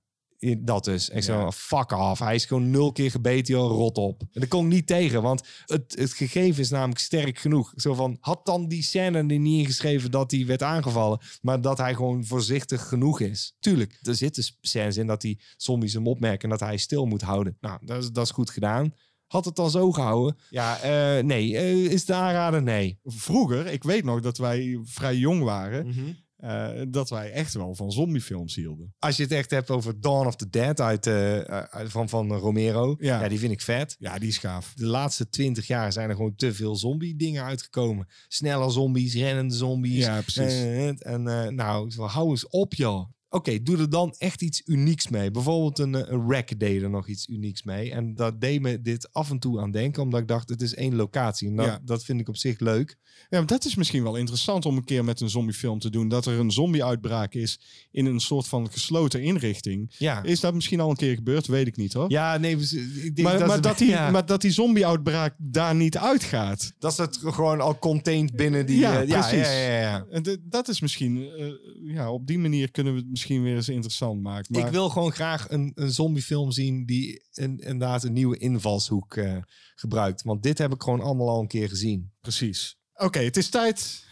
Dat 0.57 0.83
dus. 0.83 1.09
Ik 1.09 1.15
Ja. 1.15 1.21
zo, 1.21 1.51
fuck 1.51 1.91
off. 1.91 2.19
Hij 2.19 2.35
is 2.35 2.45
gewoon 2.45 2.69
nul 2.69 2.91
keer 2.91 3.11
gebeten, 3.11 3.53
joh, 3.53 3.71
rot 3.71 3.97
op. 3.97 4.21
En 4.21 4.27
daar 4.39 4.47
kon 4.47 4.65
ik 4.65 4.71
niet 4.71 4.87
tegen, 4.87 5.21
want 5.21 5.43
het, 5.65 5.95
het 5.99 6.13
gegeven 6.13 6.61
is 6.61 6.69
namelijk 6.69 6.99
sterk 6.99 7.39
genoeg. 7.39 7.73
Zo 7.75 7.93
van, 7.93 8.17
had 8.19 8.45
dan 8.45 8.67
die 8.67 8.83
scène 8.83 9.17
er 9.17 9.23
niet 9.23 9.59
ingeschreven 9.59 10.11
dat 10.11 10.31
hij 10.31 10.45
werd 10.45 10.63
aangevallen, 10.63 11.19
maar 11.41 11.61
dat 11.61 11.77
hij 11.77 11.93
gewoon 11.95 12.25
voorzichtig 12.25 12.87
genoeg 12.87 13.19
is. 13.19 13.55
Tuurlijk, 13.59 13.99
er 14.01 14.15
zitten 14.15 14.43
scènes 14.61 14.97
in 14.97 15.07
dat 15.07 15.21
die 15.21 15.41
zombies 15.57 15.93
hem 15.93 16.07
opmerken 16.07 16.43
en 16.43 16.57
dat 16.57 16.67
hij 16.67 16.77
stil 16.77 17.05
moet 17.05 17.21
houden. 17.21 17.57
Nou, 17.61 17.79
dat 17.85 18.03
is, 18.03 18.11
dat 18.11 18.25
is 18.25 18.31
goed 18.31 18.49
gedaan. 18.49 18.93
Had 19.27 19.45
het 19.45 19.55
dan 19.55 19.69
zo 19.71 19.91
gehouden? 19.91 20.37
Ja, 20.49 20.79
eh, 20.79 21.23
nee. 21.23 21.57
Eh, 21.57 21.73
is 21.83 22.05
de 22.05 22.13
aanrader? 22.13 22.61
Nee. 22.63 22.99
vroeger, 23.03 23.65
ik 23.67 23.83
weet 23.83 24.03
nog 24.03 24.21
dat 24.21 24.37
wij 24.37 24.79
vrij 24.83 25.15
jong 25.15 25.43
waren, 25.43 25.87
Mhm. 25.87 26.11
Eh, 26.37 26.69
dat 26.89 27.09
wij 27.09 27.31
echt 27.31 27.53
wel 27.53 27.75
van 27.75 27.91
zombiefilms 27.91 28.55
hielden. 28.55 28.93
Als 28.99 29.17
je 29.17 29.23
het 29.23 29.31
echt 29.31 29.51
hebt 29.51 29.69
over 29.69 30.01
Dawn 30.01 30.27
of 30.27 30.35
the 30.35 30.49
Dead 30.49 30.81
uit, 30.81 31.07
eh, 31.07 31.37
uit- 31.39 31.91
van, 31.91 32.09
van 32.09 32.33
Romero. 32.33 32.95
Ja. 32.99 33.21
ja, 33.21 33.27
die 33.29 33.39
vind 33.39 33.51
ik 33.51 33.61
vet. 33.61 33.95
Ja, 33.99 34.19
die 34.19 34.27
is 34.29 34.37
gaaf. 34.37 34.73
De 34.75 34.85
laatste 34.85 35.29
twintig 35.29 35.67
jaar 35.67 35.91
zijn 35.93 36.09
er 36.09 36.15
gewoon 36.15 36.35
te 36.35 36.53
veel 36.53 36.75
zombie-dingen 36.75 37.43
uitgekomen. 37.43 38.07
Snelle 38.27 38.71
zombies, 38.71 39.13
rennende 39.13 39.55
zombies. 39.55 40.05
Ja, 40.05 40.21
precies. 40.21 40.53
Eh, 40.53 40.87
en 40.87 41.27
eh, 41.27 41.47
nou, 41.47 41.91
hou 41.95 42.29
eens 42.29 42.47
op, 42.49 42.73
joh. 42.73 43.09
Oké, 43.29 43.61
doe 43.63 43.77
er 43.77 43.89
dan 43.89 44.13
echt 44.17 44.41
iets 44.41 44.61
unieks 44.65 45.07
mee. 45.07 45.31
Bijvoorbeeld 45.31 45.79
een, 45.79 45.95
eh, 45.95 46.11
een 46.11 46.27
Wreck 46.27 46.59
deed 46.59 46.81
er 46.81 46.89
nog 46.89 47.07
iets 47.07 47.27
unieks 47.27 47.63
mee. 47.63 47.91
En 47.91 48.15
dat 48.15 48.41
deed 48.41 48.61
me 48.61 48.81
dit 48.81 49.13
af 49.13 49.29
en 49.29 49.39
toe 49.39 49.59
aan 49.61 49.71
denken. 49.71 50.01
Omdat 50.03 50.19
ik 50.19 50.27
dacht, 50.27 50.49
het 50.49 50.61
is 50.61 50.73
één 50.75 50.95
locatie. 50.95 51.47
En 51.47 51.55
dat, 51.55 51.65
Ja. 51.65 51.79
dat 51.85 52.03
vind 52.03 52.19
ik 52.19 52.27
op 52.29 52.37
zich 52.37 52.59
leuk. 52.59 52.95
Ja, 53.29 53.37
maar 53.37 53.45
dat 53.47 53.65
is 53.65 53.75
misschien 53.75 54.03
wel 54.03 54.15
interessant 54.15 54.65
om 54.65 54.77
een 54.77 54.83
keer 54.83 55.03
met 55.03 55.21
een 55.21 55.29
zombiefilm 55.29 55.79
te 55.79 55.89
doen. 55.89 56.07
Dat 56.07 56.25
er 56.25 56.39
een 56.39 56.51
zombie-uitbraak 56.51 57.33
is 57.33 57.59
in 57.91 58.05
een 58.05 58.19
soort 58.19 58.47
van 58.47 58.71
gesloten 58.71 59.21
inrichting. 59.21 59.95
Ja, 59.97 60.23
Is 60.23 60.39
dat 60.39 60.53
misschien 60.53 60.79
al 60.79 60.89
een 60.89 60.95
keer 60.95 61.15
gebeurd? 61.15 61.47
Weet 61.47 61.67
ik 61.67 61.75
niet 61.77 61.93
hoor. 61.93 62.11
ja 62.11 62.37
nee, 62.37 62.55
ik 62.57 63.15
denk 63.15 63.21
maar, 63.27 63.37
dat, 63.37 63.47
maar, 63.47 63.61
dat 63.61 63.77
die, 63.77 63.87
ja, 63.87 64.11
maar 64.11 64.25
dat 64.25 64.41
die 64.41 64.51
zombie-uitbraak 64.51 65.35
daar 65.37 65.75
niet 65.75 65.97
uitgaat. 65.97 66.73
dat 66.79 66.91
is 66.91 66.97
het 66.97 67.17
gewoon 67.21 67.61
al 67.61 67.79
contained 67.79 68.35
binnen 68.35 68.65
die... 68.65 68.79
Ja, 68.79 69.01
eh, 69.01 69.07
ja, 69.07 69.19
precies. 69.19 69.47
Ja, 69.47 69.53
ja, 69.53 69.79
ja. 69.79 70.05
En 70.09 70.41
dat 70.43 70.67
is 70.67 70.81
misschien, 70.81 71.29
eh, 71.37 71.47
ja, 71.93 72.11
op 72.11 72.27
die 72.27 72.39
manier 72.39 72.71
kunnen 72.71 72.95
we 72.95 73.05
misschien 73.17 73.43
weer 73.43 73.55
eens 73.55 73.69
interessant 73.69 74.21
maken. 74.21 74.53
Maar 74.53 74.65
Ik 74.65 74.71
wil 74.71 74.89
gewoon 74.89 75.11
graag 75.11 75.49
een, 75.49 75.71
een 75.75 75.91
zombiefilm 75.91 76.51
zien 76.51 76.85
die 76.85 77.23
een, 77.33 77.59
inderdaad 77.59 78.03
een 78.03 78.13
nieuwe 78.13 78.37
invalshoek 78.37 79.15
eh, 79.15 79.37
gebruikt. 79.75 80.23
Want 80.23 80.43
dit 80.43 80.57
heb 80.57 80.73
ik 80.73 80.81
gewoon 80.81 81.01
allemaal 81.01 81.29
al 81.29 81.41
een 81.41 81.47
keer 81.47 81.69
gezien. 81.69 82.13
precies. 82.21 82.77
Oké, 82.93 83.19
het 83.19 83.37
is 83.37 83.49
tijd. 83.49 84.05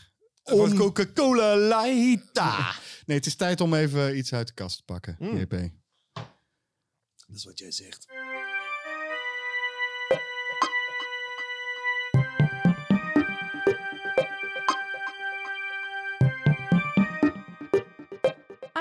Om 0.44 0.60
Om, 0.60 0.78
Coca-Cola 0.78 1.56
Lighta. 1.56 2.76
nee, 3.06 3.18
het 3.18 3.26
is 3.26 3.36
tijd 3.36 3.62
om 3.62 3.74
even 3.74 4.18
iets 4.18 4.34
uit 4.34 4.48
de 4.48 4.54
kast 4.54 4.78
te 4.78 4.84
pakken. 4.84 5.15
Mm. 5.20 5.38
JP. 5.38 5.52
Dat 7.28 7.36
is 7.36 7.46
wat 7.46 7.60
jij 7.60 7.72
zegt. 7.72 8.06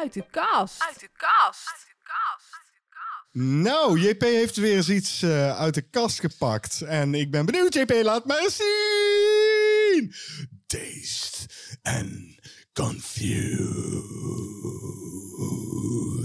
Uit 0.05 0.13
de 0.13 0.25
kast. 0.31 0.83
Uit 0.83 1.01
de 1.01 1.09
kast. 1.13 1.83
Nou, 3.33 4.01
JP 4.01 4.21
heeft 4.21 4.57
weer 4.57 4.77
eens 4.77 4.89
iets 4.89 5.23
eh, 5.23 5.57
uit 5.59 5.75
de 5.75 5.83
kast 5.83 6.21
gepakt. 6.21 6.81
En 6.83 7.15
ik 7.15 7.31
ben 7.31 7.47
benieuwd, 7.47 7.75
JP, 7.75 7.91
laat 8.03 8.25
maar 8.25 8.39
eens 8.39 8.57
zien. 8.57 10.15
Dazed 10.67 11.47
and 11.83 12.39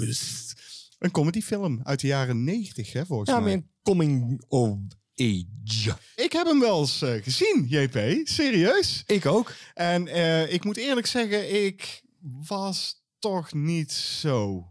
confused. 0.07 0.53
Een 0.99 1.11
comedyfilm 1.11 1.79
uit 1.83 1.99
de 1.99 2.07
jaren 2.07 2.43
90, 2.43 2.93
hè, 2.93 3.05
volgens 3.05 3.29
Ja, 3.29 3.39
mij. 3.39 3.53
meer 3.55 3.63
coming 3.83 4.43
of 4.47 4.77
age. 5.15 5.97
Ik 6.15 6.31
heb 6.31 6.45
hem 6.45 6.59
wel 6.59 6.79
eens 6.79 7.01
eh, 7.01 7.23
gezien, 7.23 7.65
JP. 7.69 8.19
Serieus. 8.27 9.03
Ik 9.05 9.25
ook. 9.25 9.53
En 9.73 10.07
eh, 10.07 10.53
ik 10.53 10.63
moet 10.63 10.77
eerlijk 10.77 11.07
zeggen, 11.07 11.63
ik 11.65 12.01
was 12.47 12.98
toch 13.19 13.53
niet 13.53 13.91
zo 13.91 14.67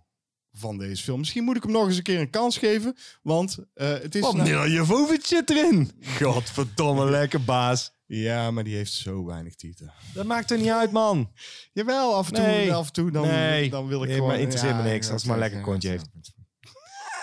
van 0.52 0.78
deze 0.78 1.02
film. 1.02 1.18
Misschien 1.18 1.44
moet 1.44 1.56
ik 1.56 1.62
hem 1.62 1.72
nog 1.72 1.86
eens 1.86 1.96
een 1.96 2.02
keer 2.02 2.20
een 2.20 2.30
kans 2.30 2.58
geven. 2.58 2.96
Want 3.22 3.58
eh, 3.74 3.88
het 3.88 4.14
is... 4.14 4.20
Wat 4.20 4.34
nou- 4.34 4.48
Mila 4.48 4.66
Jovovich 4.66 5.26
zit 5.26 5.50
erin. 5.50 5.90
Godverdomme, 6.20 7.10
lekker 7.20 7.44
baas. 7.44 7.96
Ja, 8.06 8.50
maar 8.50 8.64
die 8.64 8.74
heeft 8.76 8.92
zo 8.92 9.24
weinig 9.24 9.54
tieten. 9.54 9.92
Dat 10.14 10.26
maakt 10.26 10.50
er 10.50 10.58
niet 10.58 10.68
uit, 10.70 10.90
man. 10.92 11.32
Jawel, 11.72 12.14
af 12.14 12.28
en 12.28 12.34
toe, 12.34 12.44
Nee. 12.44 12.74
af 12.74 12.86
en 12.86 12.92
toe 12.92 13.10
dan, 13.10 13.26
Nee. 13.26 13.70
dan 13.70 13.86
wil 13.86 14.00
ik 14.02 14.06
Nee, 14.06 14.14
gewoon... 14.16 14.30
maar 14.30 14.40
interesseert 14.40 14.76
me 14.76 14.82
niks, 14.82 15.06
ja, 15.06 15.12
als 15.12 15.22
het 15.22 15.30
maar 15.30 15.40
ja, 15.40 15.42
lekker 15.42 15.58
ja, 15.60 15.64
kontje 15.64 15.88
ja. 15.90 15.94
heeft. 15.94 16.10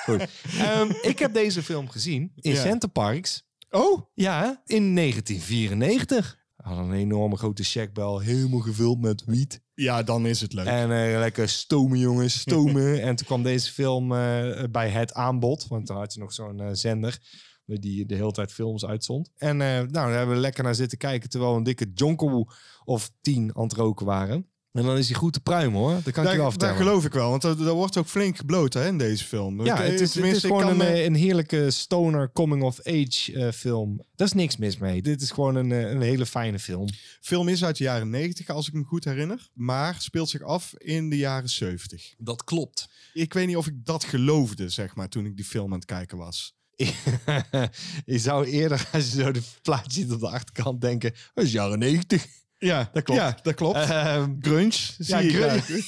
Goed. 0.04 0.28
Ehm, 0.60 0.92
ik 1.02 1.20
heb 1.20 1.34
deze 1.34 1.64
film 1.64 1.90
gezien 1.90 2.32
in 2.36 2.52
Ja. 2.54 2.62
Center 2.62 2.90
Parks. 2.90 3.44
Oh, 3.70 4.02
Ja, 4.14 4.62
in 4.66 4.96
1994. 4.96 6.44
Had 6.56 6.78
een 6.78 6.94
enorme 6.94 7.38
grote 7.38 7.64
checkbel, 7.64 8.20
helemaal 8.20 8.60
gevuld 8.60 9.02
met 9.02 9.24
wiet. 9.26 9.62
Ja, 9.76 10.04
dan 10.04 10.26
is 10.26 10.42
het 10.42 10.54
leuk. 10.54 10.66
En 10.66 10.92
eh, 10.92 11.20
lekker 11.20 11.50
stomen, 11.50 12.00
jongens, 12.00 12.40
stomen. 12.40 13.02
en 13.08 13.16
toen 13.16 13.28
kwam 13.28 13.44
deze 13.44 13.72
film 13.72 14.12
eh, 14.12 14.64
bij 14.72 14.90
het 14.90 15.14
aanbod. 15.14 15.68
Want 15.68 15.88
dan 15.88 15.98
had 15.98 16.14
je 16.14 16.20
nog 16.20 16.34
zo'n 16.34 16.60
eh, 16.60 16.70
zender 16.72 17.20
die 17.66 18.06
de 18.06 18.16
hele 18.16 18.32
tijd 18.32 18.52
films 18.52 18.86
uitzond. 18.86 19.32
En 19.38 19.62
eh, 19.62 19.68
nou, 19.68 19.92
daar 19.92 20.12
hebben 20.12 20.36
we 20.36 20.42
lekker 20.42 20.64
naar 20.64 20.76
zitten 20.76 20.98
kijken... 20.98 21.30
terwijl 21.30 21.52
we 21.52 21.58
een 21.58 21.64
dikke 21.64 21.92
jonko 21.94 22.46
of 22.84 23.12
tien 23.22 23.56
aan 23.56 23.64
het 23.64 23.74
roken 23.74 24.06
waren. 24.06 24.50
En 24.76 24.84
dan 24.84 24.98
is 24.98 25.08
hij 25.10 25.18
goed 25.18 25.34
te 25.34 25.40
pruimen, 25.40 25.80
hoor. 25.80 26.00
Dat 26.04 26.14
kan 26.14 26.24
ik 26.24 26.30
je 26.32 26.36
wel 26.36 26.36
daar, 26.38 26.50
vertellen. 26.52 26.76
daar 26.76 26.84
geloof 26.84 27.06
ik 27.06 27.14
wel, 27.14 27.30
want 27.30 27.44
er, 27.44 27.68
er 27.68 27.74
wordt 27.74 27.98
ook 27.98 28.08
flink 28.08 28.38
gebloot 28.38 28.74
hè, 28.74 28.88
in 28.88 28.98
deze 28.98 29.24
film. 29.26 29.66
Ja, 29.66 29.80
Ik- 29.82 29.92
het 29.92 30.02
is, 30.02 30.16
het 30.16 30.40
gewoon 30.40 30.68
een, 30.68 30.78
me- 30.78 30.84
eh, 30.86 31.04
een 31.04 31.16
heerlijke 31.16 31.72
stoner 31.72 32.32
coming-of-age 32.32 33.34
eh, 33.34 33.52
film. 33.52 34.02
Daar 34.16 34.28
is 34.28 34.34
niks 34.34 34.58
mis 34.58 34.78
mee. 34.78 35.02
Dit 35.02 35.22
is 35.22 35.32
gewoon 35.32 35.56
een, 35.56 35.72
eh, 35.72 35.90
een 35.92 36.02
hele 36.02 36.26
fijne 36.26 36.60
film. 36.60 36.88
film 37.22 37.48
is 37.48 37.64
uit 37.64 37.78
de 37.78 37.84
jaren 37.84 38.10
90, 38.10 38.48
als 38.50 38.68
ik 38.68 38.74
me 38.74 38.84
goed 38.84 39.04
herinner. 39.06 39.50
Maar 39.54 39.96
speelt 40.00 40.30
zich 40.30 40.42
af 40.42 40.74
in 40.78 41.10
de 41.10 41.18
jaren 41.18 41.50
70. 41.50 42.14
Dat 42.18 42.44
klopt. 42.44 42.90
Ik 43.14 43.34
weet 43.34 43.48
niet 43.48 43.58
of 43.58 43.68
ik 43.68 43.86
dat 43.86 44.04
geloofde, 44.04 44.70
zeg 44.70 44.96
maar, 44.96 45.10
toen 45.10 45.26
ik 45.26 45.36
die 45.36 45.46
film 45.46 45.72
aan 45.72 45.80
het 45.80 45.88
kijken 45.88 46.18
was. 46.18 46.56
je 48.06 48.20
zou 48.20 48.46
eerder, 48.46 48.90
als 48.92 49.12
je 49.12 49.22
zo 49.22 49.32
de 49.32 49.42
plaatje 49.62 49.92
ziet 50.02 50.12
op 50.12 50.20
de 50.20 50.30
achterkant, 50.30 50.82
denken... 50.82 51.14
Dat 51.34 51.46
is 51.46 51.52
jaren 51.52 51.80
90. 51.80 52.26
Ja, 52.58 52.89
Dat 52.94 53.04
klopt. 53.04 53.22
Ja, 53.22 53.38
dat 53.41 53.54
klopt. 53.54 53.78
Ehm, 53.78 54.34
grunge, 54.39 54.72
zie 54.98 55.15
ja, 55.15 55.22
grunge. 55.22 55.84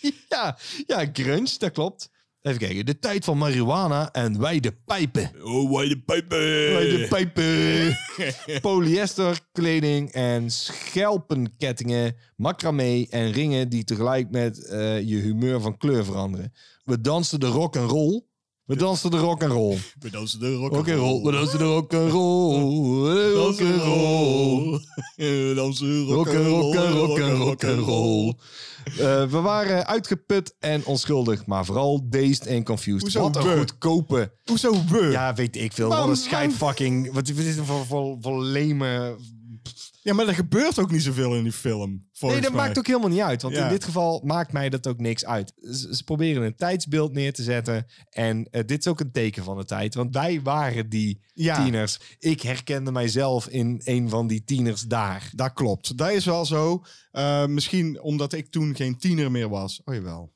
ja, 0.28 0.58
ja, 0.86 1.08
grunge, 1.12 1.54
dat 1.58 1.72
klopt. 1.72 2.10
Even 2.42 2.58
kijken. 2.58 2.86
De 2.86 2.98
tijd 2.98 3.24
van 3.24 3.38
marihuana 3.38 4.12
en 4.12 4.40
wij 4.40 4.60
de 4.60 4.72
pijpen. 4.72 5.30
Oh, 5.42 5.76
wij 5.76 5.88
de 5.88 6.00
pijpen. 6.00 6.38
Wij 6.72 6.88
de 6.88 7.06
pijpen. 7.08 7.98
Polyester 8.60 9.40
kleding 9.52 10.10
en 10.10 10.50
schelpenkettingen, 10.50 12.16
macramé 12.36 13.06
en 13.10 13.32
ringen 13.32 13.68
die 13.68 13.84
tegelijk 13.84 14.30
met 14.30 14.64
eh, 14.64 15.00
je 15.00 15.16
humeur 15.16 15.60
van 15.60 15.76
kleur 15.76 16.04
veranderen. 16.04 16.52
We 16.84 17.00
dansten 17.00 17.40
de 17.40 17.46
rock 17.46 17.76
en 17.76 17.86
roll. 17.86 18.22
We 18.68 18.76
dansen 18.76 19.10
de 19.10 19.16
rock 19.16 19.42
and 19.42 19.52
roll. 19.52 19.78
We 19.98 20.10
dansen 20.10 20.40
de 20.40 20.54
rock 20.54 20.74
and 20.74 20.86
roll. 20.86 21.22
We 21.22 21.32
dansen 21.32 21.58
de 21.58 21.64
rock 21.64 21.94
and 21.94 22.10
roll. 22.10 23.08
Rock 23.34 23.60
and 23.60 23.82
roll. 23.82 24.80
We 25.16 25.52
dansen 25.54 26.06
Rock 26.06 26.28
and 26.28 26.36
and 26.36 26.94
rock 26.94 27.20
and 27.20 27.38
rock 27.38 27.64
and 27.64 27.78
roll. 27.78 28.34
Eh, 28.98 29.24
we 29.24 29.40
waren 29.40 29.86
uitgeput 29.86 30.54
en 30.58 30.84
onschuldig, 30.84 31.46
maar 31.46 31.64
vooral 31.64 32.06
dazed 32.08 32.46
en 32.46 32.64
confused. 32.64 33.00
Hoezo 33.02 33.20
Wat 33.20 33.36
een 33.36 33.42
we? 33.42 33.56
goedkope. 33.58 34.32
Hoezo 34.44 34.72
we? 34.90 35.08
Ja, 35.10 35.34
weet 35.34 35.56
ik 35.56 35.72
veel. 35.72 35.88
Wat 35.88 36.08
een 36.08 36.16
scheid 36.16 36.52
fucking. 36.52 37.12
Wat, 37.12 37.28
is 37.28 37.56
voor, 37.64 37.86
voor, 37.86 38.16
voor 38.20 38.42
leme. 38.42 39.16
Ja, 40.08 40.14
maar 40.14 40.28
er 40.28 40.34
gebeurt 40.34 40.78
ook 40.78 40.90
niet 40.90 41.02
zoveel 41.02 41.36
in 41.36 41.42
die 41.42 41.52
film. 41.52 42.08
Nee, 42.20 42.30
dat 42.40 42.40
mij. 42.40 42.50
maakt 42.50 42.78
ook 42.78 42.86
helemaal 42.86 43.08
niet 43.08 43.20
uit. 43.20 43.42
Want 43.42 43.54
Ja. 43.54 43.64
in 43.64 43.68
dit 43.68 43.84
geval 43.84 44.20
maakt 44.24 44.52
mij 44.52 44.68
dat 44.68 44.86
ook 44.86 44.98
niks 44.98 45.24
uit. 45.24 45.52
Ze, 45.60 45.96
ze 45.96 46.04
proberen 46.04 46.42
een 46.42 46.56
tijdsbeeld 46.56 47.12
neer 47.12 47.32
te 47.32 47.42
zetten. 47.42 47.86
En 48.10 48.48
eh, 48.50 48.64
dit 48.66 48.78
is 48.78 48.86
ook 48.86 49.00
een 49.00 49.12
teken 49.12 49.44
van 49.44 49.56
de 49.56 49.64
tijd. 49.64 49.94
Want 49.94 50.14
wij 50.14 50.42
waren 50.42 50.88
die 50.88 51.20
Ja. 51.34 51.62
tieners. 51.64 51.98
Ik 52.18 52.40
herkende 52.42 52.92
mijzelf 52.92 53.48
in 53.48 53.80
een 53.84 54.08
van 54.08 54.26
die 54.26 54.44
tieners 54.44 54.82
daar. 54.82 55.30
Dat 55.34 55.52
klopt. 55.52 55.96
Dat 55.96 56.10
is 56.10 56.24
wel 56.24 56.44
zo. 56.44 56.82
Eh, 57.10 57.46
misschien 57.46 58.00
omdat 58.02 58.32
ik 58.32 58.50
toen 58.50 58.74
geen 58.76 58.98
tiener 58.98 59.30
meer 59.30 59.48
was. 59.48 59.80
Oh 59.84 59.94
jawel. 59.94 60.32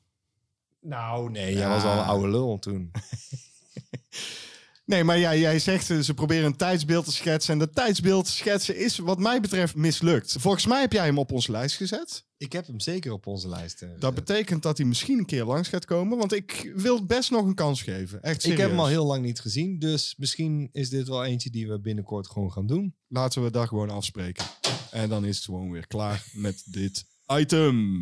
Nou, 0.81 1.31
nee, 1.31 1.51
jij 1.53 1.61
Ja. 1.61 1.69
was 1.69 1.83
al 1.83 1.91
een 1.97 2.05
oude 2.05 2.27
lul 2.29 2.59
toen. 2.59 2.91
Nee, 4.85 5.03
maar 5.03 5.17
ja, 5.17 5.35
jij 5.35 5.59
zegt 5.59 5.89
eh, 5.89 5.99
ze 5.99 6.13
proberen 6.13 6.45
een 6.45 6.55
tijdsbeeld 6.55 7.05
te 7.05 7.11
schetsen. 7.11 7.53
En 7.53 7.59
dat 7.59 7.75
tijdsbeeld 7.75 8.27
schetsen 8.27 8.77
is 8.77 8.97
wat 8.97 9.19
mij 9.19 9.39
betreft 9.41 9.75
mislukt. 9.75 10.35
Volgens 10.39 10.65
mij 10.65 10.81
heb 10.81 10.91
jij 10.93 11.05
hem 11.05 11.17
op 11.17 11.31
onze 11.31 11.51
lijst 11.51 11.75
gezet. 11.75 12.25
Ik 12.37 12.51
heb 12.53 12.67
hem 12.67 12.79
zeker 12.79 13.11
op 13.11 13.27
onze 13.27 13.47
lijst. 13.49 13.81
eh, 13.81 13.89
Dat 13.99 14.13
betekent 14.13 14.63
dat 14.63 14.77
hij 14.77 14.85
misschien 14.87 15.17
een 15.17 15.25
keer 15.25 15.43
langs 15.45 15.69
gaat 15.69 15.85
komen. 15.85 16.17
Want 16.17 16.33
ik 16.33 16.71
wil 16.75 17.05
best 17.05 17.31
nog 17.31 17.45
een 17.45 17.55
kans 17.55 17.81
geven. 17.81 18.21
Echt 18.23 18.35
ik 18.35 18.41
serieus. 18.41 18.59
heb 18.59 18.69
hem 18.69 18.79
al 18.79 18.87
heel 18.87 19.05
lang 19.05 19.23
niet 19.23 19.39
gezien. 19.39 19.79
Dus 19.79 20.13
misschien 20.17 20.69
is 20.71 20.89
dit 20.89 21.07
wel 21.07 21.23
eentje 21.25 21.49
die 21.49 21.67
we 21.67 21.79
binnenkort 21.79 22.27
gewoon 22.29 22.51
gaan 22.51 22.67
doen. 22.67 22.95
Laten 23.07 23.43
we 23.43 23.51
dat 23.51 23.67
gewoon 23.67 23.89
afspreken. 23.89 24.45
En 24.91 25.09
dan 25.09 25.25
is 25.25 25.35
het 25.35 25.45
gewoon 25.45 25.71
weer 25.71 25.87
klaar 25.87 26.23
met 26.33 26.63
dit 26.65 27.05
item. 27.27 28.01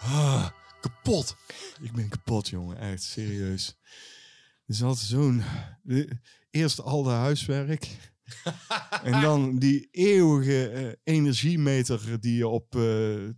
Ah, 0.00 0.46
kapot. 0.80 1.36
Ik 1.80 1.92
ben 1.92 2.08
kapot, 2.08 2.48
jongen. 2.48 2.78
Echt, 2.78 3.02
serieus. 3.02 3.76
Is 4.66 4.82
altijd 4.82 5.06
zo'n... 5.06 5.42
eh, 5.88 6.10
Eerst 6.50 6.80
al 6.82 7.02
de 7.02 7.10
huiswerk. 7.10 7.96
en 9.02 9.20
dan 9.20 9.58
die 9.58 9.88
eeuwige 9.90 10.68
eh, 10.68 11.14
energiemeter 11.14 12.20
die 12.20 12.36
je 12.36 12.48
op 12.48 12.76
eh 12.76 13.28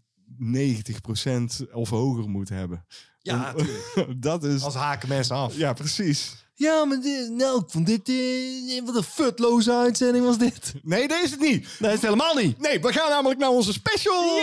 90% 1.67 1.71
of 1.73 1.89
hoger 1.91 2.29
moet 2.29 2.49
hebben. 2.49 2.87
Ja, 3.19 3.55
dat 4.17 4.45
is... 4.45 4.63
Als 4.63 4.75
haken 4.75 5.09
mensen 5.09 5.37
af. 5.37 5.57
Ja, 5.57 5.73
precies. 5.73 6.47
Ja, 6.59 6.85
maar 6.85 7.01
dit, 7.01 7.31
nou, 7.31 7.59
ik 7.61 7.65
vond 7.71 7.87
dit... 7.87 8.09
eh, 8.09 8.83
wat 8.85 8.97
een 8.97 9.03
futloze 9.03 9.73
uitzending 9.73 10.25
was 10.25 10.39
dit. 10.39 10.73
Nee, 10.83 11.09
deze 11.09 11.23
is 11.23 11.31
het 11.31 11.41
niet. 11.41 11.69
Nee, 11.79 11.91
is 11.91 11.97
het 11.97 12.05
helemaal 12.05 12.35
niet. 12.35 12.61
Nee, 12.61 12.81
we 12.81 12.93
gaan 12.93 13.11
namelijk 13.11 13.41
naar 13.41 13.49
onze 13.49 13.73
special. 13.73 14.23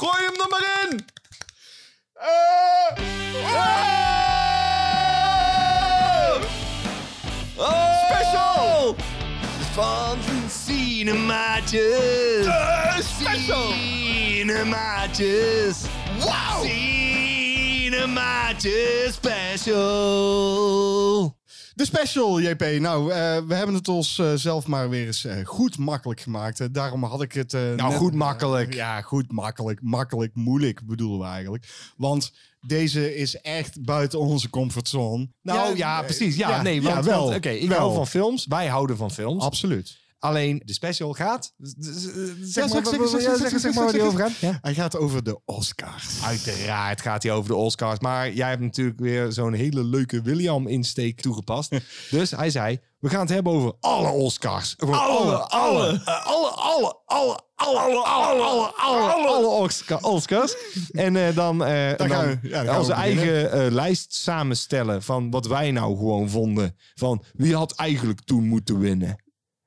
Gooi 0.00 0.24
hem 0.24 0.34
er 0.40 0.48
maar 0.48 0.88
in! 0.90 1.04
Special! 8.06 8.96
Van 9.72 10.18
cinemaatjes. 10.64 12.46
special! 13.20 13.72
Cinemaatjes. 13.72 15.76
Cinemaatjes 18.00 19.12
special. 19.14 19.78
De 21.74 21.84
special, 21.84 22.40
JP. 22.40 22.64
Nou, 22.78 23.10
eh, 23.12 23.16
we 23.46 23.54
hebben 23.54 23.74
het 23.74 23.88
ons 23.88 24.18
eh, 24.18 24.32
zelf 24.34 24.66
maar 24.66 24.88
weer 24.88 25.06
eens 25.06 25.24
eh, 25.24 25.46
goed 25.46 25.78
makkelijk 25.78 26.20
gemaakt. 26.20 26.74
Daarom 26.74 27.04
had 27.04 27.22
ik 27.22 27.32
het... 27.32 27.54
eh, 27.54 27.60
Nou, 27.76 27.92
goed 27.94 28.14
makkelijk. 28.14 28.74
ja, 28.74 29.00
goed 29.00 29.32
makkelijk. 29.32 29.82
Makkelijk, 29.82 30.34
moeilijk 30.34 30.86
bedoelen 30.86 31.18
we 31.18 31.24
eigenlijk. 31.24 31.66
Want 31.96 32.32
deze 32.60 33.16
is 33.16 33.40
echt 33.40 33.82
buiten 33.82 34.18
onze 34.18 34.50
comfortzone. 34.50 35.28
Nou 35.42 35.76
ja, 35.76 36.02
precies. 36.02 36.36
Ja, 36.36 36.62
nee, 36.62 36.82
want, 36.82 37.04
wel. 37.04 37.34
Oké, 37.34 37.48
ik 37.50 37.68
wel. 37.68 37.78
hou 37.78 37.94
van 37.94 38.06
films. 38.06 38.46
Wij 38.46 38.66
houden 38.66 38.96
van 38.96 39.10
films. 39.10 39.42
Absoluut. 39.44 39.98
Alleen 40.20 40.62
de 40.64 40.72
special 40.72 41.12
gaat. 41.12 41.52
Zeg 41.58 42.68
maar, 42.72 42.82
zeg, 43.60 43.74
waar 43.74 43.92
die 43.92 44.02
over 44.02 44.18
gaat. 44.20 44.36
Ja. 44.36 44.58
Hij 44.62 44.74
gaat 44.74 44.96
over 44.96 45.24
de 45.24 45.40
Oscars. 45.44 46.22
Uiteraard 46.24 47.00
gaat 47.00 47.22
hij 47.22 47.32
over 47.32 47.50
de 47.50 47.56
Oscars. 47.56 47.98
Maar 47.98 48.32
jij 48.32 48.48
hebt 48.48 48.60
natuurlijk 48.60 49.00
weer 49.00 49.32
zo'n 49.32 49.52
hele 49.52 49.84
leuke 49.84 50.22
William-insteek 50.22 51.20
toegepast. 51.20 51.70
dus 52.10 52.30
hij 52.30 52.50
zei, 52.50 52.78
we 52.98 53.08
gaan 53.08 53.20
het 53.20 53.28
hebben 53.28 53.52
over 53.52 53.72
alle 53.80 54.08
Oscars. 54.08 54.74
Gewoon 54.78 54.98
alle, 54.98 55.36
alle, 55.36 56.02
eh, 56.04 56.26
alle, 56.26 56.48
alle, 56.50 56.96
alle, 57.06 57.38
alle, 57.54 57.78
alle, 57.78 58.02
alle, 58.04 58.72
alle, 58.76 59.12
alle 59.26 59.46
Osca- 59.46 59.98
Oscars. 60.00 60.54
En 60.92 61.16
eh, 61.16 61.34
dan, 61.34 61.64
eh, 61.64 61.88
Dan 61.88 61.96
dan 61.96 62.08
gaan 62.16 62.26
we- 62.42 62.48
ja, 62.48 62.56
dan 62.62 62.66
gaan 62.66 62.78
onze 62.80 62.92
eigen 62.92 63.52
eh, 63.52 63.70
lijst 63.72 64.14
samenstellen 64.14 65.02
van 65.02 65.30
wat 65.30 65.46
wij 65.46 65.70
nou 65.70 65.96
gewoon 65.96 66.30
vonden. 66.30 66.76
Van 66.94 67.22
wie 67.32 67.56
had 67.56 67.72
eigenlijk 67.74 68.20
toen 68.24 68.48
moeten 68.48 68.78
winnen. 68.78 69.16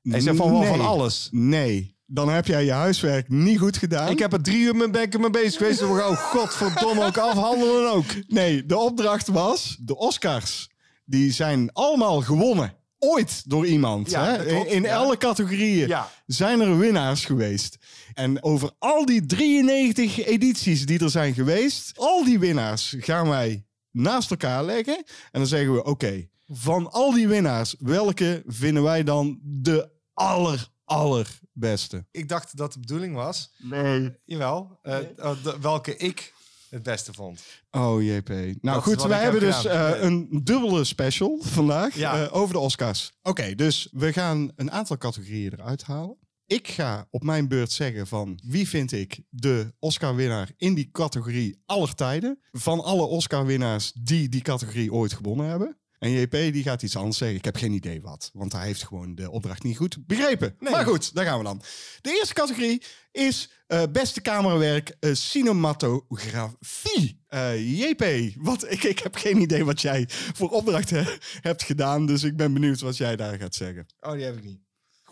Hij 0.03 0.19
zei 0.19 0.35
van 0.35 0.51
wel 0.51 0.59
Nee. 0.59 0.69
van 0.69 0.81
alles. 0.81 1.27
Nee. 1.31 1.91
Dan 2.05 2.29
heb 2.29 2.47
jij 2.47 2.65
je 2.65 2.71
huiswerk 2.71 3.29
niet 3.29 3.59
goed 3.59 3.77
gedaan. 3.77 4.09
Ik 4.09 4.19
heb 4.19 4.33
er 4.33 4.41
drie 4.41 4.57
uur 4.59 4.75
met 4.75 4.91
bekken 4.91 5.21
mee 5.21 5.29
bezig 5.29 5.57
geweest. 5.57 5.81
En 5.81 5.93
we 5.93 5.99
gaan, 5.99 6.09
oh 6.09 6.17
godverdomme, 6.17 7.05
ook 7.05 7.17
afhandelen 7.17 7.91
ook. 7.91 8.05
Nee, 8.27 8.65
de 8.65 8.77
opdracht 8.77 9.27
was 9.27 9.77
de 9.79 9.97
Oscars. 9.97 10.69
Die 11.05 11.31
zijn 11.31 11.69
allemaal 11.73 12.21
gewonnen. 12.21 12.73
Ooit 12.99 13.49
door 13.49 13.65
iemand. 13.65 14.11
Ja, 14.11 14.25
hè? 14.25 14.45
In, 14.45 14.67
in 14.67 14.81
ja. 14.81 14.95
alle 14.97 15.17
categorieën 15.17 15.87
Ja. 15.87 16.09
zijn 16.25 16.61
er 16.61 16.77
winnaars 16.77 17.25
geweest. 17.25 17.77
En 18.13 18.43
over 18.43 18.71
al 18.79 19.05
die 19.05 19.25
93 19.25 20.25
edities 20.25 20.85
die 20.85 20.99
er 20.99 21.09
zijn 21.09 21.33
geweest, 21.33 21.91
al 21.95 22.23
die 22.23 22.39
winnaars 22.39 22.95
gaan 22.99 23.29
wij 23.29 23.65
naast 23.91 24.31
elkaar 24.31 24.63
leggen. 24.65 24.95
En 25.31 25.39
dan 25.39 25.47
zeggen 25.47 25.73
we: 25.73 25.83
oké, 25.83 26.27
van 26.45 26.91
al 26.91 27.13
die 27.13 27.27
winnaars, 27.27 27.75
welke 27.79 28.43
vinden 28.47 28.83
wij 28.83 29.03
dan 29.03 29.39
de 29.43 29.91
aller, 30.13 30.69
allerbeste? 30.85 32.05
Ik 32.11 32.29
dacht 32.29 32.57
dat 32.57 32.73
de 32.73 32.79
bedoeling 32.79 33.15
was. 33.15 33.51
Nee. 33.57 34.15
Jawel. 34.25 34.79
eh, 34.81 34.97
eh, 34.99 35.43
de- 35.43 35.57
welke 35.61 35.97
ik 35.97 36.33
het 36.69 36.83
beste 36.83 37.13
vond. 37.13 37.43
Oh, 37.71 38.03
JP. 38.03 38.29
Nou 38.29 38.57
Dat 38.61 38.83
goed, 38.83 39.03
wij 39.03 39.21
hebben 39.21 39.41
heb 39.43 39.51
dus 39.51 39.65
eh, 39.65 39.91
een 40.01 40.41
dubbele 40.43 40.83
special 40.83 41.37
vandaag 41.41 41.95
Ja. 41.95 42.23
eh, 42.23 42.35
over 42.35 42.53
de 42.53 42.59
Oscars. 42.59 43.11
Oké, 43.21 43.55
dus 43.55 43.87
we 43.91 44.13
gaan 44.13 44.51
een 44.55 44.71
aantal 44.71 44.97
categorieën 44.97 45.53
eruit 45.53 45.83
halen. 45.83 46.17
Ik 46.45 46.67
ga 46.67 47.07
op 47.09 47.23
mijn 47.23 47.47
beurt 47.47 47.71
zeggen 47.71 48.07
van 48.07 48.39
wie 48.45 48.67
vind 48.69 48.91
ik 48.91 49.21
de 49.29 49.73
Oscar-winnaar 49.79 50.51
in 50.57 50.73
die 50.73 50.89
categorie 50.91 51.61
aller 51.65 51.95
tijden. 51.95 52.39
Van 52.51 52.83
alle 52.83 53.05
Oscar-winnaars 53.05 53.91
die 53.91 54.29
die 54.29 54.41
categorie 54.41 54.93
ooit 54.93 55.13
gewonnen 55.13 55.47
hebben. 55.49 55.77
En 56.03 56.11
JP 56.11 56.31
die 56.31 56.63
gaat 56.63 56.81
iets 56.81 56.95
anders 56.95 57.17
zeggen. 57.17 57.37
Ik 57.37 57.45
heb 57.45 57.55
geen 57.55 57.71
idee 57.71 58.01
wat. 58.01 58.29
Want 58.33 58.51
hij 58.51 58.65
heeft 58.65 58.83
gewoon 58.83 59.15
de 59.15 59.31
opdracht 59.31 59.63
niet 59.63 59.77
goed 59.77 60.07
begrepen. 60.07 60.55
Maar 60.59 60.85
goed, 60.85 61.15
daar 61.15 61.25
gaan 61.25 61.37
we 61.37 61.43
dan. 61.43 61.61
De 62.01 62.17
eerste 62.19 62.33
categorie 62.33 62.81
is 63.11 63.49
eh, 63.67 63.83
beste 63.91 64.21
camerawerk 64.21 64.95
eh, 64.99 65.13
cinematografie. 65.13 67.21
Eh, 67.27 67.79
JP, 67.79 68.33
wat, 68.35 68.69
ik, 68.71 68.83
ik 68.83 68.99
heb 68.99 69.15
geen 69.15 69.41
idee 69.41 69.65
wat 69.65 69.81
jij 69.81 70.05
voor 70.09 70.49
opdracht 70.49 70.89
he- 70.89 71.17
hebt 71.49 71.63
gedaan. 71.63 72.05
Dus 72.05 72.23
ik 72.23 72.35
ben 72.37 72.53
benieuwd 72.53 72.79
wat 72.79 72.97
jij 72.97 73.15
daar 73.15 73.37
gaat 73.39 73.55
zeggen. 73.55 73.85
Oh, 73.99 74.11
die 74.11 74.23
heb 74.23 74.37
ik 74.37 74.43
niet. 74.43 74.59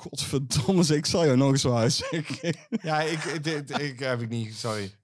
Godverdomme, 0.01 0.95
ik 0.95 1.05
zal 1.05 1.25
jou 1.25 1.37
nog 1.37 1.51
eens 1.51 1.67
uitzeggen. 1.67 2.55
Ja, 2.81 3.01
ik, 3.01 3.23
ik, 3.79 3.99
heb 3.99 4.21
ik 4.21 4.29
niet. 4.29 4.55
Sorry. 4.55 4.95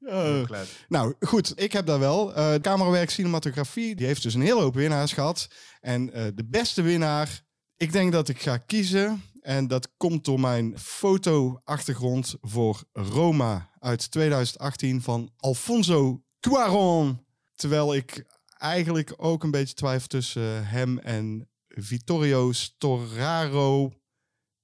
Nou, 0.88 1.14
goed, 1.20 1.54
ik 1.56 1.74
heb 1.74 1.86
daar 1.86 2.00
wel. 2.00 2.34
Eh 2.34 2.54
camerawerk 2.56 3.10
cinematografie, 3.10 3.96
die 3.96 4.06
heeft 4.06 4.24
dus 4.24 4.34
een 4.34 4.42
hele 4.42 4.62
hoop 4.62 4.76
winnaars 4.76 5.14
gehad. 5.14 5.48
En 5.82 6.14
eh, 6.14 6.26
de 6.36 6.46
beste 6.46 6.82
winnaar, 6.82 7.44
ik 7.78 7.92
denk 7.92 8.12
dat 8.12 8.30
ik 8.30 8.42
ga 8.42 8.58
kiezen. 8.58 9.22
En 9.42 9.68
dat 9.68 9.90
komt 9.98 10.26
door 10.26 10.40
mijn 10.40 10.80
foto-achtergrond 10.80 12.36
voor 12.42 12.84
Roma 12.94 13.70
uit 13.80 14.12
2018 14.12 15.02
van 15.02 15.32
Alfonso 15.38 16.22
Cuarón. 16.40 17.26
Terwijl 17.56 17.96
ik 17.96 18.26
eigenlijk 18.58 19.14
ook 19.18 19.44
een 19.44 19.52
beetje 19.52 19.74
twijfel 19.74 20.08
tussen 20.08 20.68
hem 20.68 21.00
en 21.00 21.50
Vittorio 21.68 22.52
Storaro, 22.52 23.92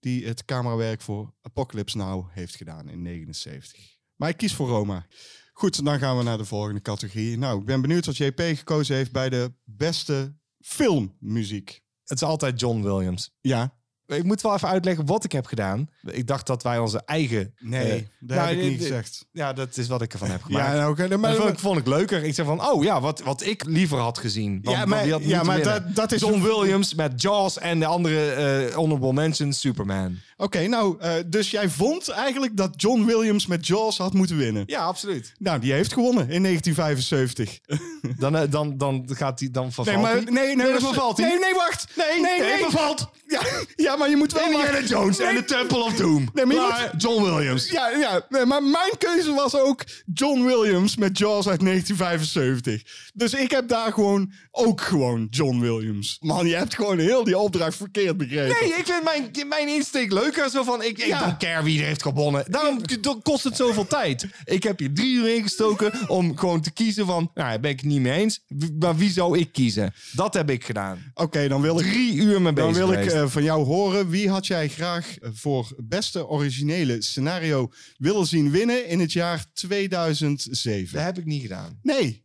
die 0.03 0.25
het 0.25 0.45
camerawerk 0.45 1.01
voor 1.01 1.33
Apocalypse 1.41 1.97
Now 1.97 2.29
heeft 2.31 2.55
gedaan 2.55 2.89
in 2.89 3.01
79. 3.01 3.97
Maar 4.15 4.29
ik 4.29 4.37
kies 4.37 4.55
voor 4.55 4.67
Roma. 4.67 5.07
Goed, 5.53 5.85
dan 5.85 5.99
gaan 5.99 6.17
we 6.17 6.23
naar 6.23 6.37
de 6.37 6.45
volgende 6.45 6.81
categorie. 6.81 7.37
Nou, 7.37 7.59
ik 7.59 7.65
ben 7.65 7.81
benieuwd 7.81 8.05
wat 8.05 8.17
JP 8.17 8.39
gekozen 8.39 8.95
heeft 8.95 9.11
bij 9.11 9.29
de 9.29 9.53
beste 9.63 10.35
filmmuziek. 10.59 11.81
Het 12.03 12.21
is 12.21 12.27
altijd 12.27 12.59
John 12.59 12.81
Williams. 12.81 13.31
Ja. 13.41 13.77
Ik 14.17 14.23
moet 14.23 14.41
wel 14.41 14.53
even 14.53 14.67
uitleggen 14.67 15.05
wat 15.05 15.23
ik 15.23 15.31
heb 15.31 15.45
gedaan. 15.45 15.89
Ik 16.05 16.27
dacht 16.27 16.47
dat 16.47 16.63
wij 16.63 16.77
onze 16.77 17.01
eigen... 17.05 17.53
Nee, 17.59 17.91
eh, 17.91 18.01
dat 18.19 18.37
nou, 18.37 18.49
heb 18.49 18.57
ik 18.57 18.63
eh, 18.63 18.69
niet 18.69 18.79
eh, 18.79 18.85
gezegd. 18.87 19.25
Ja, 19.31 19.53
dat 19.53 19.77
is 19.77 19.87
wat 19.87 20.01
ik 20.01 20.13
ervan 20.13 20.29
heb 20.29 20.43
gemaakt. 20.43 20.65
Ja, 20.71 20.73
nou, 20.77 20.91
oké. 20.91 21.07
maar, 21.07 21.19
Maar 21.19 21.29
dat 21.31 21.39
vond 21.39 21.53
ik, 21.53 21.59
vond 21.59 21.79
ik 21.79 21.87
leuker. 21.87 22.23
Ik 22.23 22.33
zei 22.33 22.47
van, 22.47 22.65
oh 22.71 22.83
ja, 22.83 23.01
wat, 23.01 23.21
wat 23.21 23.45
ik 23.45 23.65
liever 23.65 23.97
had 23.97 24.17
gezien. 24.17 24.59
Want, 24.63 24.77
Ja, 24.77 24.85
maar- 24.85 25.09
had 25.09 25.23
ja, 25.23 25.43
maar 25.43 25.61
dat- 25.63 25.95
dat 25.95 26.11
is- 26.11 26.21
John 26.21 26.41
Williams 26.41 26.93
met 26.95 27.21
Jaws 27.21 27.57
en 27.57 27.79
de 27.79 27.85
andere 27.85 28.31
eh, 28.31 28.75
honorable 28.75 29.13
mention 29.13 29.53
Superman. 29.53 30.17
Oké, 30.37 30.67
nou, 30.67 30.99
eh, 30.99 31.11
dus 31.25 31.51
jij 31.51 31.69
vond 31.69 32.09
eigenlijk 32.09 32.57
dat 32.57 32.73
John 32.81 33.05
Williams 33.05 33.45
met 33.45 33.67
Jaws 33.67 33.97
had 33.97 34.13
moeten 34.13 34.37
winnen. 34.37 34.63
Ja, 34.65 34.79
absoluut. 34.83 35.33
Nou, 35.39 35.59
die 35.59 35.71
heeft 35.73 35.93
gewonnen 35.93 36.29
in 36.29 36.41
1975. 36.43 37.59
Dan, 38.17 38.35
eh, 38.37 38.41
dan, 38.49 38.77
dan 38.77 39.05
gaat 39.11 39.39
hij, 39.39 39.49
dan 39.51 39.63
Nee, 39.63 39.71
vervalt 39.71 40.01
maar 40.01 40.11
hij. 40.13 40.23
nee, 40.23 40.55
nee, 40.55 40.71
dan 40.71 40.79
vervalt 40.81 41.17
hij. 41.17 41.27
Nee, 41.29 41.39
nee, 41.39 41.53
wacht. 41.53 41.87
Nee, 41.95 42.21
nee, 42.21 42.39
nee, 42.39 42.49
nee. 42.49 42.59
vervalt. 42.63 43.09
Ja, 43.27 43.41
ja, 43.85 43.95
maar 43.95 44.02
je 44.09 44.15
moet 44.15 44.33
wel 44.33 44.43
Indiana. 44.45 44.81
Jones 44.81 45.19
en 45.19 45.35
de 45.35 45.45
Temple 45.45 45.83
of 45.83 45.93
Doom. 45.93 46.29
Nee, 46.33 46.45
maar 46.45 46.93
John 46.97 47.23
Williams. 47.23 47.69
Ja, 47.69 47.89
ja 47.89 48.25
nee, 48.29 48.45
maar 48.45 48.63
mijn 48.63 48.91
keuze 48.97 49.33
was 49.33 49.55
ook 49.55 49.83
John 50.13 50.43
Williams 50.45 50.95
met 50.97 51.17
Jaws 51.17 51.47
uit 51.47 51.59
1975. 51.59 52.81
Dus 53.13 53.33
ik 53.33 53.51
heb 53.51 53.67
daar 53.67 53.93
gewoon 53.93 54.31
ook 54.51 54.81
gewoon 54.81 55.27
John 55.29 55.59
Williams. 55.59 56.17
Man, 56.19 56.47
je 56.47 56.55
hebt 56.55 56.75
gewoon 56.75 56.99
heel 56.99 57.23
die 57.23 57.37
opdracht 57.37 57.75
verkeerd 57.75 58.17
begrepen. 58.17 58.55
Nee, 58.61 58.73
ik 58.77 58.85
vind 58.85 59.03
mijn, 59.03 59.47
mijn 59.47 59.67
insteek 59.67 60.11
leuker. 60.11 60.49
Zo 60.49 60.63
van, 60.63 60.83
ik, 60.83 60.97
ik 60.97 61.05
Ja. 61.05 61.19
don't 61.19 61.37
care 61.37 61.63
wie 61.63 61.79
er 61.79 61.85
heeft 61.85 62.01
gewonnen. 62.01 62.45
Daarom 62.47 62.81
kost 63.23 63.43
het 63.43 63.55
zoveel 63.55 63.87
tijd. 63.87 64.27
Ik 64.45 64.63
heb 64.63 64.79
hier 64.79 64.93
drie 64.93 65.15
uur 65.15 65.35
ingestoken 65.35 66.09
om 66.09 66.37
gewoon 66.37 66.61
te 66.61 66.71
kiezen 66.71 67.05
van... 67.05 67.31
Nou, 67.33 67.49
daar 67.49 67.59
ben 67.59 67.71
ik 67.71 67.79
het 67.79 67.89
niet 67.89 68.01
mee 68.01 68.19
eens. 68.19 68.43
Maar 68.79 68.95
wie 68.95 69.09
zou 69.11 69.37
ik 69.39 69.51
kiezen? 69.51 69.93
Dat 70.11 70.33
heb 70.33 70.49
ik 70.49 70.65
gedaan. 70.65 71.11
Oké, 71.13 71.47
dan 71.47 71.61
wil 71.61 71.79
ik... 71.79 71.85
Drie 71.85 72.13
uur 72.15 72.41
mee 72.41 72.53
bezig 72.53 72.77
Dan 72.77 72.89
wil 72.89 72.99
ik 73.01 73.11
eh, 73.11 73.23
van 73.27 73.43
jou 73.43 73.65
horen, 73.65 73.82
wie 73.91 74.29
had 74.29 74.47
jij 74.47 74.69
graag 74.69 75.15
voor 75.21 75.75
beste 75.83 76.27
originele 76.27 77.01
scenario 77.01 77.71
willen 77.97 78.25
zien 78.25 78.51
winnen 78.51 78.87
in 78.87 78.99
het 78.99 79.11
jaar 79.11 79.45
2007? 79.53 80.93
Dat 80.93 81.03
heb 81.03 81.17
ik 81.17 81.25
niet 81.25 81.41
gedaan. 81.41 81.79
Nee. 81.81 82.22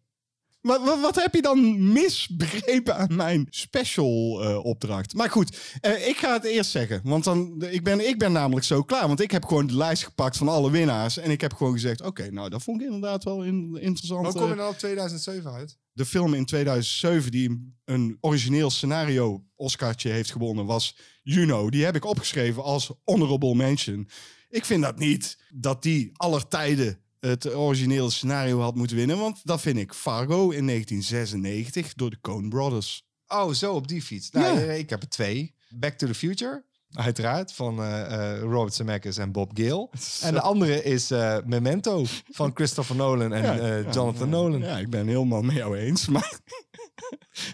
Wat, 0.68 0.84
wat, 0.84 1.00
wat 1.00 1.14
heb 1.14 1.34
je 1.34 1.42
dan 1.42 1.92
misbegrepen 1.92 2.96
aan 2.96 3.16
mijn 3.16 3.46
special 3.50 4.42
eh, 4.44 4.64
opdracht? 4.64 5.14
Maar 5.14 5.30
goed, 5.30 5.58
eh, 5.80 6.08
ik 6.08 6.16
ga 6.16 6.32
het 6.32 6.44
eerst 6.44 6.70
zeggen. 6.70 7.00
Want 7.04 7.24
dan, 7.24 7.62
ik, 7.70 7.84
ben, 7.84 8.08
ik 8.08 8.18
ben 8.18 8.32
namelijk 8.32 8.66
zo 8.66 8.82
klaar. 8.82 9.06
Want 9.06 9.20
ik 9.20 9.30
heb 9.30 9.44
gewoon 9.44 9.66
de 9.66 9.76
lijst 9.76 10.04
gepakt 10.04 10.36
van 10.36 10.48
alle 10.48 10.70
winnaars. 10.70 11.16
En 11.18 11.30
ik 11.30 11.40
heb 11.40 11.54
gewoon 11.54 11.72
gezegd, 11.72 12.02
oké, 12.02 12.30
nou 12.30 12.48
dat 12.48 12.62
vond 12.62 12.80
ik 12.80 12.86
inderdaad 12.86 13.24
wel 13.24 13.42
in, 13.44 13.78
interessant. 13.80 14.24
Hoe 14.26 14.32
kom 14.34 14.44
je 14.46 14.50
eh, 14.52 14.58
dan 14.58 14.68
op 14.68 14.78
2007 14.78 15.52
uit? 15.52 15.78
de 15.92 16.06
film 16.06 16.34
in 16.34 16.44
2007 16.44 17.30
die 17.30 17.48
een- 17.48 17.76
een 17.84 18.18
origineel 18.20 18.70
scenario 18.70 19.44
Oscartje 19.56 20.10
heeft 20.10 20.30
gewonnen 20.32 20.66
was 20.66 20.96
Juno. 21.22 21.70
Die 21.70 21.84
heb 21.84 21.96
ik 21.96 22.04
opgeschreven 22.04 22.62
als 22.62 22.92
honorable 23.04 23.54
mention. 23.54 24.08
Ik 24.48 24.64
vind 24.64 24.82
dat 24.82 24.98
niet 24.98 25.38
dat 25.54 25.82
die 25.82 26.10
aller 26.12 26.48
tijden 26.48 26.98
het 27.20 27.54
originele 27.54 28.10
scenario 28.10 28.60
had 28.60 28.74
moeten 28.74 28.96
winnen. 28.96 29.18
Want 29.18 29.40
dat 29.44 29.60
vind 29.60 29.78
ik 29.78 29.94
Fargo 29.94 30.50
in 30.50 30.66
1996 30.66 31.94
door 31.94 32.10
de 32.10 32.20
Coen 32.20 32.48
Brothers. 32.48 33.02
Oh, 33.28 33.52
zo 33.52 33.74
op 33.74 33.88
die 33.88 34.02
fiets. 34.02 34.30
Nou, 34.30 34.58
Ja. 34.58 34.66
eh, 34.66 34.78
ik 34.78 34.90
heb 34.90 35.02
er 35.02 35.08
twee. 35.08 35.54
Back 35.68 35.92
to 35.98 36.06
the 36.06 36.14
Future. 36.14 36.64
Uiteraard, 36.92 37.52
van 37.52 37.82
eh, 37.82 38.32
eh, 38.34 38.40
Robert 38.40 38.74
Zemeckis 38.74 39.16
en 39.16 39.32
Bob 39.32 39.50
Gale. 39.54 39.88
En 40.22 40.32
de 40.34 40.40
andere 40.40 40.82
is 40.82 41.08
Memento 41.44 42.04
van 42.30 42.50
Christopher 42.54 42.96
Nolan 42.96 43.32
en 43.32 43.82
Jonathan 43.92 44.28
Nolan. 44.28 44.60
Ja, 44.60 44.78
ik 44.78 44.90
ben 44.90 45.06
helemaal 45.06 45.42
met 45.42 45.56
jou 45.56 45.78
eens. 45.78 46.06
Maar 46.06 46.38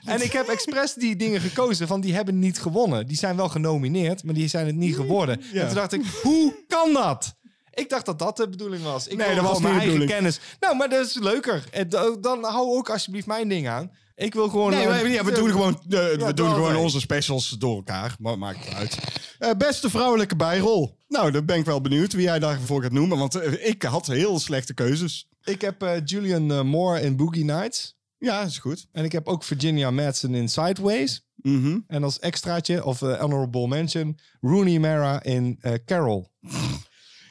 En 0.05 0.23
ik 0.25 0.33
heb 0.33 0.49
expres 0.49 0.95
die 0.95 1.17
dingen 1.17 1.41
gekozen 1.41 1.87
van 1.87 2.01
die 2.01 2.15
hebben 2.15 2.39
niet 2.39 2.61
gewonnen. 2.61 3.07
Die 3.07 3.17
zijn 3.17 3.37
wel 3.37 3.49
genomineerd, 3.49 4.25
maar 4.25 4.35
die 4.35 4.49
zijn 4.49 4.67
het 4.67 4.75
niet 4.75 4.95
geworden. 4.95 5.41
En 5.53 5.67
toen 5.67 5.75
dacht 5.75 5.93
ik, 5.93 6.05
hoe 6.23 6.65
kan 6.69 6.93
dat? 6.93 7.35
Ik 7.75 7.89
dacht 7.89 8.07
dat 8.07 8.19
dat 8.19 8.37
de 8.37 8.49
bedoeling 8.49 8.83
was. 8.83 9.07
Ik 9.09 9.17
Nee, 9.17 9.35
dat 9.35 9.45
was 9.45 9.61
mijn 9.61 9.79
eigen 9.79 10.07
kennis. 10.07 10.41
Nou, 10.61 10.77
maar 10.77 10.89
dat 10.89 11.07
is 11.07 11.15
leuker. 11.15 11.65
En 11.71 11.89
dan- 12.21 12.45
hou 12.45 12.77
ook 12.77 12.91
alsjeblieft 12.91 13.27
mijn 13.27 13.49
ding 13.49 13.69
aan. 13.69 13.91
Ik 14.17 14.35
wil 14.35 14.49
gewoon... 14.49 14.71
Nee, 14.71 14.81
eh, 14.83 14.89
maar, 14.89 15.09
ja, 15.09 15.25
we 15.25 15.33
doen 15.33 15.51
gewoon, 15.51 15.75
eh, 15.75 15.99
we 16.27 16.33
doen 16.35 16.53
gewoon 16.55 16.77
onze 16.77 17.01
specials 17.01 17.49
door 17.49 17.77
elkaar. 17.77 18.17
Maar 18.19 18.39
maakt 18.39 18.65
het 18.65 18.75
uit. 18.75 18.99
Eh, 19.39 19.51
beste 19.59 19.91
vrouwelijke 19.91 20.37
bijrol. 20.37 20.97
Nou, 21.09 21.31
dan 21.31 21.45
ben 21.45 21.59
ik 21.59 21.65
wel 21.65 21.81
benieuwd 21.81 22.13
wie 22.13 22.23
jij 22.23 22.39
daarvoor 22.39 22.83
gaat 22.83 22.93
noemen. 22.93 23.19
Want 23.19 23.35
eh, 23.35 23.67
ik 23.67 23.83
had 23.83 24.07
heel 24.07 24.39
slechte 24.39 24.75
keuzes. 24.75 25.29
Ik 25.45 25.61
heb 25.61 25.83
eh, 25.83 25.93
Julian 26.05 26.53
eh, 26.53 26.63
Moore 26.63 27.01
in 27.01 27.17
Boogie 27.17 27.45
Nights. 27.45 27.97
Ja, 28.19 28.43
is 28.43 28.59
goed. 28.59 28.87
En 28.93 29.05
ik 29.05 29.13
heb 29.13 29.27
ook 29.29 29.45
Virginia 29.45 29.91
Madsen 29.91 30.35
in 30.35 30.49
Sideways. 30.49 31.23
Mhm. 31.37 31.79
En 31.87 32.05
als 32.05 32.19
extraatje, 32.19 32.85
of 32.85 33.03
eh, 33.03 33.21
honorable 33.21 33.69
mention, 33.69 34.19
Rooney 34.41 34.79
Mara 34.79 35.23
in 35.23 35.59
eh, 35.61 35.73
Carol. 35.85 36.31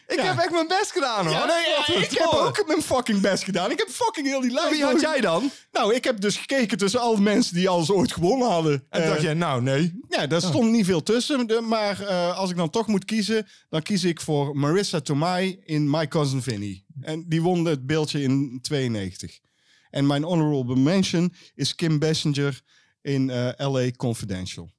Ik 0.08 0.20
heb 0.20 0.38
echt 0.38 0.52
mijn 0.52 0.68
best 0.68 0.92
gedaan 0.92 1.26
hoor. 1.26 1.34
Ja, 1.36 1.46
nee, 1.46 1.96
ja, 1.96 2.02
ik 2.04 2.12
heb 2.12 2.28
ook 2.32 2.64
mijn 2.68 2.82
fucking 2.82 3.22
best 3.22 3.44
gedaan. 3.44 3.72
Ik 3.72 3.78
heb 3.78 3.90
fucking 3.90 4.28
heel 4.28 4.42
die 4.42 4.52
lijst. 4.52 4.70
Wie 4.70 4.84
had 4.84 5.02
jij 5.02 5.22
dan? 5.22 5.52
Nou, 5.72 5.94
ik 5.94 6.04
heb 6.04 6.20
dus 6.22 6.38
gekeken 6.38 6.78
tussen 6.78 7.00
alle 7.00 7.20
mensen 7.20 7.56
die 7.56 7.70
alles 7.70 7.92
ooit 7.92 8.12
gewonnen 8.12 8.48
hadden. 8.50 8.86
En 8.90 9.02
Eh, 9.04 9.10
dacht 9.10 9.22
je, 9.22 9.34
nou 9.34 9.62
nee. 9.62 10.00
Ja, 10.10 10.28
daar 10.28 10.42
stond 10.42 10.72
niet 10.72 10.86
veel 10.86 11.04
tussen. 11.04 11.48
De- 11.48 11.62
maar 11.62 12.02
eh, 12.02 12.38
als 12.38 12.50
ik 12.50 12.56
dan 12.58 12.70
toch 12.70 12.88
moet 12.88 13.06
kiezen, 13.06 13.48
dan 13.70 13.82
kies 13.82 14.04
ik 14.04 14.22
voor 14.22 14.58
Marissa 14.58 15.00
Tomei 15.02 15.62
in 15.66 15.90
My 15.90 16.08
Cousin 16.08 16.42
Vinny. 16.42 16.84
En 17.02 17.26
die 17.28 17.42
won 17.42 17.66
het 17.66 17.86
beeldje 17.86 18.22
in 18.22 18.60
92. 18.62 19.40
En 19.90 20.08
mijn 20.08 20.24
honorable 20.24 20.76
mention 20.76 21.34
is 21.56 21.76
Kim 21.76 22.00
Basinger 22.00 22.62
in 23.02 23.30
eh, 23.30 23.50
LA 23.72 23.92
Confidential. 23.92 24.72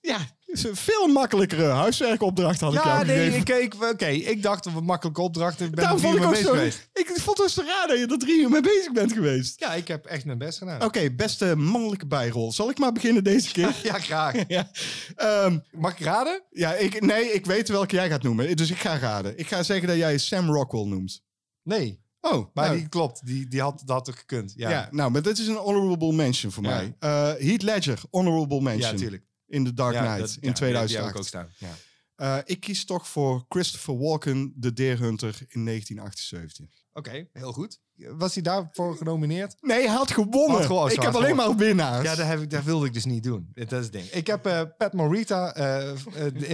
Ja, 0.00 0.18
is 0.48 0.64
een 0.64 0.76
veel 0.76 1.06
makkelijkere 1.06 1.64
huiswerkopdracht 1.68 2.60
had 2.60 2.74
ik 2.74 2.84
Ja, 2.84 2.88
jou 2.94 3.06
nee, 3.06 3.16
gegeven. 3.16 3.38
ik 3.38 3.44
keek, 3.44 3.74
oké, 3.92 4.06
ik 4.06 4.42
dacht 4.42 4.64
dat 4.64 4.72
we 4.72 4.78
een 4.78 4.84
makkelijke 4.84 5.20
opdracht. 5.20 5.60
Ik 5.60 5.70
ben 5.70 5.82
Daarom 5.84 6.00
vond 6.00 6.16
ik 6.16 6.24
ook 6.24 6.34
zo... 6.36 6.50
geweest. 6.52 6.88
Ik 6.92 7.10
vond 7.20 7.38
het 7.38 7.50
zo 7.50 7.62
raar 7.62 7.86
dat 7.88 7.98
je 7.98 8.06
er 8.06 8.18
drie 8.18 8.40
uur 8.40 8.50
mee 8.50 8.60
bezig 8.60 8.92
bent 8.92 9.12
geweest. 9.12 9.60
Ja, 9.60 9.74
ik 9.74 9.88
heb 9.88 10.06
echt 10.06 10.24
mijn 10.24 10.38
best 10.38 10.58
gedaan. 10.58 10.82
Oké, 10.82 11.10
beste 11.10 11.56
mannelijke 11.56 12.06
bijrol. 12.06 12.52
Zal 12.52 12.70
ik 12.70 12.78
maar 12.78 12.92
beginnen 12.92 13.24
deze 13.24 13.52
keer? 13.52 13.76
Ja, 13.82 13.98
graag. 13.98 14.34
ja. 14.48 14.70
Ehm, 15.16 15.58
Mag 15.72 15.92
ik 15.92 16.00
raden? 16.04 16.42
ja, 16.50 16.74
ik, 16.74 17.00
nee, 17.00 17.32
ik 17.32 17.46
weet 17.46 17.68
welke 17.68 17.94
jij 17.94 18.08
gaat 18.08 18.22
noemen. 18.22 18.56
Dus 18.56 18.70
ik 18.70 18.78
ga 18.78 18.98
raden. 18.98 19.38
Ik 19.38 19.46
ga 19.46 19.62
zeggen 19.62 19.88
dat 19.88 19.96
jij 19.96 20.18
Sam 20.18 20.50
Rockwell 20.50 20.84
noemt. 20.84 21.22
Nee. 21.62 22.06
Oh, 22.20 22.46
Maar 22.54 22.64
nou, 22.66 22.78
die 22.78 22.88
klopt, 22.88 23.26
die, 23.26 23.48
die 23.48 23.60
had 23.60 23.82
dat 23.84 24.08
ook 24.08 24.18
gekund. 24.18 24.52
Ja, 24.56 24.70
ja. 24.70 24.88
nou, 24.90 25.10
maar 25.10 25.22
dit 25.22 25.38
is 25.38 25.46
een 25.46 25.54
honorable 25.56 26.12
mention 26.12 26.52
voor 26.52 26.62
Ja. 26.62 26.68
mij. 26.68 26.94
Eh 26.98 27.32
Heath 27.46 27.62
Ledger, 27.62 28.00
honorable 28.10 28.60
mention. 28.60 28.92
ja 28.92 28.98
tuurlijk. 28.98 29.26
In 29.48 29.64
The 29.64 29.74
Dark 29.74 29.96
Knight 29.96 30.18
dat- 30.18 30.28
in 30.28 30.34
ja, 30.40 30.40
die- 30.40 30.52
2008. 30.52 30.88
Die 30.88 30.96
heb 30.98 31.08
ik 31.08 31.16
ook 31.16 31.26
staan. 31.26 31.48
Ja. 31.58 31.74
Eh, 32.16 32.42
ik 32.44 32.60
kies 32.60 32.84
toch 32.84 33.08
voor 33.08 33.44
Christopher 33.48 33.98
Walken, 33.98 34.54
The 34.60 34.72
Deer 34.72 34.98
Hunter 34.98 35.38
in 35.48 35.64
1978. 35.64 36.66
Oké, 36.92 37.28
heel 37.32 37.52
goed. 37.52 37.80
Was 37.94 38.34
hij 38.34 38.42
daarvoor 38.42 38.96
genomineerd? 38.96 39.56
Nee, 39.60 39.86
hij 39.86 39.96
had 39.96 40.10
gewonnen. 40.10 40.66
Had 40.66 40.92
ik 40.92 41.02
heb 41.02 41.14
alleen 41.14 41.36
maar 41.36 41.56
winnaars. 41.56 42.04
Ja, 42.04 42.14
dat, 42.14 42.26
heb 42.26 42.40
ik, 42.40 42.50
dat 42.50 42.64
wilde 42.64 42.86
ik 42.86 42.92
dus 42.92 43.04
niet 43.04 43.22
doen. 43.22 43.50
Dat 43.54 43.72
is 43.72 43.78
het 43.78 43.92
ding. 43.92 44.04
Ik 44.04 44.26
heb 44.26 44.46
eh, 44.46 44.62
Pat 44.78 44.92
Morita 44.92 45.54
eh, 45.54 45.92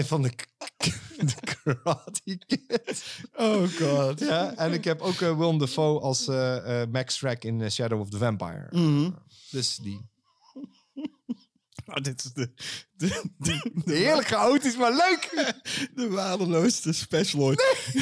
van 0.04 0.22
de, 0.22 0.30
de 1.16 1.34
Karate 1.62 2.38
Kid. 2.46 3.04
Oh 3.36 3.62
god. 3.62 4.20
Ja, 4.20 4.54
en 4.56 4.72
ik 4.72 4.84
heb 4.84 5.00
ook 5.00 5.18
Willem 5.18 5.58
Dafoe 5.58 6.00
als 6.00 6.26
Max 6.90 7.14
Shrek 7.16 7.44
in 7.44 7.70
Shadow 7.70 8.00
of 8.00 8.08
the 8.10 8.18
Vampire. 8.18 8.66
Mhm. 8.70 9.10
Dus 9.50 9.76
die. 9.76 10.12
Nou, 11.84 12.00
dit 12.00 12.24
is 12.24 12.32
de, 12.32 12.50
de, 12.96 13.22
de, 13.38 13.70
de, 13.84 13.94
Heerlijk 13.94 14.26
chaotisch, 14.28 14.76
maar 14.76 14.92
leuk! 14.92 15.52
de 15.94 16.08
waardeloosste 16.08 16.92
special 16.92 17.42
ooit. 17.42 17.58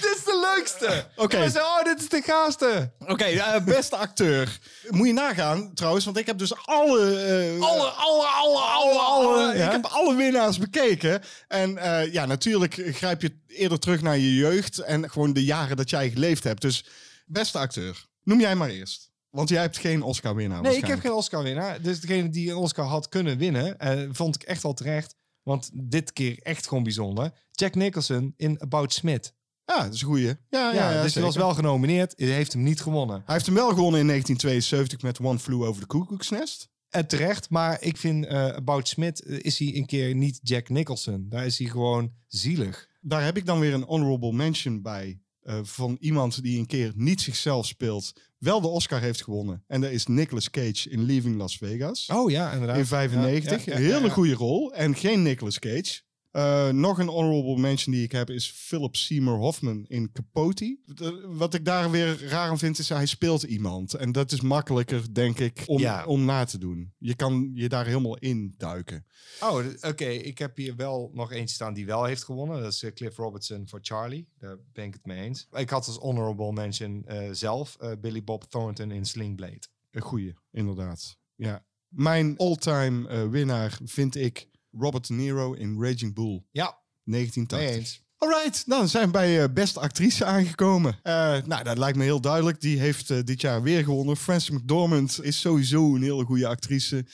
dit 0.00 0.14
is 0.16 0.24
de 0.24 0.54
leukste! 0.56 1.08
Oké. 1.16 1.36
Oh, 1.56 1.84
dit 1.84 2.00
is 2.00 2.08
de 2.08 2.22
gaafste! 2.22 2.92
Oké, 2.98 3.24
eh, 3.24 3.64
beste 3.64 3.96
acteur. 3.96 4.58
Moet 4.90 5.06
je 5.06 5.12
nagaan, 5.12 5.74
trouwens, 5.74 6.04
want 6.04 6.16
ik 6.16 6.26
heb 6.26 6.38
dus 6.38 6.66
alle... 6.66 7.16
eh, 7.24 7.62
Alle, 7.62 7.86
alle, 7.88 8.26
alle, 8.26 8.58
alle, 8.60 8.98
alle! 8.98 9.54
Ik 9.54 9.70
heb 9.72 9.84
alle 9.84 10.14
winnaars 10.16 10.58
bekeken. 10.58 11.22
En 11.48 11.78
eh, 11.78 12.12
ja, 12.12 12.26
natuurlijk 12.26 12.74
grijp 12.74 13.22
je 13.22 13.38
eerder 13.46 13.78
terug 13.78 14.02
naar 14.02 14.18
je 14.18 14.34
jeugd 14.34 14.78
en 14.78 15.10
gewoon 15.10 15.32
de 15.32 15.44
jaren 15.44 15.76
dat 15.76 15.90
jij 15.90 16.10
geleefd 16.10 16.44
hebt. 16.44 16.60
Dus 16.60 16.84
beste 17.26 17.58
acteur, 17.58 18.06
noem 18.22 18.40
jij 18.40 18.54
maar 18.54 18.68
eerst. 18.68 19.05
Want 19.36 19.48
jij 19.48 19.60
hebt 19.60 19.78
geen 19.78 20.02
Oscar-winnaar 20.02 20.62
Nee, 20.62 20.76
ik 20.76 20.86
heb 20.86 21.00
geen 21.00 21.12
Oscar-winnaar. 21.12 21.82
Dus 21.82 22.00
degene 22.00 22.28
die 22.28 22.50
een 22.50 22.56
Oscar 22.56 22.86
had 22.86 23.08
kunnen 23.08 23.38
winnen, 23.38 23.78
eh, 23.78 24.08
vond 24.10 24.34
ik 24.34 24.42
echt 24.42 24.64
al 24.64 24.74
terecht. 24.74 25.14
Want 25.42 25.70
dit 25.74 26.12
keer 26.12 26.38
echt 26.38 26.68
gewoon 26.68 26.82
bijzonder. 26.82 27.32
Jack 27.50 27.74
Nicholson 27.74 28.34
in 28.36 28.60
About 28.60 28.92
Smith. 28.92 29.34
Ja, 29.64 29.82
dat 29.82 29.94
is 29.94 30.00
een 30.00 30.06
goeie. 30.06 30.26
Ja, 30.26 30.34
ja, 30.50 30.72
Ja, 30.72 30.90
ja, 30.90 31.02
dus 31.02 31.14
hij 31.14 31.22
was 31.22 31.36
wel 31.36 31.54
genomineerd. 31.54 32.14
Hij 32.16 32.28
heeft 32.28 32.52
hem 32.52 32.62
niet 32.62 32.80
gewonnen. 32.80 33.22
Hij 33.24 33.34
heeft 33.34 33.46
hem 33.46 33.54
wel 33.54 33.68
gewonnen 33.68 34.00
in 34.00 34.06
1972 34.06 35.02
met 35.02 35.20
One 35.20 35.38
Flew 35.38 35.62
Over 35.62 35.80
the 35.80 35.86
Cuckoo's 35.86 36.30
Nest. 36.30 36.68
En 36.88 37.06
terecht, 37.06 37.50
maar 37.50 37.82
ik 37.82 37.96
vind 37.96 38.26
eh 38.26 38.46
About 38.46 38.88
Smith 38.88 39.22
eh, 39.22 39.38
is 39.40 39.58
hij 39.58 39.76
een 39.76 39.86
keer 39.86 40.14
niet 40.14 40.40
Jack 40.42 40.68
Nicholson. 40.68 41.26
Daar 41.28 41.46
is 41.46 41.58
hij 41.58 41.68
gewoon 41.68 42.12
zielig. 42.26 42.88
Daar 43.00 43.24
heb 43.24 43.36
ik 43.36 43.46
dan 43.46 43.60
weer 43.60 43.74
een 43.74 43.84
honorable 43.84 44.32
mention 44.32 44.82
bij 44.82 45.20
eh, 45.46 45.58
van 45.62 45.96
iemand 46.00 46.42
die 46.42 46.58
een 46.58 46.66
keer 46.66 46.92
niet 46.94 47.20
zichzelf 47.20 47.66
speelt, 47.66 48.12
wel 48.38 48.60
de 48.60 48.68
Oscar 48.68 49.00
heeft 49.00 49.22
gewonnen. 49.22 49.64
En 49.66 49.80
dat 49.80 49.90
is 49.90 50.06
Nicolas 50.06 50.50
Cage 50.50 50.90
in 50.90 51.06
Leaving 51.06 51.36
Las 51.36 51.56
Vegas. 51.56 52.06
Oh 52.12 52.30
ja, 52.30 52.52
inderdaad. 52.52 52.76
in 52.76 52.86
95. 52.86 53.64
Ja, 53.64 53.72
ja, 53.72 53.78
Een 53.78 53.86
ja, 53.86 53.96
hele 53.96 54.10
goede 54.10 54.34
rol. 54.34 54.72
En 54.72 54.94
geen 54.94 55.22
Nicolas 55.22 55.58
Cage. 55.58 56.00
Eh, 56.36 56.68
nog 56.68 56.98
een 56.98 57.08
honorable 57.08 57.56
mention 57.58 57.94
die 57.94 58.04
ik 58.04 58.12
heb 58.12 58.30
is 58.30 58.50
Philip 58.50 58.96
Seymour 58.96 59.38
Hoffman 59.38 59.84
in 59.88 60.12
Capote. 60.12 60.78
De- 60.84 61.24
Wat 61.28 61.54
ik 61.54 61.64
daar 61.64 61.90
weer 61.90 62.28
raar 62.28 62.50
aan 62.50 62.58
vind 62.58 62.78
is 62.78 62.88
hij 62.88 63.06
speelt 63.06 63.42
iemand. 63.42 63.94
En 63.94 64.12
dat 64.12 64.32
is 64.32 64.40
makkelijker, 64.40 65.14
denk 65.14 65.38
ik, 65.38 65.62
om, 65.66 65.78
Ja. 65.78 66.04
om 66.04 66.24
na 66.24 66.44
te 66.44 66.58
doen. 66.58 66.92
Je 66.98 67.14
kan 67.14 67.50
je 67.54 67.68
daar 67.68 67.86
helemaal 67.86 68.16
in 68.16 68.54
duiken. 68.56 69.06
Oh, 69.40 69.64
oké. 69.80 70.04
Ik 70.04 70.38
heb 70.38 70.56
hier 70.56 70.76
wel 70.76 71.10
nog 71.14 71.32
eentje 71.32 71.54
staan 71.54 71.74
die 71.74 71.86
wel 71.86 72.04
heeft 72.04 72.24
gewonnen. 72.24 72.62
Dat 72.62 72.72
is 72.72 72.82
eh, 72.82 72.92
Cliff 72.92 73.16
Robertson 73.16 73.68
voor 73.68 73.78
Charlie. 73.82 74.28
Daar 74.38 74.56
ben 74.72 74.84
ik 74.84 74.92
het 74.94 75.06
mee 75.06 75.22
eens. 75.22 75.46
Ik 75.52 75.70
had 75.70 75.86
als 75.86 75.96
honorable 75.96 76.52
mention 76.52 77.04
eh, 77.06 77.28
zelf 77.32 77.76
Billy 78.00 78.24
Bob 78.24 78.44
Thornton 78.44 78.90
in 78.90 79.04
Sling 79.04 79.36
Blade. 79.36 79.62
Een 79.90 80.02
goeie, 80.02 80.34
inderdaad. 80.52 81.18
Ja. 81.34 81.64
Mijn 81.88 82.36
all-time 82.36 83.28
winnaar 83.28 83.78
vind 83.84 84.14
ik 84.16 84.48
Robert 84.78 85.06
De 85.06 85.14
Niro 85.14 85.52
in 85.52 85.82
Raging 85.82 86.14
Bull 86.14 86.42
Ja, 86.50 86.78
1980. 87.04 87.58
mee 87.58 87.78
eens. 87.78 88.04
Alright, 88.18 88.68
dan 88.68 88.88
zijn 88.88 89.06
we 89.06 89.10
bij 89.10 89.42
eh, 89.42 89.52
beste 89.52 89.80
actrice 89.80 90.24
aangekomen. 90.24 90.98
Eh, 91.02 91.36
nou, 91.44 91.64
dat 91.64 91.78
lijkt 91.78 91.98
me 91.98 92.04
heel 92.04 92.20
duidelijk. 92.20 92.60
Die 92.60 92.78
heeft 92.78 93.10
eh, 93.10 93.18
dit 93.24 93.40
jaar 93.40 93.62
weer 93.62 93.84
gewonnen. 93.84 94.16
Frances 94.16 94.50
McDormand 94.50 95.18
is 95.22 95.40
sowieso 95.40 95.94
een 95.94 96.02
hele 96.02 96.24
goede 96.24 96.46
actrice. 96.46 97.06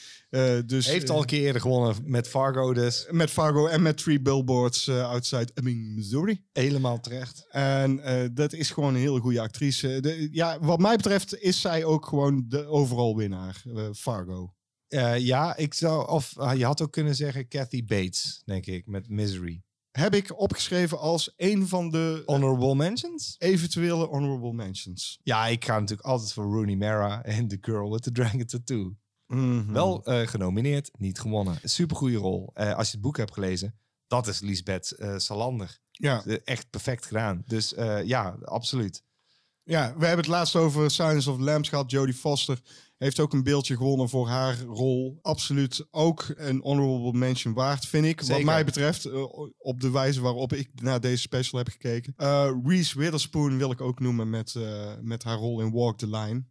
Dus, 0.65 0.85
Heeft 0.85 1.09
al 1.09 1.19
een 1.19 1.25
keer 1.25 1.41
eerder 1.41 1.61
gewonnen 1.61 1.95
met 2.03 2.27
Fargo, 2.27 2.73
dus 2.73 3.07
met 3.09 3.29
Fargo 3.29 3.67
en 3.67 3.81
met 3.81 3.97
Three 3.97 4.21
Billboards 4.21 4.89
outside 4.89 5.51
Ebbing, 5.53 5.95
Missouri. 5.95 6.45
helemaal 6.53 6.99
terecht. 6.99 7.45
En 7.49 8.01
dat 8.33 8.53
is 8.53 8.71
gewoon 8.71 8.93
een 8.93 8.99
hele 9.01 9.19
goede 9.19 9.41
actrice. 9.41 9.99
De, 9.99 10.27
ja, 10.31 10.59
wat 10.59 10.79
mij 10.79 10.95
betreft 10.95 11.41
is 11.41 11.61
zij 11.61 11.83
ook 11.85 12.05
gewoon 12.05 12.45
de 12.47 12.65
overal 12.65 13.15
winnaar. 13.15 13.63
Fargo. 13.95 14.53
Eh, 14.93 15.17
ja, 15.17 15.55
ik 15.55 15.73
zou, 15.73 16.07
of 16.09 16.37
ah, 16.37 16.57
je 16.57 16.65
had 16.65 16.81
ook 16.81 16.91
kunnen 16.91 17.15
zeggen 17.15 17.47
Kathy 17.47 17.85
Bates, 17.85 18.41
denk 18.45 18.65
ik, 18.65 18.87
met 18.87 19.09
Misery. 19.09 19.63
Heb 19.91 20.15
ik 20.15 20.39
opgeschreven 20.39 20.99
als 20.99 21.33
een 21.35 21.67
van 21.67 21.89
de 21.89 22.23
eh, 22.25 22.33
Honorable 22.33 22.75
mentions? 22.75 23.35
eventuele 23.37 24.05
honorable 24.05 24.53
mentions. 24.53 25.19
Ja, 25.23 25.47
ik 25.47 25.65
ga 25.65 25.79
natuurlijk 25.79 26.07
altijd 26.07 26.33
voor 26.33 26.43
Rooney 26.43 26.75
Mara 26.75 27.23
en 27.23 27.47
The 27.47 27.57
Girl 27.61 27.91
with 27.91 28.01
the 28.01 28.11
Dragon 28.11 28.45
Tattoo. 28.45 28.95
Mhm. 29.27 29.71
Wel 29.71 30.05
eh, 30.05 30.27
genomineerd, 30.27 30.91
niet 30.97 31.19
gewonnen. 31.19 31.57
Supergoeie 31.63 32.17
rol. 32.17 32.51
Als 32.53 32.87
je 32.87 32.93
het 32.93 33.01
boek 33.01 33.17
hebt 33.17 33.33
gelezen, 33.33 33.75
dat 34.07 34.27
is 34.27 34.39
Lisbeth 34.39 34.95
Salander. 35.17 35.79
Ja. 35.91 36.25
Echt 36.25 36.69
perfect 36.69 37.05
gedaan. 37.05 37.43
Dus 37.45 37.73
ja, 38.03 38.37
absoluut. 38.41 39.03
Ja, 39.63 39.93
we 39.97 40.05
hebben 40.05 40.25
het 40.25 40.35
laatst 40.35 40.55
over 40.55 40.91
Silence 40.91 41.31
of 41.31 41.37
the 41.37 41.43
Lambs 41.43 41.69
gehad. 41.69 41.91
Jodie 41.91 42.13
Foster 42.13 42.59
heeft 42.97 43.19
ook 43.19 43.33
een 43.33 43.43
beeldje 43.43 43.75
gewonnen 43.75 44.09
voor 44.09 44.27
haar 44.27 44.61
rol. 44.61 45.19
Absoluut 45.21 45.87
ook 45.91 46.33
een 46.35 46.59
honorable 46.61 47.19
mention 47.19 47.53
waard, 47.53 47.85
vind 47.85 48.05
ik. 48.05 48.21
Wat 48.21 48.43
mij 48.43 48.65
betreft, 48.65 49.05
eh, 49.05 49.23
op 49.57 49.81
de 49.81 49.91
wijze 49.91 50.21
waarop 50.21 50.53
ik 50.53 50.69
naar 50.81 50.99
deze 50.99 51.21
special 51.21 51.59
heb 51.59 51.69
gekeken. 51.69 52.13
Eh 52.17 52.51
Reese 52.63 52.99
Witherspoon 52.99 53.57
wil 53.57 53.71
ik 53.71 53.81
ook 53.81 53.99
noemen 53.99 54.29
met, 54.29 54.55
eh, 54.55 54.91
met 55.01 55.23
haar 55.23 55.37
rol 55.37 55.61
in 55.61 55.71
Walk 55.71 55.97
the 55.97 56.09
Line. 56.09 56.43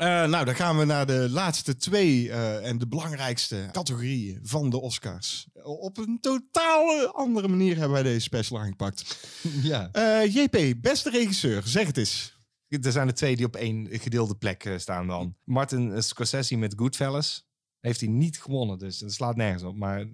Eh, 0.00 0.06
nou, 0.28 0.44
dan 0.44 0.54
gaan 0.54 0.78
we 0.78 0.84
naar 0.84 1.06
de 1.06 1.28
laatste 1.30 1.76
twee 1.76 2.30
eh, 2.30 2.66
en 2.68 2.78
de 2.78 2.86
belangrijkste 2.88 3.68
categorieën 3.72 4.38
van 4.42 4.70
de 4.70 4.80
Oscars. 4.80 5.48
Op 5.62 5.98
een 5.98 6.18
totaal 6.20 7.06
andere 7.12 7.48
manier 7.48 7.72
hebben 7.74 7.92
wij 7.92 8.02
deze 8.02 8.20
special 8.20 8.60
aangepakt. 8.60 9.28
Ja. 9.62 9.88
Eh, 9.92 10.34
JP, 10.34 10.74
beste 10.80 11.10
regisseur, 11.10 11.62
zeg 11.66 11.86
het 11.86 11.96
eens. 11.96 12.38
Er 12.68 12.92
zijn 12.92 13.08
er 13.08 13.14
twee 13.14 13.36
die 13.36 13.46
op 13.46 13.56
één 13.56 13.88
gedeelde 13.90 14.34
plek 14.36 14.64
eh, 14.64 14.78
staan 14.78 15.06
dan. 15.06 15.36
Martin 15.44 15.92
eh, 15.92 16.00
Scorsese 16.00 16.56
met 16.56 16.74
Goodfellas. 16.76 17.48
Heeft 17.80 18.00
hij 18.00 18.08
niet 18.08 18.40
gewonnen, 18.40 18.78
dus 18.78 18.98
dat 18.98 19.12
slaat 19.12 19.36
nergens 19.36 19.62
op. 19.62 19.76
Maar 19.76 20.00
eh, 20.00 20.06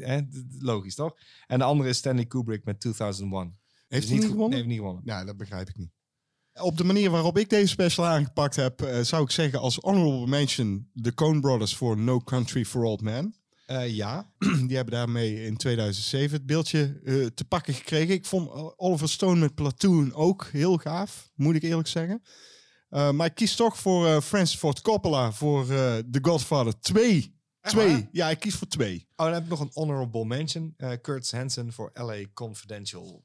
eh, 0.00 0.16
eh, 0.18 0.24
logisch, 0.58 0.94
toch? 0.94 1.14
En 1.46 1.58
de 1.58 1.64
andere 1.64 1.88
is 1.88 1.96
Stanley 1.96 2.26
Kubrick 2.26 2.64
met 2.64 2.80
2001. 2.80 3.58
Heeft 3.88 4.02
Dus 4.02 4.04
hij 4.04 4.14
niet 4.14 4.24
ge- 4.26 4.30
gewonnen? 4.30 4.50
Nee, 4.50 4.58
heeft 4.58 4.68
niet 4.70 4.78
gewonnen. 4.78 5.02
Nou, 5.04 5.26
dat 5.26 5.36
begrijp 5.36 5.68
ik 5.68 5.76
niet. 5.76 5.90
Op 6.60 6.76
de 6.76 6.84
manier 6.84 7.10
waarop 7.10 7.38
ik 7.38 7.50
deze 7.50 7.66
special 7.66 8.06
aangepakt 8.06 8.56
heb, 8.56 8.82
eh, 8.82 9.00
zou 9.00 9.22
ik 9.22 9.30
zeggen 9.30 9.60
als 9.60 9.76
honorable 9.76 10.26
mention 10.26 10.88
de 10.92 11.14
Coen 11.14 11.40
Brothers 11.40 11.76
voor 11.76 11.98
No 11.98 12.20
Country 12.20 12.64
for 12.64 12.84
Old 12.84 13.00
Men. 13.00 13.34
Eh, 13.66 13.94
ja, 13.94 14.32
Die 14.66 14.76
hebben 14.76 14.94
daarmee 14.94 15.44
in 15.44 15.56
2007 15.56 16.36
het 16.36 16.46
beeldje 16.46 17.00
eh, 17.04 17.26
te 17.26 17.44
pakken 17.44 17.74
gekregen. 17.74 18.14
Ik 18.14 18.26
vond 18.26 18.50
Oliver 18.76 19.08
Stone 19.08 19.40
met 19.40 19.54
Platoon 19.54 20.14
ook 20.14 20.48
heel 20.52 20.76
gaaf, 20.76 21.30
moet 21.34 21.54
ik 21.54 21.62
eerlijk 21.62 21.88
zeggen. 21.88 22.22
Maar 22.88 23.26
ik 23.26 23.34
kies 23.34 23.56
toch 23.56 23.76
voor 23.76 24.22
Francis 24.22 24.58
Ford 24.58 24.80
Coppola 24.80 25.32
voor 25.32 25.66
The 25.66 26.18
Godfather 26.22 26.80
2. 26.80 27.40
Twee. 27.60 28.08
Ja, 28.12 28.30
ik 28.30 28.40
kies 28.40 28.54
voor 28.54 28.68
twee. 28.68 29.06
Oh, 29.16 29.24
dan 29.24 29.34
heb 29.34 29.42
ik 29.42 29.48
nog 29.48 29.60
een 29.60 29.70
honorable 29.72 30.24
mention. 30.24 30.76
Kurt 31.00 31.30
Hansen 31.30 31.72
voor 31.72 31.90
LA 31.94 32.16
Confidential. 32.34 33.24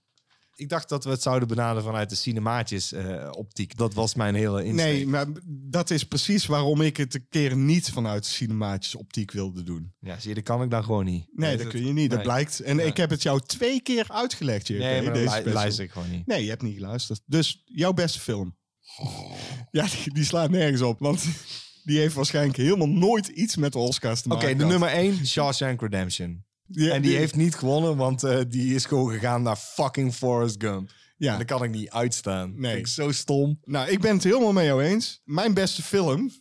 Ik 0.59 0.69
dacht 0.69 0.89
dat 0.89 1.03
we 1.03 1.09
het 1.09 1.21
zouden 1.21 1.47
benaderen 1.47 1.83
vanuit 1.83 2.09
de 2.09 2.15
cinemaatjes 2.15 2.91
eh, 2.93 3.27
optiek. 3.31 3.77
Dat 3.77 3.93
was 3.93 4.15
mijn 4.15 4.35
hele 4.35 4.63
insteek. 4.63 4.85
Nee, 4.93 5.07
maar 5.07 5.25
dat 5.47 5.89
is 5.89 6.03
precies 6.03 6.45
waarom 6.45 6.81
ik 6.81 6.97
het 6.97 7.13
een 7.15 7.25
keer 7.29 7.55
niet 7.57 7.89
vanuit 7.89 8.23
de 8.23 8.29
cinematische 8.29 8.97
optiek 8.99 9.31
wilde 9.31 9.63
doen. 9.63 9.93
Ja, 9.99 10.19
zie 10.19 10.29
je, 10.29 10.35
dat 10.35 10.43
kan 10.43 10.63
ik 10.63 10.69
dan 10.69 10.83
gewoon 10.83 11.05
niet. 11.05 11.27
Nee, 11.31 11.57
dat 11.57 11.67
kun 11.67 11.85
je 11.85 11.93
niet. 11.93 12.09
Dat 12.09 12.17
nee. 12.19 12.27
blijkt. 12.27 12.59
En 12.59 12.77
Ja. 12.77 12.83
ik 12.83 12.97
heb 12.97 13.09
het 13.09 13.21
jou 13.23 13.41
twee 13.45 13.81
keer 13.81 14.05
uitgelegd, 14.07 14.67
JP, 14.67 14.77
Nee, 14.79 15.01
maar 15.01 15.13
deze 15.13 15.41
lu- 15.43 15.51
luister 15.53 15.83
ik 15.83 15.91
gewoon 15.91 16.09
niet. 16.11 16.27
Nee, 16.27 16.43
je 16.43 16.49
hebt 16.49 16.61
niet 16.61 16.75
geluisterd. 16.75 17.21
Dus 17.25 17.61
jouw 17.65 17.93
beste 17.93 18.19
film. 18.19 18.55
Ja, 19.71 19.85
die, 20.03 20.13
die 20.13 20.23
slaat 20.23 20.49
nergens 20.49 20.81
op, 20.81 20.99
want 20.99 21.25
die 21.83 21.99
heeft 21.99 22.13
waarschijnlijk 22.15 22.57
helemaal 22.57 22.87
nooit 22.89 23.27
iets 23.27 23.55
met 23.55 23.71
de 23.73 23.79
Oscars 23.79 24.21
te 24.21 24.29
Oké, 24.29 24.35
maken 24.37 24.57
de 24.57 24.63
gehad. 24.63 24.79
nummer 24.79 24.97
1, 24.97 25.25
Shawshank 25.27 25.81
Redemption. 25.81 26.45
Die- 26.67 26.91
en 26.91 27.01
die 27.01 27.15
heeft 27.17 27.35
niet 27.35 27.55
gewonnen, 27.55 27.95
want 27.97 28.23
eh, 28.23 28.39
die 28.47 28.75
is 28.75 28.85
gewoon 28.85 29.11
gegaan 29.11 29.41
naar 29.41 29.55
fucking 29.55 30.13
Forrest 30.13 30.55
Gump. 30.63 30.91
Ja. 31.17 31.31
En 31.31 31.37
dat 31.37 31.47
kan 31.47 31.63
ik 31.63 31.71
niet 31.71 31.89
uitstaan. 31.89 32.53
Nee. 32.59 32.73
Vind 32.73 32.87
ik 32.87 32.93
zo 32.93 33.11
stom. 33.11 33.59
Nou, 33.63 33.89
ik 33.89 34.01
ben 34.01 34.13
het 34.13 34.23
helemaal 34.23 34.63
jou 34.63 34.83
eens. 34.83 35.21
Mijn 35.25 35.53
beste 35.53 35.83
film. 35.83 36.31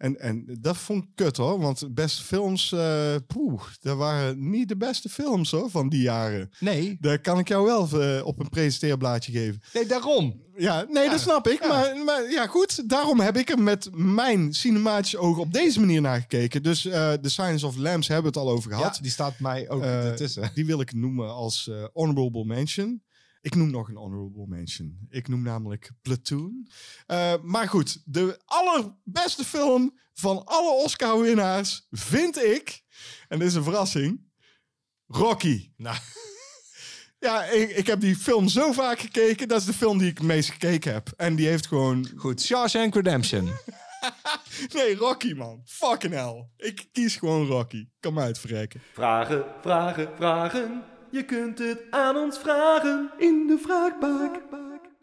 En, 0.00 0.20
en 0.20 0.58
dat 0.60 0.76
vond 0.76 1.02
ik 1.04 1.08
kut 1.14 1.36
hoor. 1.36 1.60
Want 1.60 1.78
de 1.78 1.90
beste 1.92 2.22
films. 2.22 2.72
eh 2.72 3.14
poeh, 3.26 3.62
dat 3.80 3.96
waren 3.96 4.50
niet 4.50 4.68
de 4.68 4.76
beste 4.76 5.08
films 5.08 5.50
hoor 5.50 5.70
van 5.70 5.88
die 5.88 6.02
jaren. 6.02 6.50
Nee. 6.60 6.96
Daar 7.00 7.18
kan 7.18 7.38
ik 7.38 7.48
jou 7.48 7.66
wel 7.66 8.00
eh, 8.02 8.26
op 8.26 8.38
een 8.40 8.48
presenteerblaadje 8.48 9.32
geven. 9.32 9.60
Nee, 9.74 9.86
daarom. 9.86 10.42
Ja, 10.56 10.86
nee, 10.88 11.08
dat 11.10 11.20
snap 11.20 11.48
ik. 11.48 11.66
Maar, 11.68 11.96
maar 12.04 12.30
ja, 12.30 12.46
goed. 12.46 12.88
Daarom 12.88 13.20
heb 13.20 13.36
ik 13.36 13.50
er 13.50 13.58
met 13.62 13.88
mijn 13.92 14.54
cinematische 14.54 15.18
ogen 15.18 15.42
op 15.42 15.52
deze 15.52 15.80
manier 15.80 16.00
naar 16.00 16.20
gekeken. 16.20 16.62
Dus 16.62 16.86
eh 16.86 17.12
The 17.12 17.28
Science 17.30 17.66
of 17.66 17.76
Lambs 17.76 18.08
hebben 18.08 18.32
we 18.32 18.38
het 18.38 18.48
al 18.48 18.52
over 18.54 18.70
Ja, 18.70 18.76
gehad. 18.76 18.98
die 19.02 19.10
staat 19.10 19.38
mij 19.38 19.68
ook 19.70 19.82
ertussen. 19.82 20.50
Die 20.54 20.66
wil 20.66 20.80
ik 20.80 20.92
noemen 20.94 21.34
als 21.34 21.70
honorable 21.92 22.44
mention. 22.44 23.02
Ik 23.40 23.54
noem 23.54 23.70
nog 23.70 23.88
een 23.88 23.96
honorable 23.96 24.46
mention. 24.46 24.98
Ik 25.08 25.28
noem 25.28 25.42
namelijk 25.42 25.90
Platoon. 26.02 26.68
Eh, 27.06 27.34
maar 27.42 27.68
goed, 27.68 28.02
de 28.04 28.40
allerbeste 28.44 29.44
film 29.44 29.98
van 30.12 30.44
alle 30.44 30.84
Oscar-winnaars 30.84 31.86
vind 31.90 32.36
ik, 32.36 32.82
en 33.28 33.38
dit 33.38 33.48
is 33.48 33.54
een 33.54 33.62
verrassing, 33.62 34.28
Rocky. 35.06 35.72
Nou, 35.76 35.96
Ja, 37.20 37.44
ik, 37.44 37.70
ik 37.70 37.86
heb 37.86 38.00
die 38.00 38.16
film 38.16 38.48
zo 38.48 38.72
vaak 38.72 38.98
gekeken. 38.98 39.48
Dat 39.48 39.60
is 39.60 39.66
de 39.66 39.72
film 39.72 39.98
die 39.98 40.08
ik 40.08 40.18
het 40.18 40.26
meest 40.26 40.50
gekeken 40.50 40.92
heb. 40.92 41.12
En 41.16 41.36
die 41.36 41.46
heeft 41.46 41.66
gewoon... 41.66 42.08
goed. 42.16 42.42
Shawshank 42.42 42.94
Redemption. 42.94 43.50
Nee, 44.74 44.96
Rocky, 44.96 45.32
man. 45.32 45.62
Fucking 45.64 46.12
hell. 46.12 46.48
Ik 46.56 46.88
kies 46.92 47.16
gewoon 47.16 47.46
Rocky. 47.46 47.88
Kan 48.00 48.14
mij 48.14 48.24
uitverrekken. 48.24 48.80
Vragen, 48.92 49.44
vragen, 49.62 50.08
vragen. 50.16 50.84
Je 51.10 51.24
kunt 51.24 51.58
het 51.58 51.78
aan 51.90 52.16
ons 52.16 52.38
vragen 52.38 53.10
in 53.18 53.46
de 53.46 53.58
vraagbak. 53.58 54.48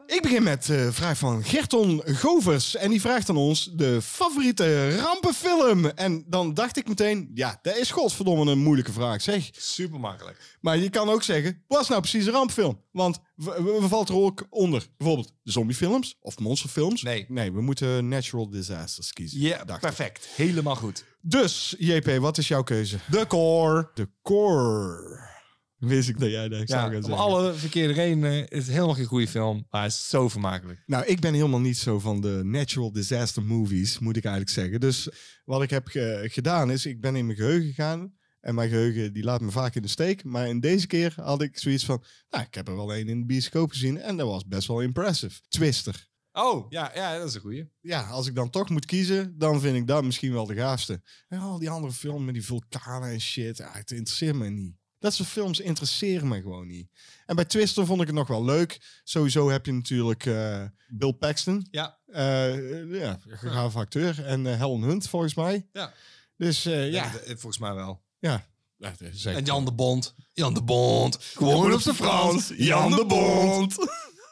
Ik 0.06 0.22
begin 0.22 0.44
met 0.44 0.66
de 0.66 0.94
vraag 0.94 1.18
van 1.18 1.44
Gerton 1.44 2.02
Govers. 2.06 2.76
En 2.76 2.90
die 2.90 3.02
vraagt 3.02 3.30
aan 3.30 3.38
ons 3.38 3.72
de 3.74 4.02
favoriete 4.02 4.98
rampenfilm. 4.98 5.86
En 5.86 6.24
dan 6.28 6.54
dacht 6.54 6.78
ik 6.78 6.88
meteen, 6.88 7.32
ja, 7.34 7.60
dat 7.62 7.78
is 7.78 7.92
godverdomme 7.92 8.52
een 8.52 8.60
moeilijke 8.60 8.92
vraag, 8.92 9.22
zeg. 9.22 9.50
Super 9.52 10.00
makkelijk. 10.00 10.58
Maar 10.62 10.78
je 10.78 10.90
kan 10.90 11.10
ook 11.10 11.24
zeggen, 11.24 11.64
wat 11.68 11.82
is 11.82 11.88
nou 11.88 12.02
precies 12.02 12.26
een 12.26 12.32
rampfilm? 12.32 12.84
Want 12.92 13.20
we, 13.36 13.64
we, 13.64 13.78
we 13.82 13.88
valt 13.88 14.10
er 14.10 14.16
ook 14.16 14.48
onder 14.50 14.88
bijvoorbeeld 14.98 15.34
zombiefilms 15.44 16.18
of 16.20 16.40
monsterfilms. 16.40 17.02
Nee. 17.02 17.26
Nee, 17.28 17.52
we 17.52 17.62
moeten 17.62 18.08
natural 18.08 18.50
disasters 18.50 19.14
kiezen. 19.14 19.40
Ja, 19.40 19.62
ik. 19.62 19.80
perfect. 19.80 20.28
Helemaal 20.36 20.76
goed. 20.76 21.04
Dus, 21.22 21.76
JP, 21.78 22.18
wat 22.20 22.38
is 22.38 22.48
jouw 22.48 22.64
keuze? 22.64 22.98
De 23.10 23.28
Core. 23.28 23.92
De 23.94 24.10
Core. 24.22 25.36
Wist 25.78 26.10
ik 26.10 26.20
dat 26.20 26.30
jij 26.30 26.50
dat 26.50 26.60
Ja, 26.60 26.66
zou 26.66 26.82
gaan 26.82 26.96
om 26.96 27.02
zeggen. 27.04 27.24
alle 27.24 27.54
verkeerde 27.54 27.94
redenen 27.94 28.48
is 28.48 28.66
het 28.66 28.74
helemaal 28.74 28.96
geen 28.96 29.06
goede 29.06 29.28
film. 29.28 29.66
Maar 29.70 29.82
hij 29.82 29.90
is 29.90 30.10
zo 30.10 30.30
vermakelijk. 30.30 30.84
Nou, 30.86 31.06
ik 31.06 31.20
ben 31.20 31.34
helemaal 31.34 31.60
niet 31.60 31.78
zo 31.78 32.00
van 32.00 32.22
de 32.22 32.42
natural 32.44 32.92
disaster 32.92 33.44
movies, 33.44 34.00
moet 34.00 34.18
ik 34.18 34.24
eigenlijk 34.26 34.54
zeggen. 34.56 34.80
Dus 34.80 35.10
wat 35.46 35.62
ik 35.62 35.70
heb 35.70 35.88
ge- 35.88 36.28
gedaan 36.32 36.72
is, 36.72 36.86
ik 36.86 37.02
ben 37.02 37.16
in 37.16 37.26
mijn 37.26 37.38
geheugen 37.38 37.68
gegaan 37.68 38.16
En 38.40 38.56
mijn 38.56 38.70
geheugen 38.70 39.14
die 39.14 39.24
laat 39.24 39.42
me 39.42 39.52
vaak 39.52 39.76
in 39.76 39.82
de 39.82 39.88
steek. 39.88 40.24
Maar 40.24 40.48
in 40.48 40.60
deze 40.60 40.88
keer 40.88 41.14
had 41.16 41.42
ik 41.42 41.58
zoiets 41.58 41.86
van... 41.86 42.04
Nou, 42.30 42.44
ik 42.46 42.54
heb 42.54 42.68
er 42.68 42.76
wel 42.76 42.94
één 42.94 43.08
in 43.10 43.20
de 43.20 43.26
bioscoop 43.26 43.70
gezien. 43.70 43.98
En 43.98 44.18
dat 44.18 44.28
was 44.28 44.46
best 44.48 44.68
wel 44.68 44.82
impressive. 44.82 45.42
Twister. 45.48 46.08
Oh, 46.32 46.66
ja, 46.70 46.92
ja, 46.96 47.18
dat 47.18 47.28
is 47.28 47.34
een 47.34 47.42
goeie. 47.42 47.72
Ja, 47.82 48.02
als 48.08 48.28
ik 48.28 48.36
dan 48.36 48.50
toch 48.50 48.70
moet 48.70 48.86
kiezen, 48.86 49.38
dan 49.38 49.60
vind 49.62 49.76
ik 49.76 49.88
dat 49.88 50.04
misschien 50.04 50.34
wel 50.34 50.46
de 50.46 50.56
gaafste. 50.56 51.02
En 51.28 51.40
al 51.40 51.60
die 51.60 51.70
andere 51.70 51.94
films 51.94 52.26
met 52.26 52.34
die 52.34 52.46
vulkanen 52.46 53.10
en 53.10 53.22
shit, 53.22 53.58
ja, 53.58 53.70
het 53.74 53.92
interesseert 53.92 54.36
me 54.36 54.50
niet. 54.50 54.76
Dat 55.00 55.14
soort 55.14 55.30
films 55.30 55.60
interesseren 55.60 56.28
me 56.28 56.42
gewoon 56.42 56.68
niet. 56.68 56.88
En 57.26 57.36
bij 57.36 57.46
Twister 57.46 57.86
vond 57.86 58.02
ik 58.02 58.08
het 58.08 58.16
nog 58.16 58.28
wel 58.28 58.44
leuk. 58.46 59.02
Sowieso 59.04 59.50
heb 59.50 59.66
je 59.66 59.74
natuurlijk 59.74 60.26
eh, 60.26 60.64
Bill 60.88 61.14
Paxton. 61.14 61.68
Ja. 61.72 62.00
Eh, 62.06 62.92
ja, 63.00 63.20
gaaf 63.28 63.76
acteur. 63.76 64.26
En 64.26 64.48
eh, 64.48 64.60
Helen 64.60 64.82
Hunt, 64.82 65.10
volgens 65.10 65.36
mij. 65.36 65.68
Ja. 65.72 65.94
Dus 66.38 66.64
ja, 66.64 66.78
Ja, 66.82 67.12
volgens 67.26 67.58
mij 67.58 67.74
wel. 67.74 68.04
ja. 68.20 68.46
Ja, 68.80 68.94
En 69.24 69.44
Jan 69.44 69.66
de 69.66 69.72
Bond. 69.74 70.16
Jan 70.34 70.54
de 70.54 70.64
Bond. 70.64 71.18
Gewoon 71.22 71.74
op 71.74 71.82
zijn 71.82 71.96
Frans. 71.96 72.52
Jan 72.58 72.92
de 72.92 73.06
Bond. 73.06 73.76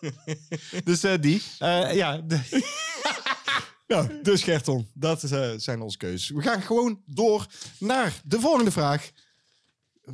dus 0.86 1.02
die. 1.22 1.42
Ja, 1.60 2.18
de- 2.18 2.42
Nou, 3.88 4.22
dus 4.22 4.44
Gerton, 4.44 4.88
dat 4.94 5.20
zijn 5.58 5.82
onze 5.82 5.98
keuzes. 5.98 6.30
We 6.30 6.42
gaan 6.42 6.62
gewoon 6.62 7.02
door 7.06 7.46
naar 7.80 8.14
de 8.24 8.40
volgende 8.40 8.72
vraag. 8.72 9.12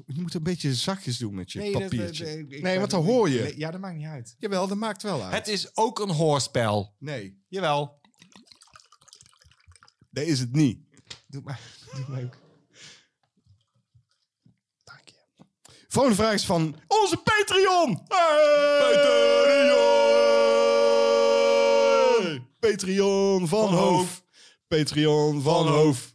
Je 0.05 0.21
moet 0.21 0.33
een 0.33 0.43
beetje 0.43 0.75
zachtjes 0.75 1.17
doen 1.17 1.35
met 1.35 1.51
je 1.51 1.71
papiertje. 1.71 2.45
nee, 2.61 2.79
want 2.79 2.91
dan 2.91 3.03
hoor 3.03 3.29
je. 3.29 3.53
Ja, 3.57 3.71
dat 3.71 3.81
maakt 3.81 3.97
niet 3.97 4.05
uit. 4.05 4.35
Jawel, 4.39 4.67
dat 4.67 4.77
maakt 4.77 5.03
wel 5.03 5.23
uit. 5.23 5.33
Het 5.33 5.47
is 5.47 5.75
ook 5.77 5.99
een 5.99 6.09
hoorspel. 6.09 6.95
Nee, 6.99 7.41
Jawel. 7.47 7.99
dat 10.09 10.23
is 10.25 10.39
het 10.39 10.51
niet. 10.55 10.79
Doe 11.27 11.41
maar. 11.41 11.59
Doe 11.95 12.05
maar 12.07 12.23
ook. 12.23 12.37
Dank 14.83 15.09
je. 15.09 15.15
Volgende 15.87 16.17
vraag 16.17 16.33
is 16.33 16.45
van 16.45 16.75
onze 16.87 17.17
Patreon. 17.17 18.03
Patreon! 18.07 19.29
Patreon 22.59 23.47
van. 23.47 23.73
Hoof. 23.73 24.23
Patreon 24.67 25.41
van, 25.41 25.65
Van 25.65 25.73
Hoof. 25.73 26.13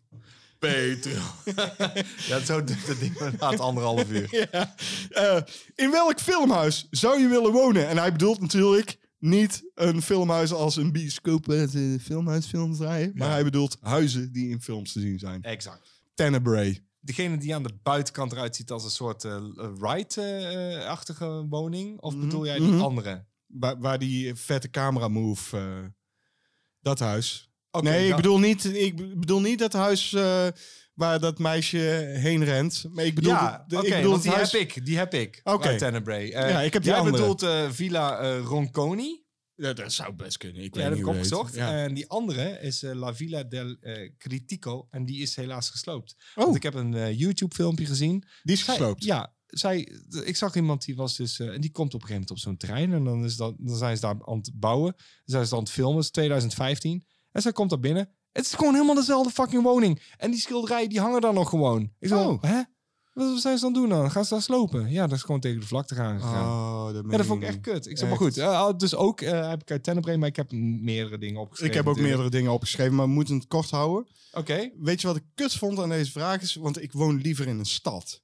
Peter. 0.59 1.23
ja, 2.29 2.45
zo 2.45 2.65
duurt 2.65 2.87
het 2.87 3.01
ding 3.01 3.19
inderdaad 3.19 3.61
anderhalf 3.61 4.11
uur. 4.11 4.29
Ja. 4.53 4.75
Eh, 5.09 5.43
in 5.75 5.91
welk 5.91 6.21
filmhuis 6.21 6.87
zou 6.91 7.21
je 7.21 7.29
willen 7.29 7.53
wonen? 7.53 7.89
En 7.89 7.97
hij 7.99 8.13
bedoelt 8.13 8.41
natuurlijk 8.41 8.99
niet 9.19 9.71
een 9.75 10.03
filmhuis 10.03 10.53
als 10.53 10.77
een 10.77 10.93
bioscoop 10.93 11.47
waar 11.47 11.69
ze 11.69 11.99
filmhuisfilms 12.03 12.79
draaien. 12.79 13.13
Maar 13.15 13.31
hij 13.31 13.45
bedoelt 13.45 13.77
huizen 13.81 14.33
die 14.33 14.49
in 14.49 14.61
films 14.63 14.93
te 14.93 15.01
zien 15.01 15.19
zijn. 15.19 15.43
Exact. 15.43 15.89
Tenebrae. 16.15 16.85
Degene 17.01 17.37
die 17.39 17.55
aan 17.55 17.63
de 17.63 17.79
buitenkant 17.83 18.33
eruit 18.33 18.57
ziet 18.57 18.71
als 18.71 18.85
een 18.85 18.91
soort 18.91 19.25
eh 19.25 19.45
ride-achtige 19.81 21.47
woning? 21.49 22.01
Of 22.01 22.19
bedoel 22.19 22.45
jij 22.47 22.59
die 22.59 22.69
Mhm. 22.69 22.81
andere? 22.83 23.25
Waar, 23.47 23.79
waar 23.81 23.99
die 23.99 24.35
vette 24.35 24.71
camera 24.71 25.09
move. 25.09 25.57
eh, 25.57 25.85
dat 26.81 26.99
huis. 26.99 27.51
Nee, 27.81 28.09
ik 28.09 28.17
bedoel, 28.17 28.39
niet, 28.39 28.65
ik 28.65 28.97
bedoel 29.21 29.41
niet 29.41 29.59
dat 29.59 29.73
huis 29.73 30.13
eh, 30.13 30.47
waar 30.95 31.21
dat 31.21 31.39
meisje 31.39 31.79
heen 32.19 32.45
rent. 32.45 32.85
Maar 32.91 33.05
ik 33.05 33.15
bedoel, 33.15 33.33
ja, 33.33 33.65
oké, 33.69 33.89
bedoel 33.89 34.11
want 34.11 34.23
die 34.23 34.33
huis... 34.33 34.53
heb 34.53 34.61
ik. 34.61 34.87
Die 34.87 34.97
heb 34.97 35.15
ik. 35.15 35.41
Oké. 35.45 35.77
Tenebrae. 35.79 36.33
Eh, 36.33 36.51
Ja, 36.51 36.61
ik 36.61 36.73
heb 36.73 36.83
die 36.83 36.91
Jij 36.91 37.01
andere. 37.01 37.17
bedoelt 37.19 37.43
eh, 37.43 37.71
Villa 37.71 38.39
Ronconi. 38.39 39.25
Ja, 39.55 39.73
dat 39.73 39.93
zou 39.93 40.13
best 40.15 40.37
kunnen. 40.37 40.63
Ik 40.63 40.75
Ja, 40.75 40.81
weet 40.81 40.89
dat 40.89 40.97
niet 40.99 41.07
heb 41.07 41.15
ik 41.15 41.21
opgezocht. 41.23 41.55
Ja. 41.55 41.83
En 41.85 41.95
die 41.95 42.09
andere 42.09 42.59
is 42.61 42.83
La 42.83 43.15
Villa 43.15 43.43
del 43.45 43.77
Critico. 44.19 44.87
En 44.91 45.05
die 45.05 45.23
is 45.23 45.37
helaas 45.37 45.71
gesloopt. 45.71 46.15
Oh. 46.35 46.45
Want 46.45 46.57
ik 46.57 46.63
heb 46.63 46.75
een 46.75 47.17
YouTube-filmpje 47.17 47.87
gezien. 47.87 48.25
die 48.43 48.55
is 48.57 48.65
Zij- 48.65 48.75
gesloopt. 48.75 49.05
Ja, 49.05 49.35
zij, 49.47 49.89
ik 50.25 50.37
zag 50.37 50.55
iemand 50.57 50.85
die 50.85 50.97
was 50.97 51.17
dus... 51.17 51.39
en 51.39 51.61
die 51.61 51.71
komt 51.71 51.95
op 51.95 52.01
een 52.03 52.07
gegeven 52.07 52.13
moment 52.13 52.31
op 52.31 52.39
zo'n 52.39 52.57
terrein. 52.57 52.93
En 52.93 53.05
dan, 53.05 53.25
is 53.25 53.37
dat, 53.37 53.55
dan 53.59 53.77
zijn 53.77 53.95
ze 53.97 54.03
daar 54.03 54.17
aan 54.25 54.37
het 54.37 54.51
bouwen. 54.55 54.93
Dan 54.97 55.07
zijn 55.25 55.47
ze 55.47 55.55
aan 55.55 55.61
het 55.61 55.71
filmen. 55.71 55.97
Het 55.97 56.05
is 56.05 56.11
2015. 56.11 57.07
En 57.37 57.43
zij 57.43 57.53
komt 57.53 57.71
daar 57.71 57.81
binnen. 57.81 58.09
Het 58.33 58.45
is 58.45 58.55
gewoon 58.55 58.73
helemaal 58.75 58.95
dezelfde 58.95 59.31
fucking 59.33 59.63
woning. 59.63 60.01
En 60.17 60.31
die 60.31 60.41
schilderijen 60.41 60.89
die 60.89 61.01
hangen 61.01 61.21
daar 61.21 61.33
nog 61.33 61.49
gewoon. 61.49 61.91
Ik 61.99 62.09
zo, 62.09 62.29
Oh. 62.29 62.43
hè? 62.43 62.61
Wat 63.13 63.41
zijn 63.41 63.57
ze 63.59 63.65
dan 63.65 63.73
doen 63.73 63.89
dan? 63.89 64.11
Gaan 64.11 64.25
ze 64.25 64.33
daar 64.35 64.43
slopen? 64.43 64.91
Ja, 64.91 65.07
dat 65.07 65.17
is 65.17 65.23
gewoon 65.23 65.41
tegen 65.41 65.61
de 65.61 65.67
vlakte 65.67 65.95
gaan 65.95 66.21
gegaan. 66.21 66.45
Oh, 66.47 66.93
dat, 66.95 67.05
Ja, 67.11 67.17
dat 67.17 67.27
vond 67.27 67.43
ik 67.43 67.49
echt 67.49 67.61
kut. 67.61 67.87
Ik 67.87 67.99
zeg 67.99 68.09
maar 68.09 68.19
goed. 68.19 68.39
eh, 68.39 68.69
dus 68.77 68.95
ook 68.95 69.21
eh, 69.21 69.49
heb 69.49 69.61
ik 69.63 69.71
uit 69.71 69.85
Tenebrae, 69.85 70.17
maar 70.17 70.29
ik 70.29 70.37
heb 70.37 70.53
meerdere 70.53 71.19
dingen 71.19 71.41
opgeschreven. 71.41 71.75
Ik 71.75 71.81
heb 71.81 71.87
ook 71.87 71.97
natuurlijk. 71.97 72.17
meerdere 72.17 72.37
dingen 72.39 72.53
opgeschreven, 72.57 72.95
maar 72.95 73.07
we 73.07 73.13
moeten 73.13 73.35
het 73.35 73.47
kort 73.47 73.71
houden. 73.71 74.07
Oké. 74.33 74.71
Weet 74.79 75.01
je 75.01 75.07
wat 75.07 75.17
ik 75.17 75.23
kut 75.35 75.53
vond 75.55 75.79
aan 75.79 75.89
deze 75.89 76.11
vraag 76.13 76.43
is? 76.43 76.55
Want 76.55 76.83
ik 76.83 76.93
woon 76.93 77.17
liever 77.21 77.47
in 77.47 77.59
een 77.59 77.65
stad. 77.67 78.23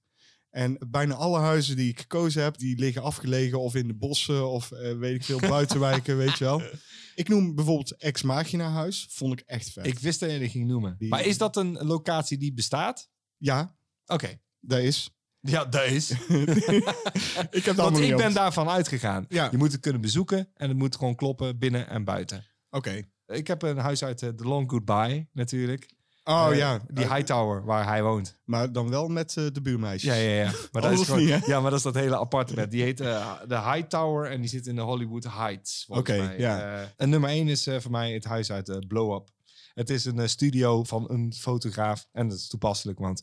En 0.53 0.79
bijna 0.91 1.15
alle 1.15 1.39
huizen 1.39 1.77
die 1.77 1.89
ik 1.91 2.01
gekozen 2.01 2.43
heb, 2.43 2.59
die 2.59 2.79
liggen 2.79 3.03
afgelegen 3.03 3.61
of 3.61 3.75
in 3.75 3.87
de 3.87 3.95
bossen 3.95 4.49
of 4.49 4.73
eh, 4.73 4.99
weet 4.99 5.15
ik 5.15 5.25
veel, 5.25 5.39
buitenwijken, 5.41 6.17
weet 6.17 6.39
je 6.39 6.45
wel. 6.45 6.63
Ik 7.15 7.29
noem 7.29 7.55
bijvoorbeeld 7.55 7.97
Ex 7.97 8.23
Machina 8.23 8.71
huis, 8.71 9.07
vond 9.11 9.33
ik 9.41 9.47
echt 9.47 9.71
vet. 9.71 9.87
Ik 9.87 9.99
wist 9.99 10.21
dat 10.21 10.31
je 10.31 10.39
die 10.39 10.49
ging 10.49 10.67
noemen. 10.67 10.95
Die- 10.99 11.09
Maar 11.09 11.27
is 11.27 11.39
dat 11.39 11.57
een 11.57 11.73
locatie 11.73 12.39
die 12.39 12.53
bestaat? 12.53 13.11
Ja, 13.37 13.77
Oké. 14.07 14.41
dat 14.61 14.79
is. 14.79 15.11
Ja, 15.41 15.65
dat 15.65 15.85
is. 15.85 16.11
Ik 17.51 17.65
heb 17.65 17.77
dat 17.77 17.77
Want 17.91 17.99
ik 17.99 18.17
ben 18.17 18.33
daarvan 18.33 18.69
uitgegaan. 18.69 19.27
Ja. 19.29 19.49
Je 19.51 19.57
moet 19.57 19.73
het 19.73 19.81
kunnen 19.81 20.01
bezoeken 20.01 20.49
en 20.55 20.69
het 20.69 20.79
moet 20.79 20.97
gewoon 20.97 21.15
kloppen 21.15 21.59
binnen 21.59 21.89
en 21.89 22.05
buiten. 22.05 22.45
Oké. 22.71 23.03
Ik 23.27 23.47
heb 23.47 23.63
een 23.63 23.77
huis 23.79 24.05
uit 24.05 24.23
eh, 24.23 24.29
The 24.29 24.45
Long 24.45 24.71
Goodbye, 24.71 25.29
natuurlijk. 25.33 25.89
Oh 26.25 26.49
Eh, 26.51 26.57
ja, 26.57 26.81
Die 26.89 27.05
Eh, 27.05 27.15
high 27.15 27.25
tower 27.27 27.65
waar 27.65 27.87
hij 27.87 28.03
woont. 28.03 28.39
maar 28.45 28.73
dan 28.73 28.89
wel 28.91 29.09
met 29.09 29.37
eh, 29.37 29.47
de 29.53 29.63
buurmeisjes. 29.63 30.15
Ja, 30.15 30.21
ja, 30.21 30.43
ja. 30.45 30.51
Maar 30.73 30.83
dat 30.83 30.93
is 30.93 31.01
gewoon, 31.07 31.25
niet, 31.25 31.47
ja, 31.47 31.61
maar 31.61 31.71
dat 31.71 31.79
is 31.79 31.85
dat 31.85 31.95
hele 31.95 32.17
appartement. 32.17 32.71
Die 32.71 32.83
heet 32.83 33.01
eh, 33.01 33.33
de 33.49 33.61
High 33.61 33.87
Tower 33.87 34.31
en 34.31 34.41
die 34.41 34.51
zit 34.51 34.67
in 34.67 34.75
de 34.75 34.81
Hollywood 34.81 35.25
Heights. 35.25 35.85
Oké, 35.89 36.35
ja. 36.39 36.61
Eh, 36.81 36.89
en 36.97 37.09
nummer 37.09 37.31
één 37.31 37.49
is 37.49 37.67
eh, 37.67 37.81
voor 37.81 37.91
mij 37.91 38.13
het 38.13 38.25
huis 38.25 38.53
uit 38.53 38.69
eh, 38.69 38.77
Blow 38.89 39.15
Up. 39.15 39.29
Het 39.75 39.91
is 39.91 40.05
een 40.05 40.19
eh, 40.19 40.27
studio 40.27 40.85
van 40.85 41.11
een 41.11 41.33
fotograaf. 41.39 42.07
En 42.13 42.29
dat 42.29 42.39
is 42.39 42.49
toepasselijk, 42.49 42.99
want 42.99 43.23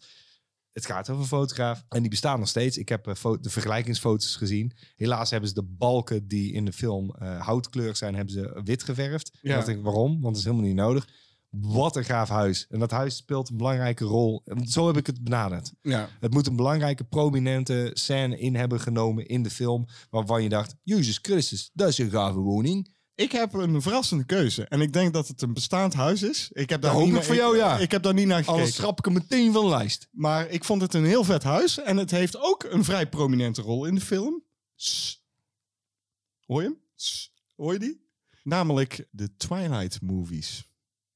het 0.72 0.86
gaat 0.86 1.10
over 1.10 1.22
een 1.22 1.28
fotograaf. 1.28 1.84
En 1.90 2.02
die 2.02 2.10
bestaan 2.10 2.40
nog 2.40 2.48
steeds. 2.48 2.78
Ik 2.78 2.90
heb 2.90 3.08
eh, 3.08 3.14
de 3.42 3.50
vergelijkingsfoto's 3.50 4.36
gezien. 4.36 4.72
Helaas 4.96 5.30
hebben 5.30 5.50
ze 5.50 5.56
de 5.56 5.64
balken 5.64 6.28
die 6.28 6.54
in 6.54 6.66
de 6.66 6.74
film 6.74 7.16
eh, 7.20 7.42
houtkleur 7.46 7.96
zijn, 7.96 8.16
hebben 8.16 8.34
ze 8.34 8.62
wit 8.64 8.84
geverfd. 8.84 9.32
Ja. 9.34 9.50
Ja. 9.50 9.56
dacht 9.56 9.68
ik, 9.68 9.82
waarom? 9.82 10.12
Want 10.12 10.24
dat 10.24 10.36
is 10.38 10.44
helemaal 10.44 10.66
niet 10.66 10.76
nodig. 10.76 11.08
Wat 11.50 11.96
een 11.96 12.04
gaaf 12.06 12.30
huis. 12.30 12.66
En 12.68 12.80
dat 12.80 12.92
huis 12.92 13.16
speelt 13.16 13.50
een 13.50 13.58
belangrijke 13.58 14.06
rol. 14.06 14.42
En 14.46 14.68
zo 14.68 14.88
heb 14.88 14.98
ik 14.98 15.08
het 15.08 15.24
benaderd. 15.24 15.74
Ja. 15.82 16.10
Het 16.20 16.34
moet 16.34 16.48
een 16.48 16.56
belangrijke, 16.56 17.04
prominente 17.04 17.90
scène 17.94 18.40
in 18.40 18.56
hebben 18.56 18.80
genomen 18.80 19.26
in 19.26 19.44
de 19.44 19.50
film. 19.50 19.88
Waarvan 20.10 20.44
je 20.44 20.50
dacht, 20.50 20.76
Jezus 20.84 21.20
Christus, 21.22 21.70
dat 21.74 21.88
is 21.90 21.98
een 21.98 22.10
gave 22.10 22.40
woning. 22.40 22.98
Ik 23.16 23.32
heb 23.32 23.54
een 23.54 23.82
verrassende 23.82 24.26
keuze. 24.26 24.64
En 24.68 24.82
ik 24.82 24.94
denk 24.94 25.14
dat 25.14 25.28
het 25.28 25.42
een 25.42 25.54
bestaand 25.54 25.94
huis 25.94 26.24
is. 26.24 26.50
Ik 26.52 26.70
heb 26.70 26.82
daar 26.82 26.92
hoop 26.94 27.08
ik 27.08 27.14
naar- 27.14 27.24
voor 27.24 27.36
jou, 27.36 27.58
ja. 27.58 27.78
Ik 27.78 27.92
heb 27.92 28.04
daar 28.04 28.14
niet 28.14 28.28
naar 28.28 28.38
gekeken. 28.38 28.54
Anders 28.60 28.76
schrap 28.76 28.98
ik 29.00 29.06
hem 29.06 29.14
meteen 29.14 29.54
van 29.54 29.64
de 29.64 29.70
lijst. 29.70 30.08
Maar 30.12 30.50
ik 30.50 30.64
vond 30.64 30.82
het 30.82 30.94
een 30.94 31.06
heel 31.06 31.24
vet 31.24 31.44
huis. 31.44 31.80
En 31.80 31.98
het 31.98 32.12
heeft 32.12 32.38
ook 32.38 32.64
een 32.64 32.84
vrij 32.84 33.10
prominente 33.10 33.62
rol 33.62 33.86
in 33.86 33.96
de 33.96 34.02
film. 34.02 34.44
Sss. 34.76 35.24
Hoor 36.46 36.62
je 36.62 36.68
hem? 36.68 36.78
Sss. 36.96 37.34
Hoor 37.56 37.74
je 37.74 37.80
die? 37.80 38.08
Namelijk 38.44 39.08
de 39.12 39.36
Twilight 39.36 40.02
movies. 40.02 40.69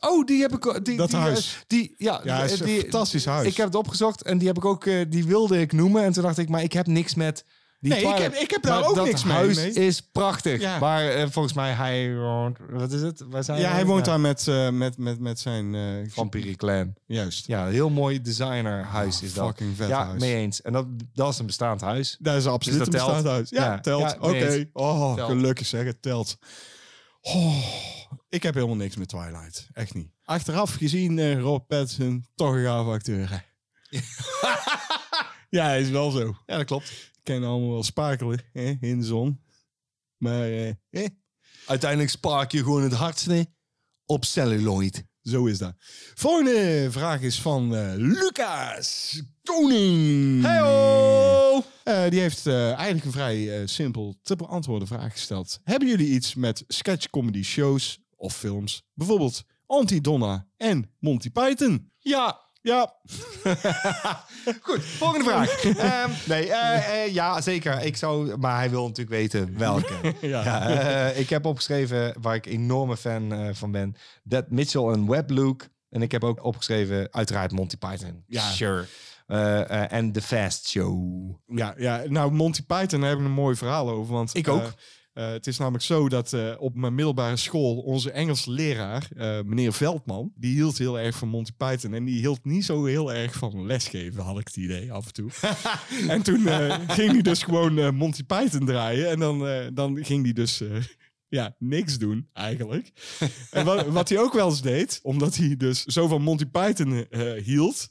Oh, 0.10 0.26
die 0.26 0.42
heb 0.42 0.54
ik. 0.54 0.86
Die, 0.86 0.98
Dat 0.98 1.10
die, 1.10 1.20
huis. 1.20 1.56
eh, 1.56 1.62
Die, 1.68 1.94
ja, 1.98 2.22
Ja, 2.24 2.42
het 2.42 2.52
is 2.52 2.60
een 2.60 2.66
die, 2.66 2.80
fantastisch 2.80 3.26
huis. 3.26 3.48
Ik 3.48 3.58
heb 3.58 3.66
het 3.66 3.76
opgezocht 3.76 4.24
en 4.24 4.38
die 4.38 4.48
heb 4.48 4.58
ik 4.58 4.66
ook, 4.66 4.86
eh, 4.86 5.06
die 5.10 5.26
wilde 5.26 5.60
ik 5.60 5.72
noemen. 5.72 6.04
En 6.04 6.14
toen 6.14 6.24
dacht 6.24 6.38
ik, 6.38 6.50
maar 6.50 6.64
ik 6.64 6.74
heb 6.74 6.88
niks 6.88 7.16
met 7.16 7.46
die 7.80 7.92
Nee, 7.92 8.02
ik 8.06 8.18
heb- 8.18 8.34
ik 8.34 8.52
heb 8.52 8.62
daar 8.62 8.80
Maar 8.80 8.90
ook 8.90 9.06
niks 9.06 9.24
mee, 9.24 9.34
huis 9.36 9.58
is 9.58 10.02
prachtig. 10.02 10.62
Ja. 10.62 10.80
Maar 10.80 11.08
eh, 11.10 11.28
volgens 11.30 11.54
mij, 11.54 11.72
hij 11.72 12.16
woont, 12.16 12.58
wat 12.70 12.92
is 12.92 13.02
het? 13.02 13.24
Waar 13.30 13.44
zijn 13.44 13.60
Ja, 13.60 13.72
hij 13.72 13.86
woont 13.86 14.06
daar 14.06 14.20
met, 14.20 14.48
eh, 14.48 14.70
met, 14.70 14.98
met, 14.98 15.20
met 15.20 15.40
zijn... 15.40 15.76
eh, 15.76 15.82
Vampire 16.08 16.56
Clan. 16.56 16.94
Juist. 17.06 17.48
Ja, 17.48 17.66
een 17.66 17.72
heel 17.72 17.90
mooi 17.90 18.22
designerhuis 18.22 19.22
is 19.22 19.34
dat. 19.34 19.48
Fucking 19.48 19.76
vet 19.76 19.88
ja, 19.88 20.06
huis. 20.06 20.22
mee 20.22 20.36
eens. 20.36 20.62
En 20.62 20.74
dat, 20.74 20.86
dat 21.14 21.32
is 21.34 21.40
een 21.40 21.46
bestaand 21.46 21.82
huis. 21.82 22.18
Dat 22.20 22.36
is 22.36 22.46
absoluut 22.48 22.80
Dus 22.80 22.88
dat 22.90 23.02
een 23.02 23.06
bestaand 23.08 23.28
huis. 23.28 23.50
Ja, 23.50 23.80
telt. 23.80 24.16
Oké. 24.20 24.66
Oh, 24.74 25.16
Telt. 25.16 25.30
gelukkig 25.30 25.66
zeg, 25.68 25.86
het 25.86 26.02
telt. 26.02 26.38
Oh, 27.26 27.64
ik 28.30 28.44
heb 28.44 28.54
helemaal 28.54 28.76
niks 28.76 28.96
met 28.96 29.08
Twilight. 29.08 29.68
Echt 29.74 29.94
niet. 29.94 30.12
Achteraf 30.24 30.74
gezien, 30.74 31.20
eh, 31.20 31.40
Rob 31.40 31.68
Pattinson, 31.68 32.26
toch 32.36 32.54
een 32.54 32.64
gaaf 32.64 32.88
acteur. 32.88 33.30
hè? 33.30 33.38
ja, 35.58 35.66
hij 35.66 35.82
is 35.82 35.90
wel 35.90 36.12
zo. 36.12 36.36
Ja, 36.46 36.58
dat 36.58 36.66
klopt. 36.66 36.90
Ik 36.90 37.20
ken 37.24 37.44
allemaal 37.44 37.72
wel 37.72 37.84
sparkelen 37.84 38.42
hè, 38.54 38.76
in 38.80 39.00
de 39.00 39.06
zon. 39.06 39.44
Maar 40.18 40.44
eh, 40.44 40.70
eh, 40.90 41.08
Uiteindelijk 41.68 42.10
spark 42.10 42.52
je 42.52 42.58
gewoon 42.58 42.84
het 42.84 42.94
hardste 42.94 43.48
op 44.06 44.26
celluloid. 44.26 45.04
Zo 45.24 45.46
is 45.46 45.58
dat. 45.58 45.74
Volgende 46.14 46.88
vraag 46.92 47.22
is 47.22 47.42
van 47.42 47.76
eh, 47.76 47.94
Lucas 47.96 49.22
Koning. 49.44 50.44
Heyo! 50.44 51.64
Eh, 51.84 52.10
die 52.10 52.20
heeft 52.20 52.48
eh, 52.48 52.66
eigenlijk 52.66 53.06
een 53.06 53.12
vrij 53.12 53.68
simpel 53.68 54.16
te 54.22 54.36
beantwoorden 54.36 54.88
vraag 54.88 55.12
gesteld. 55.12 55.60
Hebben 55.64 55.88
jullie 55.88 56.08
iets 56.08 56.36
met 56.36 56.64
sketch 56.68 57.10
comedy 57.10 57.44
shows 57.44 58.00
of 58.16 58.36
films? 58.36 58.84
Bijvoorbeeld 58.94 59.44
Anti-Donna 59.66 60.48
en 60.58 60.92
Monty 61.00 61.30
Python? 61.30 61.92
Ja, 62.00 62.40
Ja, 62.64 62.94
Goed, 64.62 64.84
volgende 64.84 65.24
vraag. 65.26 65.64
Ehm, 65.64 66.10
nee, 66.26 66.52
eh, 66.52 67.04
eh, 67.04 67.14
ja, 67.14 67.42
zeker. 67.42 67.82
Ik 67.82 67.98
zou, 67.98 68.38
maar 68.38 68.58
hij 68.58 68.70
wil 68.70 68.88
natuurlijk 68.88 69.16
weten 69.16 69.58
welke. 69.58 69.94
Ja. 70.22 70.44
ja. 70.44 70.70
eh, 70.70 71.20
ik 71.20 71.30
heb 71.30 71.46
opgeschreven, 71.46 72.16
waar 72.22 72.36
ik 72.36 72.46
enorme 72.46 72.98
fan 72.98 73.34
eh, 73.34 73.50
van 73.54 73.72
ben, 73.72 73.96
That 74.30 74.50
Mitchell 74.50 74.82
en 74.84 75.08
Webb 75.08 75.30
Luke. 75.30 75.66
En 75.90 76.02
ik 76.02 76.12
heb 76.12 76.24
ook 76.24 76.44
opgeschreven, 76.44 77.08
uiteraard 77.12 77.52
Monty 77.52 77.78
Python. 77.78 78.24
Ja. 78.28 78.42
Sure. 78.50 78.86
Eh, 79.28 79.70
eh, 79.70 79.92
En 79.92 80.12
The 80.12 80.22
Fast 80.22 80.68
Show. 80.68 81.30
Ja, 81.48 81.74
ja, 81.78 82.04
nou 82.08 82.32
Monty 82.32 82.66
Python 82.66 83.00
daar 83.00 83.10
heb 83.10 83.20
ik 83.20 83.26
een 83.26 83.32
mooi 83.32 83.56
verhaal 83.56 83.90
over. 83.90 84.14
Want, 84.14 84.36
Ik 84.38 84.48
ook. 84.48 84.74
Eh, 85.14 85.32
het 85.32 85.48
is 85.48 85.58
namelijk 85.58 85.84
zo 85.84 86.10
dat 86.10 86.34
eh, 86.34 86.54
op 86.58 86.76
mijn 86.76 86.96
middelbare 86.96 87.36
school 87.36 87.78
onze 87.78 88.12
Engelse 88.12 88.52
leraar, 88.52 89.08
eh, 89.16 89.42
meneer 89.42 89.74
Veldman, 89.74 90.32
die 90.36 90.54
hield 90.54 90.78
heel 90.78 91.00
erg 91.00 91.18
van 91.18 91.28
Monty 91.28 91.52
Python. 91.58 91.94
En 91.94 92.04
die 92.06 92.20
hield 92.20 92.46
niet 92.46 92.66
zo 92.66 92.86
heel 92.86 93.14
erg 93.14 93.34
van 93.34 93.66
lesgeven, 93.66 94.24
had 94.24 94.40
ik 94.40 94.48
het 94.48 94.58
idee 94.58 94.92
af 94.92 95.06
en 95.06 95.14
toe. 95.14 95.32
en 96.14 96.22
toen 96.22 96.48
ging 96.88 97.12
hij 97.12 97.22
dus 97.22 97.44
gewoon 97.44 97.96
Monty 97.96 98.24
Python 98.24 98.66
draaien. 98.66 99.10
En 99.10 99.20
dan, 99.20 99.70
dan 99.74 100.06
ging 100.06 100.24
hij 100.24 100.34
dus... 100.34 100.64
ja, 101.28 101.56
niks 101.60 101.98
doen 101.98 102.30
eigenlijk. 102.34 102.92
en 103.52 103.66
wat, 103.66 103.88
wat 103.88 104.10
hij 104.10 104.20
ook 104.20 104.34
wel 104.34 104.50
eens 104.50 104.62
deed, 104.62 105.00
omdat 105.04 105.36
hij 105.36 105.58
dus 105.58 105.84
zo 105.84 106.08
van 106.08 106.22
Monty 106.22 106.46
Python 106.46 107.06
hield, 107.44 107.90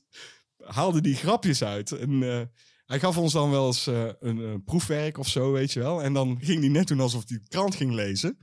haalde 0.64 1.08
hij 1.08 1.12
grapjes 1.18 1.64
uit. 1.64 1.92
En 1.92 2.50
hij 2.86 3.00
gaf 3.00 3.16
ons 3.16 3.32
dan 3.32 3.50
wel 3.50 3.66
eens 3.66 3.86
eh, 3.86 4.08
een, 4.20 4.36
een 4.38 4.64
proefwerk 4.64 5.18
of 5.18 5.28
zo, 5.28 5.52
weet 5.52 5.72
je 5.72 5.80
wel. 5.80 6.02
En 6.02 6.12
dan 6.12 6.38
ging 6.40 6.60
hij 6.60 6.68
net 6.68 6.86
doen 6.86 7.00
alsof 7.00 7.28
hij 7.28 7.38
de 7.38 7.48
krant 7.48 7.74
ging 7.74 7.92
lezen. 7.92 8.38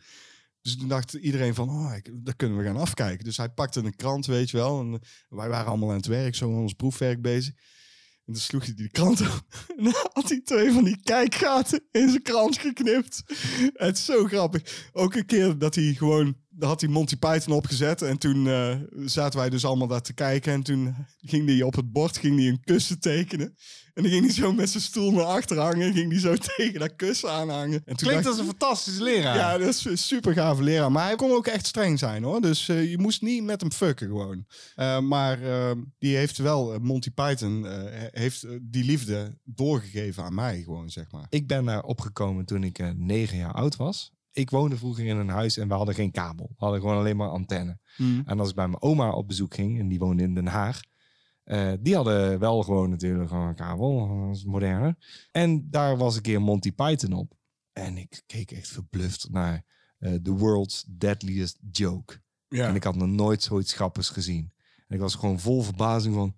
Dus 0.61 0.77
toen 0.77 0.87
dacht 0.87 1.13
iedereen 1.13 1.55
van, 1.55 1.69
oh, 1.69 1.95
ik, 1.95 2.09
dat 2.25 2.35
kunnen 2.35 2.57
we 2.57 2.63
gaan 2.63 2.77
afkijken. 2.77 3.25
Dus 3.25 3.37
hij 3.37 3.49
pakte 3.49 3.79
een 3.79 3.95
krant, 3.95 4.25
weet 4.25 4.49
je 4.49 4.57
wel. 4.57 4.79
En 4.79 5.01
wij 5.29 5.49
waren 5.49 5.67
allemaal 5.67 5.89
aan 5.89 5.95
het 5.95 6.05
werk, 6.05 6.35
zo 6.35 6.49
ons 6.49 6.73
proefwerk 6.73 7.21
bezig. 7.21 7.53
En 8.25 8.33
toen 8.33 8.43
sloeg 8.43 8.65
hij 8.65 8.73
die 8.73 8.89
krant 8.89 9.21
op. 9.27 9.45
En 9.77 9.83
dan 9.83 9.93
had 10.13 10.29
hij 10.29 10.41
twee 10.41 10.71
van 10.71 10.83
die 10.83 10.99
kijkgaten 11.03 11.83
in 11.91 12.09
zijn 12.09 12.21
krant 12.21 12.57
geknipt. 12.57 13.23
Het 13.73 13.97
is 13.97 14.05
zo 14.05 14.25
grappig. 14.25 14.89
Ook 14.93 15.15
een 15.15 15.25
keer 15.25 15.57
dat 15.57 15.75
hij 15.75 15.93
gewoon... 15.93 16.35
Dan 16.59 16.69
had 16.69 16.81
hij 16.81 16.89
Monty 16.89 17.17
Python 17.17 17.53
opgezet. 17.53 18.01
En 18.01 18.17
toen 18.17 18.47
eh, 18.47 18.75
zaten 19.05 19.39
wij 19.39 19.49
dus 19.49 19.65
allemaal 19.65 19.87
daar 19.87 20.01
te 20.01 20.13
kijken. 20.13 20.53
En 20.53 20.63
toen 20.63 20.95
ging 21.21 21.47
hij 21.47 21.61
op 21.61 21.75
het 21.75 21.91
bord 21.91 22.17
ging 22.17 22.37
hij 22.39 22.47
een 22.47 22.59
kussen 22.63 22.99
tekenen. 22.99 23.55
En 23.93 24.03
dan 24.03 24.11
ging 24.11 24.25
hij 24.25 24.33
zo 24.33 24.53
met 24.53 24.69
zijn 24.69 24.83
stoel 24.83 25.11
naar 25.11 25.23
achter 25.23 25.57
hangen. 25.57 25.93
Ging 25.93 26.11
hij 26.11 26.19
zo 26.19 26.35
tegen 26.57 26.79
dat 26.79 26.95
kussen 26.95 27.31
aanhangen. 27.31 27.81
En 27.85 27.95
toen 27.95 28.07
Klinkt 28.07 28.23
dacht- 28.23 28.27
als 28.27 28.37
een 28.37 28.45
fantastische 28.45 29.03
leraar. 29.03 29.35
ja, 29.35 29.57
dat 29.57 29.67
is 29.67 29.85
een 29.85 29.97
super 29.97 30.33
gave 30.33 30.63
leraar. 30.63 30.91
Maar 30.91 31.05
hij 31.05 31.15
kon 31.15 31.31
ook 31.31 31.47
echt 31.47 31.65
streng 31.67 31.99
zijn 31.99 32.23
hoor. 32.23 32.41
Dus 32.41 32.69
eh, 32.69 32.89
je 32.89 32.97
moest 32.97 33.21
niet 33.21 33.43
met 33.43 33.61
hem 33.61 33.71
fucken 33.71 34.07
gewoon. 34.07 34.45
Eh, 34.75 34.99
maar 34.99 35.39
die 35.99 36.15
heeft 36.15 36.37
wel, 36.37 36.79
Monty 36.79 37.11
Python, 37.11 37.67
eh, 37.67 37.83
heeft 38.11 38.45
die 38.61 38.83
liefde 38.83 39.37
doorgegeven 39.43 40.23
aan 40.23 40.33
mij 40.35 40.61
gewoon, 40.61 40.89
zeg 40.89 41.11
maar. 41.11 41.25
Ik 41.29 41.47
ben 41.47 41.65
daar 41.65 41.83
opgekomen 41.83 42.45
toen 42.45 42.63
ik 42.63 42.79
eh, 42.79 42.89
negen 42.95 43.37
jaar 43.37 43.53
oud 43.53 43.75
was. 43.75 44.11
Ik 44.31 44.49
woonde 44.49 44.77
vroeger 44.77 45.05
in 45.05 45.17
een 45.17 45.29
huis 45.29 45.57
en 45.57 45.67
we 45.67 45.73
hadden 45.73 45.95
geen 45.95 46.11
kabel. 46.11 46.45
We 46.49 46.55
hadden 46.63 46.79
gewoon 46.79 46.97
alleen 46.97 47.17
maar 47.17 47.29
antenne. 47.29 47.79
En 48.25 48.39
als 48.39 48.49
ik 48.49 48.55
bij 48.55 48.67
mijn 48.67 48.81
oma 48.81 49.11
op 49.11 49.27
bezoek 49.27 49.53
ging, 49.53 49.79
en 49.79 49.87
die 49.87 49.99
woonde 49.99 50.23
in 50.23 50.33
Den 50.33 50.47
Haag. 50.47 50.79
eh, 51.43 51.71
die 51.79 51.95
hadden 51.95 52.39
wel 52.39 52.63
gewoon 52.63 52.89
natuurlijk 52.89 53.29
gewoon 53.29 53.47
een 53.47 53.55
kabel, 53.55 54.07
dat 54.27 54.35
is 54.35 54.43
moderner. 54.45 54.95
En 55.31 55.67
daar 55.69 55.97
was 55.97 56.15
een 56.15 56.21
keer 56.21 56.41
Monty 56.41 56.71
Python 56.71 57.13
op. 57.13 57.37
En 57.73 57.97
ik 57.97 58.23
keek 58.25 58.51
echt 58.51 58.67
verbluft 58.67 59.29
naar 59.31 59.63
eh, 59.97 60.13
The 60.13 60.31
World's 60.31 60.85
Deadliest 60.87 61.57
Joke. 61.71 62.21
Ja. 62.47 62.67
En 62.67 62.75
ik 62.75 62.83
had 62.83 62.95
nog 62.95 63.07
nooit 63.07 63.43
zoiets 63.43 63.73
grappigs 63.73 64.09
gezien. 64.09 64.53
En 64.87 64.95
ik 64.95 65.01
was 65.01 65.15
gewoon 65.15 65.39
vol 65.39 65.61
verbazing 65.61 66.15
van... 66.15 66.35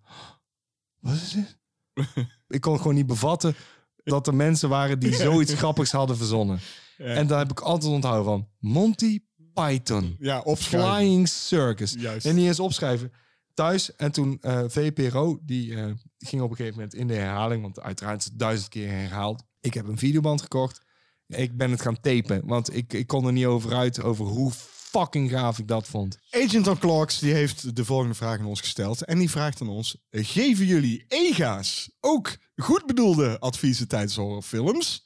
Wat 1.00 1.14
is 1.14 1.32
dit? 1.32 1.58
ik 2.48 2.62
kon 2.62 2.78
gewoon 2.78 2.96
niet 2.96 3.08
bevatten 3.08 3.56
dat 4.04 4.28
er 4.28 4.36
mensen 4.36 4.70
waren 4.70 5.00
die 5.00 5.14
zoiets 5.28 5.54
grappigs 5.54 5.92
hadden 5.92 6.18
verzonnen. 6.18 6.60
En 7.04 7.28
daar 7.28 7.40
heb 7.40 7.52
ik 7.52 7.60
altijd 7.60 7.92
onthouden 7.92 8.26
van 8.26 8.48
Monty 8.60 9.20
Python. 9.54 10.16
ja, 10.20 10.40
opschrijven. 10.40 10.96
Flying 10.96 11.28
Circus. 11.28 11.96
Juist. 11.98 12.26
En 12.26 12.36
niet 12.36 12.48
eens 12.48 12.60
opschrijven. 12.60 13.12
Thuis. 13.54 13.96
En 13.96 14.12
toen 14.12 14.38
eh, 14.42 14.64
VPRO, 14.68 15.40
die 15.44 15.76
eh, 15.76 15.92
ging 16.18 16.42
op 16.42 16.50
een 16.50 16.56
gegeven 16.56 16.76
moment 16.78 16.96
in 16.96 17.08
de 17.08 17.14
herhaling. 17.14 17.62
Want 17.62 17.80
uiteraard 17.80 18.20
is 18.20 18.26
het 18.26 18.40
duizend 18.40 18.70
keer 18.70 18.90
herhaald. 18.90 19.44
Ik 19.60 19.74
heb 19.74 19.88
een 19.88 19.98
videoband 19.98 20.42
gekocht. 20.42 20.82
Ik 21.28 21.58
ben 21.58 21.72
het 21.72 21.82
gaan 21.82 22.00
tapen. 22.00 22.42
Want 22.46 22.76
ik, 22.76 22.94
ik 22.94 23.08
kon 23.08 23.26
er 23.26 23.32
niet 23.32 23.46
over 23.46 23.74
uit 23.76 24.02
over 24.02 24.26
hoe 24.26 24.52
fucking 24.92 25.30
gaaf 25.30 25.60
ik 25.60 25.68
dat 25.68 25.88
vond. 25.88 26.18
Agent 26.32 26.68
on 26.68 26.78
Clocks 26.78 27.20
die 27.20 27.34
heeft 27.34 27.76
de 27.76 27.86
volgende 27.86 28.14
vraag 28.14 28.40
aan 28.40 28.46
ons 28.46 28.60
gesteld. 28.60 29.06
En 29.06 29.18
die 29.18 29.30
vraagt 29.30 29.62
aan 29.62 29.70
ons, 29.70 29.98
geven 30.12 30.66
jullie 30.66 31.06
EGA's 31.08 31.92
ook 32.00 32.38
goed 32.56 32.86
bedoelde 32.86 33.40
adviezen 33.40 33.88
tijdens 33.88 34.16
horrorfilms? 34.16 35.06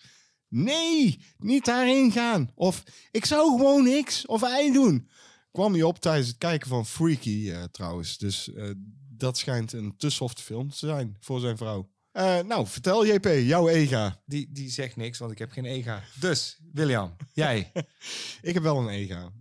Nee, 0.57 1.19
niet 1.37 1.65
daarin 1.65 2.11
gaan. 2.11 2.49
Of 2.53 2.83
ik 3.11 3.25
zou 3.25 3.57
gewoon 3.57 3.83
niks 3.83 4.25
of 4.25 4.43
ei 4.43 4.71
doen. 4.71 5.09
Kwam 5.51 5.73
hij 5.73 5.83
op 5.83 5.99
tijdens 5.99 6.27
het 6.27 6.37
kijken 6.37 6.67
van 6.67 6.85
Freaky 6.85 7.51
eh, 7.51 7.63
trouwens. 7.63 8.17
Dus 8.17 8.53
eh, 8.53 8.69
dat 9.09 9.37
schijnt 9.37 9.73
een 9.73 9.97
te 9.97 10.09
soft 10.09 10.41
film 10.41 10.69
te 10.69 10.77
zijn 10.77 11.17
voor 11.19 11.39
zijn 11.39 11.57
vrouw. 11.57 11.89
Eh, 12.11 12.39
nou, 12.39 12.67
vertel 12.67 13.05
JP, 13.05 13.25
jouw 13.25 13.67
EGA. 13.67 14.21
Die, 14.25 14.49
die 14.51 14.69
zegt 14.69 14.95
niks, 14.95 15.19
want 15.19 15.31
ik 15.31 15.37
heb 15.37 15.51
geen 15.51 15.65
ega. 15.65 16.03
Dus, 16.19 16.59
William, 16.73 17.15
jij. 17.33 17.71
Ik 18.41 18.53
heb 18.53 18.63
wel 18.63 18.77
een 18.77 18.89
EGA. 18.89 19.31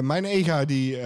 Mijn 0.00 0.24
EGA 0.24 0.64
die, 0.64 0.98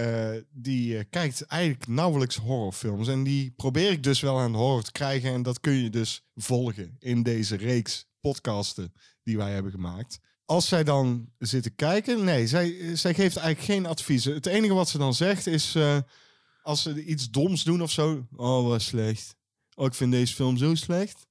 die 0.51 1.03
kijkt 1.03 1.41
eigenlijk 1.41 1.87
nauwelijks 1.87 2.35
horrorfilms. 2.35 3.07
En 3.07 3.23
die 3.23 3.51
probeer 3.55 3.91
ik 3.91 4.03
dus 4.03 4.19
wel 4.19 4.39
aan 4.39 4.51
de 4.51 4.57
horror 4.57 4.83
te 4.83 4.91
krijgen. 4.91 5.33
En 5.33 5.43
dat 5.43 5.59
kun 5.59 5.73
je 5.73 5.89
dus 5.89 6.25
volgen 6.35 6.95
in 6.99 7.23
deze 7.23 7.55
reeks 7.55 8.05
podcasten 8.25 8.93
die 9.23 9.37
wij 9.37 9.51
hebben 9.51 9.71
gemaakt. 9.71 10.19
Als 10.45 10.67
zij 10.67 10.83
dan 10.83 11.29
zitten 11.37 11.75
kijken, 11.75 12.23
nee, 12.23 12.47
zij, 12.47 12.95
zij 12.95 13.13
geeft 13.13 13.37
eigenlijk 13.37 13.71
geen 13.71 13.85
adviezen. 13.85 14.33
Het 14.33 14.45
enige 14.45 14.73
wat 14.73 14.89
ze 14.89 14.97
dan 14.97 15.13
zegt 15.13 15.47
is, 15.47 15.75
eh, 15.75 15.97
als 16.61 16.81
ze 16.81 17.03
iets 17.03 17.29
doms 17.29 17.63
doen 17.63 17.81
of 17.81 17.91
zo. 17.91 18.27
Oh, 18.35 18.67
wat 18.67 18.81
slecht. 18.81 19.35
Oh, 19.75 19.85
ik 19.85 19.93
vind 19.93 20.11
deze 20.11 20.33
film 20.33 20.57
zo 20.57 20.75
slecht. 20.75 21.27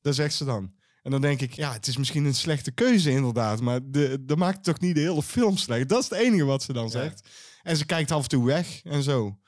Dat 0.00 0.14
zegt 0.14 0.34
ze 0.34 0.44
dan. 0.44 0.74
En 1.02 1.10
dan 1.10 1.20
denk 1.20 1.40
ik, 1.40 1.52
ja, 1.52 1.72
het 1.72 1.86
is 1.86 1.96
misschien 1.96 2.24
een 2.24 2.34
slechte 2.34 2.70
keuze 2.70 3.10
inderdaad. 3.10 3.60
Maar 3.60 3.80
de, 3.84 4.24
dat 4.24 4.38
maakt 4.38 4.64
toch 4.64 4.80
niet 4.80 4.94
de 4.94 5.00
hele 5.00 5.22
film 5.22 5.56
slecht. 5.56 5.88
Dat 5.88 6.02
is 6.02 6.08
het 6.08 6.18
enige 6.18 6.44
wat 6.44 6.62
ze 6.62 6.72
dan 6.72 6.90
zegt. 6.90 7.28
En 7.62 7.76
ze 7.76 7.86
kijkt 7.86 8.10
af 8.10 8.22
en 8.22 8.28
toe 8.28 8.44
weg 8.44 8.80
en 8.84 9.02
zo. 9.02 9.38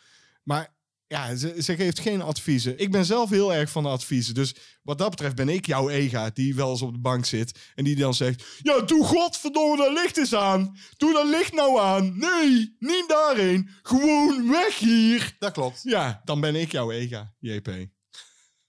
Maar 0.43 0.74
ja, 1.07 1.37
ze, 1.37 1.63
ze 1.63 1.77
geeft 1.77 2.01
geen 2.01 2.23
adviezen. 2.23 2.79
Ik 2.79 2.91
ben 2.91 3.05
zelf 3.05 3.31
heel 3.31 3.55
erg 3.55 3.71
van 3.71 3.83
de 3.83 3.89
adviezen. 3.89 4.35
Dus 4.35 4.55
wat 4.83 4.99
dat 4.99 5.11
betreft 5.11 5.35
ben 5.35 5.49
ik 5.49 5.67
jouw 5.67 5.89
ega 5.89 6.31
die 6.31 6.55
wel 6.55 6.71
eens 6.71 6.83
op 6.83 6.93
de 6.93 6.99
bank 6.99 7.25
zit. 7.25 7.59
En 7.75 7.85
die 7.85 7.97
dan 7.97 8.15
zegt, 8.15 8.45
ja, 8.63 8.81
doe 8.81 9.05
godverdomme 9.05 9.77
dat 9.77 9.93
licht 9.93 10.17
eens 10.17 10.35
aan. 10.35 10.77
Doe 10.97 11.13
dat 11.13 11.27
licht 11.27 11.53
nou 11.53 11.81
aan. 11.81 12.19
Nee, 12.19 12.77
niet 12.79 13.05
daarheen. 13.09 13.69
Gewoon 13.83 14.51
weg 14.51 14.79
hier. 14.79 15.37
Dat 15.39 15.53
klopt. 15.53 15.81
Ja, 15.83 16.21
dan 16.25 16.41
ben 16.41 16.55
ik 16.55 16.73
jouw 16.73 16.91
ega, 16.91 17.35
JP. 17.39 17.69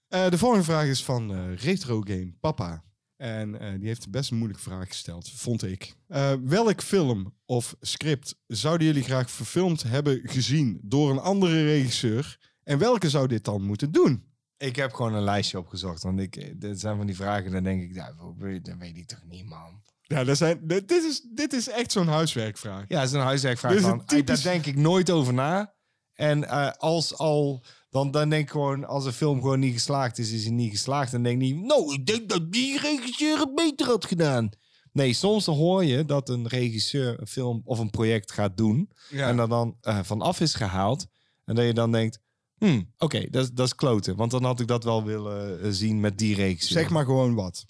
Eh, 0.08 0.30
de 0.30 0.38
volgende 0.38 0.64
vraag 0.64 0.86
is 0.86 1.04
van 1.04 1.34
eh, 1.34 1.56
Retro 1.56 2.00
Game 2.00 2.34
Papa. 2.40 2.85
En 3.16 3.60
eh, 3.60 3.78
die 3.78 3.86
heeft 3.88 4.04
een 4.04 4.10
best 4.10 4.30
een 4.30 4.36
moeilijke 4.36 4.62
vraag 4.62 4.88
gesteld, 4.88 5.30
vond 5.30 5.62
ik. 5.62 5.94
Eh, 6.08 6.32
welk 6.44 6.82
film 6.82 7.34
of 7.44 7.76
script 7.80 8.36
zouden 8.46 8.86
jullie 8.86 9.02
graag 9.02 9.30
verfilmd 9.30 9.82
hebben 9.82 10.20
gezien 10.22 10.80
door 10.82 11.10
een 11.10 11.18
andere 11.18 11.64
regisseur? 11.64 12.38
En 12.62 12.78
welke 12.78 13.10
zou 13.10 13.26
dit 13.28 13.44
dan 13.44 13.62
moeten 13.62 13.92
doen? 13.92 14.24
Ik 14.56 14.76
heb 14.76 14.92
gewoon 14.92 15.14
een 15.14 15.22
lijstje 15.22 15.58
opgezocht. 15.58 16.02
Want 16.02 16.20
ik, 16.20 16.60
dit 16.60 16.80
zijn 16.80 16.96
van 16.96 17.06
die 17.06 17.16
vragen, 17.16 17.50
dan 17.52 17.62
denk 17.62 17.82
ik, 17.82 17.94
ja, 17.94 18.12
dat 18.12 18.34
weet 18.78 18.96
ik 18.96 19.06
toch 19.06 19.22
niet, 19.28 19.44
man. 19.46 19.82
Ja, 20.02 20.24
dat 20.24 20.36
zijn, 20.36 20.60
dit, 20.66 20.90
is, 20.90 21.20
dit 21.34 21.52
is 21.52 21.68
echt 21.68 21.92
zo'n 21.92 22.06
huiswerkvraag. 22.08 22.84
Ja, 22.88 22.98
dat 22.98 23.06
is 23.08 23.12
een 23.12 23.20
huiswerkvraag 23.20 23.72
is 23.74 23.80
van. 23.82 23.90
een 23.98 24.04
typisch- 24.06 24.42
Daar 24.42 24.52
denk 24.52 24.66
ik 24.66 24.76
nooit 24.76 25.10
over 25.10 25.34
na. 25.34 25.74
En 26.14 26.44
eh, 26.48 26.70
als 26.72 27.18
al, 27.18 27.64
dan, 27.96 28.10
dan 28.10 28.28
denk 28.28 28.42
ik 28.42 28.50
gewoon, 28.50 28.84
als 28.84 29.04
een 29.04 29.12
film 29.12 29.40
gewoon 29.40 29.58
niet 29.60 29.72
geslaagd 29.72 30.18
is, 30.18 30.32
is 30.32 30.42
hij 30.44 30.52
niet 30.52 30.70
geslaagd. 30.70 31.12
Dan 31.12 31.22
denk 31.22 31.42
ik 31.42 31.48
niet, 31.52 31.64
nou, 31.64 31.94
ik 31.94 32.06
denk 32.06 32.28
dat 32.28 32.52
die 32.52 32.80
regisseur 32.80 33.38
het 33.38 33.54
beter 33.54 33.86
had 33.86 34.04
gedaan. 34.04 34.48
Nee, 34.92 35.12
soms 35.12 35.44
dan 35.44 35.54
hoor 35.54 35.84
je 35.84 36.04
dat 36.04 36.28
een 36.28 36.46
regisseur 36.48 37.20
een 37.20 37.26
film 37.26 37.60
of 37.64 37.78
een 37.78 37.90
project 37.90 38.32
gaat 38.32 38.56
doen. 38.56 38.90
Ja. 39.10 39.28
En 39.28 39.38
er 39.38 39.48
dan 39.48 39.76
eh, 39.80 39.98
vanaf 40.02 40.40
is 40.40 40.54
gehaald. 40.54 41.06
En 41.44 41.54
dat 41.54 41.64
je 41.64 41.72
dan 41.74 41.92
denkt, 41.92 42.18
hmm, 42.58 42.92
oké, 42.98 43.26
dat, 43.30 43.42
is- 43.44 43.50
dat 43.52 43.66
is 43.66 43.74
kloten. 43.74 44.16
Want 44.16 44.30
dan 44.30 44.44
had 44.44 44.60
ik 44.60 44.66
dat 44.66 44.84
wel 44.84 45.04
willen 45.04 45.60
eh, 45.62 45.68
zien 45.70 46.00
met 46.00 46.18
die 46.18 46.34
regisseur. 46.34 46.78
Zeg 46.80 46.90
maar 46.90 47.04
gewoon 47.04 47.34
wat. 47.34 47.64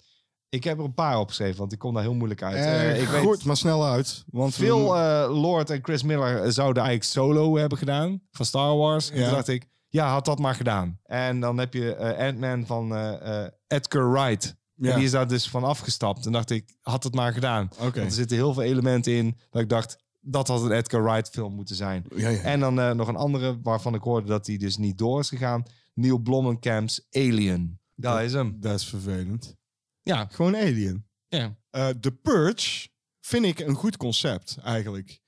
Ik 0.49 0.63
heb 0.63 0.77
er 0.77 0.83
een 0.83 0.93
paar 0.93 1.19
opgeschreven, 1.19 1.57
want 1.57 1.71
ik 1.71 1.79
kom 1.79 1.93
daar 1.93 2.03
heel 2.03 2.13
moeilijk 2.13 2.43
uit. 2.43 2.55
Eh, 2.55 2.89
Eh, 2.91 3.01
ik 3.01 3.07
weet, 3.07 3.21
goed, 3.21 3.43
maar 3.45 3.57
snel 3.57 3.85
uit. 3.85 4.23
Want 4.27 4.55
we- 4.55 4.65
eh, 4.95 5.41
Lord 5.41 5.69
en 5.69 5.79
Chris 5.83 6.03
Miller 6.03 6.51
zouden 6.51 6.83
eigenlijk 6.83 7.11
solo 7.13 7.57
hebben 7.57 7.77
gedaan 7.77 8.21
van 8.31 8.45
Star 8.45 8.75
Wars. 8.77 9.09
En 9.09 9.15
toen 9.23 9.33
dacht 9.33 9.47
ik, 9.47 9.65
ja, 9.89 10.11
had 10.11 10.25
dat 10.25 10.39
maar 10.39 10.55
gedaan. 10.55 10.99
En 11.03 11.39
dan 11.39 11.57
heb 11.57 11.73
je 11.73 11.95
eh, 11.95 12.27
Ant-Man 12.27 12.65
van 12.65 12.95
eh, 12.95 13.43
eh, 13.43 13.51
Edgar 13.67 14.11
Wright. 14.11 14.55
Ja. 14.75 14.89
En 14.89 14.95
die 14.95 15.05
is 15.05 15.11
daar 15.11 15.27
dus 15.27 15.49
van 15.49 15.63
afgestapt. 15.63 16.25
En 16.25 16.31
dacht 16.31 16.49
ik, 16.49 16.75
had 16.81 17.03
het 17.03 17.13
maar 17.13 17.33
gedaan. 17.33 17.69
Want 17.77 17.95
er 17.95 18.11
zitten 18.11 18.37
heel 18.37 18.53
veel 18.53 18.63
elementen 18.63 19.13
in 19.13 19.37
dat 19.49 19.61
ik 19.61 19.69
dacht, 19.69 20.03
dat 20.19 20.47
had 20.47 20.61
een 20.61 20.71
Edgar 20.71 21.03
Wright 21.03 21.29
film 21.29 21.53
moeten 21.53 21.75
zijn. 21.75 22.05
Ja, 22.15 22.29
ja. 22.29 22.41
En 22.41 22.59
dan 22.59 22.97
nog 22.97 23.07
een 23.07 23.15
andere 23.15 23.59
waarvan 23.61 23.93
ik 23.93 24.01
hoorde 24.01 24.27
dat 24.27 24.45
die 24.45 24.57
dus 24.57 24.77
niet 24.77 24.97
door 24.97 25.19
is 25.19 25.29
gegaan. 25.29 25.63
Neil 25.93 26.17
Blomkamp's 26.17 27.07
Alien. 27.11 27.79
Daar 27.95 28.23
is 28.23 28.33
hem. 28.33 28.57
Dat 28.59 28.79
is 28.79 28.85
vervelend. 28.85 29.55
Ja. 30.03 30.27
Gewoon 30.31 30.55
Alien. 30.55 31.07
ja. 31.27 31.57
Eh 31.69 31.89
The 31.89 32.11
Purge 32.11 32.89
vind 33.19 33.45
ik 33.45 33.59
een 33.59 33.75
goed 33.75 33.97
concept, 33.97 34.57
eigenlijk. 34.63 35.21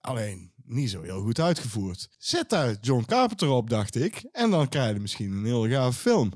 Alleen 0.00 0.52
niet 0.68 0.90
zo 0.90 1.02
heel 1.02 1.20
goed 1.20 1.40
uitgevoerd. 1.40 2.08
Zet 2.18 2.50
daar 2.50 2.76
John 2.80 3.04
Carpenter 3.06 3.48
op, 3.48 3.70
dacht 3.70 3.94
ik. 3.94 4.24
En 4.32 4.50
dan 4.50 4.68
krijg 4.68 4.92
je 4.94 5.00
misschien 5.00 5.32
een 5.32 5.44
heel 5.44 5.68
gave 5.68 5.98
film. 5.98 6.32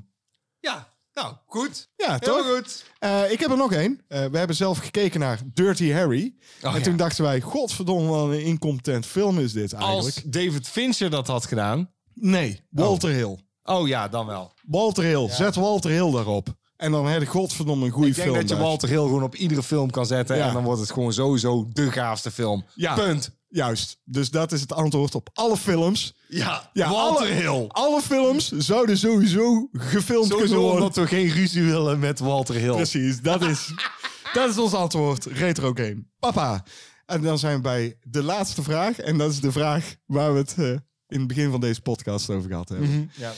Ja, 0.59 0.93
nou, 1.13 1.35
goed. 1.45 1.89
Ja, 1.95 2.19
toch? 2.19 2.45
goed. 2.55 2.85
Eh, 2.99 3.31
ik 3.31 3.39
heb 3.39 3.51
er 3.51 3.57
nog 3.57 3.71
één. 3.71 4.01
Eh, 4.07 4.25
we 4.25 4.37
hebben 4.37 4.55
zelf 4.55 4.77
gekeken 4.77 5.19
naar 5.19 5.39
Dirty 5.53 5.91
Harry. 5.91 6.35
Oh, 6.61 6.71
en 6.71 6.77
ja. 6.77 6.83
toen 6.83 6.97
dachten 6.97 7.23
wij, 7.23 7.41
godverdomme, 7.41 8.09
wat 8.09 8.29
een 8.29 8.43
incompetent 8.43 9.05
film 9.05 9.39
is 9.39 9.51
dit 9.51 9.73
eigenlijk. 9.73 10.05
Als 10.05 10.23
David 10.25 10.67
Fincher 10.67 11.09
dat 11.09 11.27
had 11.27 11.45
gedaan. 11.45 11.91
Nee, 12.13 12.61
Walter 12.69 13.09
Hill. 13.09 13.37
Oh 13.63 13.87
ja, 13.87 14.07
dan 14.07 14.25
wel. 14.25 14.53
Walter 14.67 15.03
Hill. 15.03 15.29
Zet 15.29 15.55
Walter 15.55 15.91
Hill 15.91 16.11
daarop. 16.11 16.55
En 16.75 16.91
dan 16.91 17.07
heb 17.07 17.21
je 17.21 17.27
godverdomme 17.27 17.85
een 17.85 17.91
goede 17.91 18.07
Ik 18.07 18.15
denk 18.15 18.27
film. 18.27 18.39
dat 18.39 18.49
je. 18.49 18.63
Walter 18.63 18.89
Hill 18.89 19.01
gewoon 19.01 19.23
op 19.23 19.35
iedere 19.35 19.63
film 19.63 19.89
kan 19.89 20.05
zetten. 20.05 20.37
Ja. 20.37 20.47
En 20.47 20.53
dan 20.53 20.63
wordt 20.63 20.79
het 20.79 20.91
gewoon 20.91 21.13
sowieso 21.13 21.67
de 21.69 21.91
gaafste 21.91 22.31
film. 22.31 22.65
Punt. 22.95 23.31
Juist. 23.53 23.97
Dus 24.03 24.29
dat 24.29 24.51
is 24.51 24.61
het 24.61 24.73
antwoord 24.73 25.15
op 25.15 25.29
alle 25.33 25.57
films. 25.57 26.13
Ja, 26.27 26.69
Ja, 26.73 26.89
Walter 26.89 27.25
alle, 27.25 27.33
Hill. 27.33 27.65
Alle 27.67 28.01
films 28.01 28.51
zouden 28.51 28.97
sowieso 28.97 29.69
gefilmd 29.73 30.35
kunnen 30.35 30.57
worden. 30.57 30.73
omdat 30.81 30.95
we 30.95 31.07
geen 31.07 31.29
ruzie 31.29 31.63
willen 31.63 31.99
met 31.99 32.19
Walter 32.19 32.55
Hill. 32.55 32.75
Precies, 32.75 33.21
dat 33.21 33.41
is, 33.41 33.73
dat 34.33 34.49
is 34.49 34.57
ons 34.57 34.73
antwoord. 34.73 35.25
Retro 35.25 35.71
game. 35.73 36.03
Papa. 36.19 36.63
En 37.05 37.21
dan 37.21 37.39
zijn 37.39 37.55
we 37.55 37.61
bij 37.61 37.97
de 38.03 38.23
laatste 38.23 38.63
vraag. 38.63 38.99
En 38.99 39.17
dat 39.17 39.31
is 39.31 39.39
de 39.39 39.51
vraag 39.51 39.95
waar 40.05 40.33
we 40.33 40.39
het 40.39 40.53
eh, 40.57 40.65
in 41.07 41.19
het 41.19 41.27
begin 41.27 41.51
van 41.51 41.59
deze 41.59 41.81
podcast 41.81 42.29
over 42.29 42.49
gehad 42.49 42.69
hebben. 42.69 42.89
Mhm, 42.89 43.05
Ja. 43.15 43.33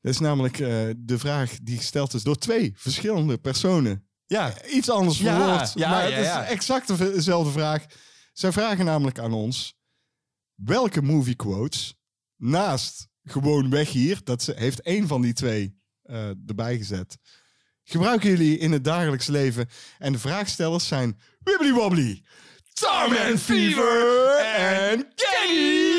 Dat 0.00 0.12
is 0.12 0.18
namelijk 0.18 0.58
eh, 0.58 0.68
de 0.96 1.18
vraag 1.18 1.52
die 1.62 1.76
gesteld 1.76 2.14
is 2.14 2.22
door 2.22 2.36
twee 2.36 2.72
verschillende 2.76 3.38
personen. 3.38 4.06
Ja. 4.26 4.52
Iets 4.72 4.90
anders 4.90 5.18
verwoord, 5.18 5.72
ja, 5.74 5.90
maar 5.90 6.12
het 6.12 6.18
is 6.26 6.50
exact 6.52 6.98
dezelfde 6.98 7.52
vraag. 7.52 7.84
Zij 8.38 8.52
vragen 8.52 8.84
namelijk 8.84 9.18
aan 9.18 9.32
ons... 9.32 9.74
welke 10.54 11.02
movie 11.02 11.34
quotes 11.34 11.94
naast 12.36 13.08
gewoon 13.22 13.70
weg 13.70 13.90
hier... 13.90 14.20
dat 14.24 14.42
ze, 14.42 14.52
heeft 14.56 14.80
één 14.80 15.06
van 15.06 15.22
die 15.22 15.32
twee 15.32 15.80
eh, 16.02 16.28
erbij 16.46 16.76
gezet... 16.76 17.18
gebruiken 17.84 18.28
jullie 18.30 18.58
in 18.58 18.72
het 18.72 18.84
dagelijks 18.84 19.26
leven? 19.26 19.68
En 19.98 20.12
de 20.12 20.18
vraagstellers 20.18 20.86
zijn 20.86 21.20
Wibbly 21.38 21.72
Wobbly, 21.72 22.24
Tarman 22.72 23.38
Fever 23.38 24.36
en 24.56 25.14
Kenny 25.14 25.92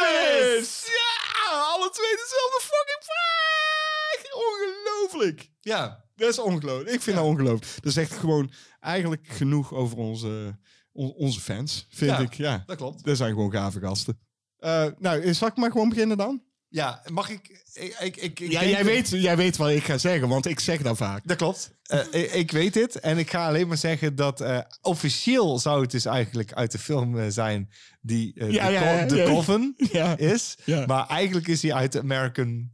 Lewis. 0.00 0.86
Ja, 0.86 1.32
alle 1.46 1.90
twee 1.90 2.16
dezelfde 2.16 2.60
fucking 2.60 3.04
vraag. 3.04 4.34
Ongelooflijk. 4.34 5.50
Ja. 5.60 6.04
Dat 6.16 6.28
is 6.28 6.38
ongelooflijk. 6.38 6.90
Ik 6.90 7.02
vind 7.02 7.16
dat 7.16 7.24
ongelooflijk. 7.24 7.74
Dat 7.74 7.84
is 7.84 7.96
echt 7.96 8.12
gewoon 8.12 8.52
eigenlijk 8.80 9.26
genoeg 9.26 9.72
over 9.72 9.98
onze, 9.98 10.58
on- 10.94 11.12
onze 11.14 11.40
fans, 11.40 11.86
vind 11.90 12.10
Ja, 12.10 12.18
ik. 12.18 12.34
Ja, 12.34 12.62
dat 12.66 12.76
klopt. 12.76 13.04
Dat 13.04 13.16
zijn 13.16 13.30
gewoon 13.32 13.52
gave 13.52 13.80
gasten. 13.80 14.18
Eh, 14.58 14.86
nou, 14.98 15.34
zal 15.34 15.48
ik 15.48 15.56
maar 15.56 15.70
gewoon 15.70 15.88
beginnen 15.88 16.16
dan? 16.16 16.42
Ja, 16.68 17.02
mag 17.12 17.28
ik... 17.30 17.62
ik, 17.72 17.96
ik, 18.00 18.16
ik, 18.16 18.40
ik 18.40 18.50
Ja, 18.52 18.64
jij 18.64 18.84
weet, 18.84 19.08
jij 19.08 19.36
weet 19.36 19.56
wat 19.56 19.70
ik 19.70 19.84
ga 19.84 19.98
zeggen, 19.98 20.28
want 20.28 20.46
ik 20.46 20.60
zeg 20.60 20.82
dat 20.82 20.96
vaak. 20.96 21.26
Dat 21.26 21.36
klopt. 21.36 21.70
Eh, 21.82 22.00
ik, 22.10 22.32
ik 22.32 22.50
weet 22.50 22.72
dit. 22.74 23.00
En 23.00 23.18
ik 23.18 23.30
ga 23.30 23.46
alleen 23.46 23.68
maar 23.68 23.76
zeggen 23.76 24.14
dat 24.16 24.40
eh, 24.40 24.58
officieel 24.80 25.58
zou 25.58 25.82
het 25.82 25.90
dus 25.90 26.04
eigenlijk 26.04 26.52
uit 26.52 26.72
de 26.72 26.78
film 26.78 27.30
zijn 27.30 27.70
die 28.00 28.34
eh, 28.34 28.50
Ja, 28.50 28.66
de, 28.66 28.72
ja, 28.72 28.92
ja, 28.98 29.06
de 29.06 29.16
ja. 29.16 29.24
Coven 29.24 29.74
Ja. 29.92 30.16
is. 30.16 30.56
Ja. 30.64 30.86
Maar 30.86 31.06
eigenlijk 31.06 31.48
is 31.48 31.62
hij 31.62 31.72
uit 31.74 31.92
de 31.92 32.00
American 32.00 32.70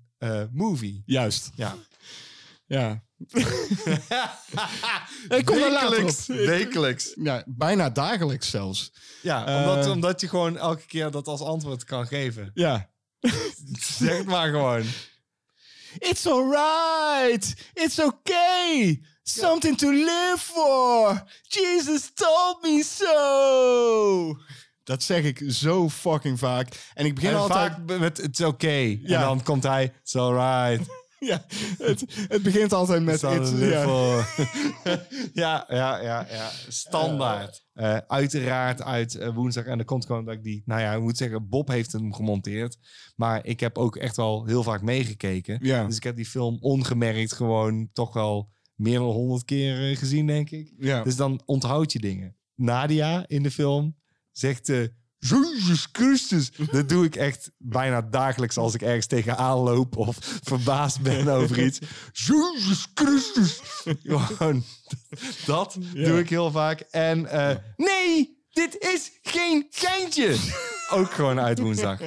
Movie. 0.53 1.03
Juist. 1.07 1.51
Ja. 1.55 1.75
Ja. 2.67 3.03
Ik 5.29 5.45
kom 5.45 5.59
daar 5.59 5.71
later 5.71 5.91
Wekelijks. 5.91 6.29
op. 6.31 6.37
Wekelijks. 6.37 7.13
Ja, 7.23 7.43
bijna 7.47 7.91
dagelijks 7.91 8.51
zelfs. 8.51 8.93
Ja, 9.23 9.47
Eh. 9.47 9.57
omdat, 9.57 9.89
omdat 9.91 10.21
je 10.21 10.29
gewoon 10.29 10.57
elke 10.57 10.87
keer 10.87 11.11
dat 11.11 11.27
als 11.27 11.41
antwoord 11.41 11.85
kan 11.85 12.07
geven. 12.07 12.51
Ja. 12.55 12.91
Zeg 13.81 14.17
het 14.19 14.27
maar 14.27 14.51
gewoon. 14.51 14.83
It's 15.99 16.27
alright. 16.27 17.55
It's 17.75 17.99
okay. 17.99 19.03
Something 19.23 19.79
to 19.79 19.91
live 19.91 20.37
for. 20.39 21.23
Jesus 21.43 22.11
told 22.15 22.63
me 22.63 22.85
so. 22.85 24.39
Dat 24.85 25.03
zeg 25.03 25.25
ik 25.25 25.43
zo 25.49 25.89
fucking 25.89 26.39
vaak. 26.39 26.91
En 26.95 27.07
ik 27.07 27.15
begin 27.15 27.31
En 27.31 27.37
altijd... 27.37 27.73
vaak 27.73 27.99
met 27.99 28.19
it's 28.19 28.41
okay. 28.41 29.01
Ja. 29.03 29.21
En 29.21 29.27
dan 29.27 29.43
komt 29.43 29.63
hij, 29.63 29.93
it's 30.03 30.17
alright. 30.17 30.89
Ja, 31.29 31.45
het, 31.79 32.05
het 32.29 32.43
begint 32.43 32.73
altijd 32.73 33.03
met... 33.03 33.23
Live 33.23 33.67
ja. 33.67 33.83
ja, 35.43 35.65
ja, 35.69 36.03
ja, 36.03 36.27
ja. 36.31 36.51
Standaard. 36.69 37.65
Eh, 37.73 37.97
uiteraard 37.97 38.83
uit 38.83 39.15
eh, 39.15 39.35
woensdag. 39.35 39.65
En 39.65 39.79
dat 39.79 39.87
komt 39.87 40.07
gewoon 40.07 40.25
dat 40.25 40.35
ik 40.35 40.43
die... 40.43 40.63
Nou 40.65 40.81
ja, 40.81 40.95
ik 40.95 41.01
moet 41.01 41.17
zeggen, 41.17 41.49
Bob 41.49 41.69
heeft 41.69 41.93
hem 41.93 42.15
gemonteerd. 42.15 42.79
Maar 43.17 43.47
ik 43.47 43.61
heb 43.61 43.79
ook 43.79 43.97
echt 43.97 44.17
wel 44.17 44.47
heel 44.47 44.63
vaak 44.63 44.83
meegekeken. 44.83 45.59
Ja. 45.63 45.87
Dus 45.87 45.97
ik 45.97 46.03
heb 46.03 46.17
die 46.17 46.27
film 46.27 46.59
ongemerkt 46.61 47.33
gewoon 47.33 47.89
toch 47.93 48.13
wel 48.13 48.51
meer 48.75 48.99
dan 48.99 49.11
honderd 49.11 49.45
keer 49.45 49.91
eh, 49.91 49.97
gezien, 49.97 50.27
denk 50.27 50.51
ik. 50.51 50.73
Ja. 50.79 51.03
Dus 51.03 51.17
dan 51.17 51.43
onthoud 51.45 51.93
je 51.93 51.99
dingen. 51.99 52.37
Nadia 52.55 53.25
in 53.27 53.43
de 53.43 53.51
film 53.51 53.97
zegt... 54.31 54.73
Jezus 55.21 55.89
Christus. 55.93 56.51
Dat 56.71 56.89
doe 56.89 57.05
ik 57.05 57.17
echt 57.17 57.51
bijna 57.59 58.03
dagelijks 58.03 58.57
als 58.57 58.75
ik 58.75 58.83
ergens 58.83 59.07
tegenaan 59.07 59.59
loop 59.59 59.97
of 59.97 60.17
verbaasd 60.43 61.01
ben 61.01 61.29
over 61.29 61.65
iets. 61.65 61.79
Jezus 62.13 62.87
Christus. 62.95 63.61
Gewoon, 64.05 64.65
dat 65.47 65.79
doe 65.95 66.19
ik 66.19 66.29
heel 66.29 66.51
vaak. 66.51 66.81
En 66.81 67.27
eh, 67.27 67.57
nee, 67.77 68.39
dit 68.51 68.77
is 68.95 69.11
geen 69.23 69.67
geintje. 69.71 70.37
Ook 70.91 71.11
gewoon 71.13 71.41
uit 71.41 71.59
woensdag. 71.59 72.01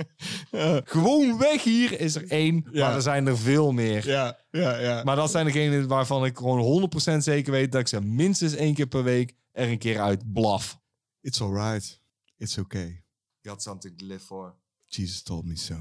Gewoon 0.84 1.38
weg 1.38 1.64
hier 1.64 2.00
is 2.00 2.16
er 2.16 2.28
één, 2.28 2.68
Ja. 2.72 2.86
maar 2.86 2.96
er 2.96 3.02
zijn 3.02 3.28
er 3.28 3.38
veel 3.38 3.72
meer. 3.72 4.08
Ja, 4.08 4.40
ja, 4.52 4.78
ja. 4.80 5.04
Maar 5.04 5.16
dat 5.16 5.32
zijn 5.32 5.46
degenen 5.46 5.88
waarvan 5.88 6.26
ik 6.26 6.38
gewoon 6.38 6.90
100% 7.16 7.18
zeker 7.18 7.52
weet 7.52 7.72
dat 7.72 7.82
ik 7.82 7.88
ze 7.88 8.02
minstens 8.02 8.56
één 8.56 8.74
keer 8.74 8.88
per 8.88 9.04
week 9.04 9.34
er 9.52 9.70
een 9.70 9.78
keer 9.78 10.00
uit 10.00 10.34
blaf. 10.34 10.80
It's 11.22 11.42
alright. 11.42 12.02
It's 12.38 12.58
okay. 12.58 13.03
You 13.44 13.52
had 13.52 13.62
something 13.62 13.94
to 13.98 14.06
live 14.06 14.22
for. 14.22 14.54
Jesus 14.90 15.22
told 15.22 15.46
me 15.46 15.56
so. 15.56 15.76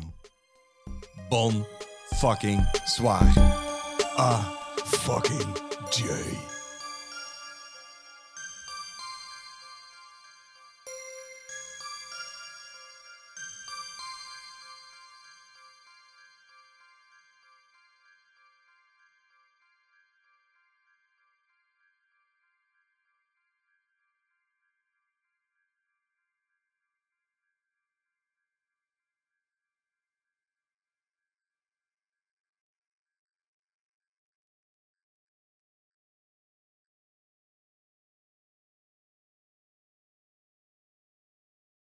Bon 1.30 1.64
fucking 2.20 2.58
zwaar. 2.88 3.22
Ah, 4.18 4.74
fucking 4.84 5.56
Jay. 5.92 6.51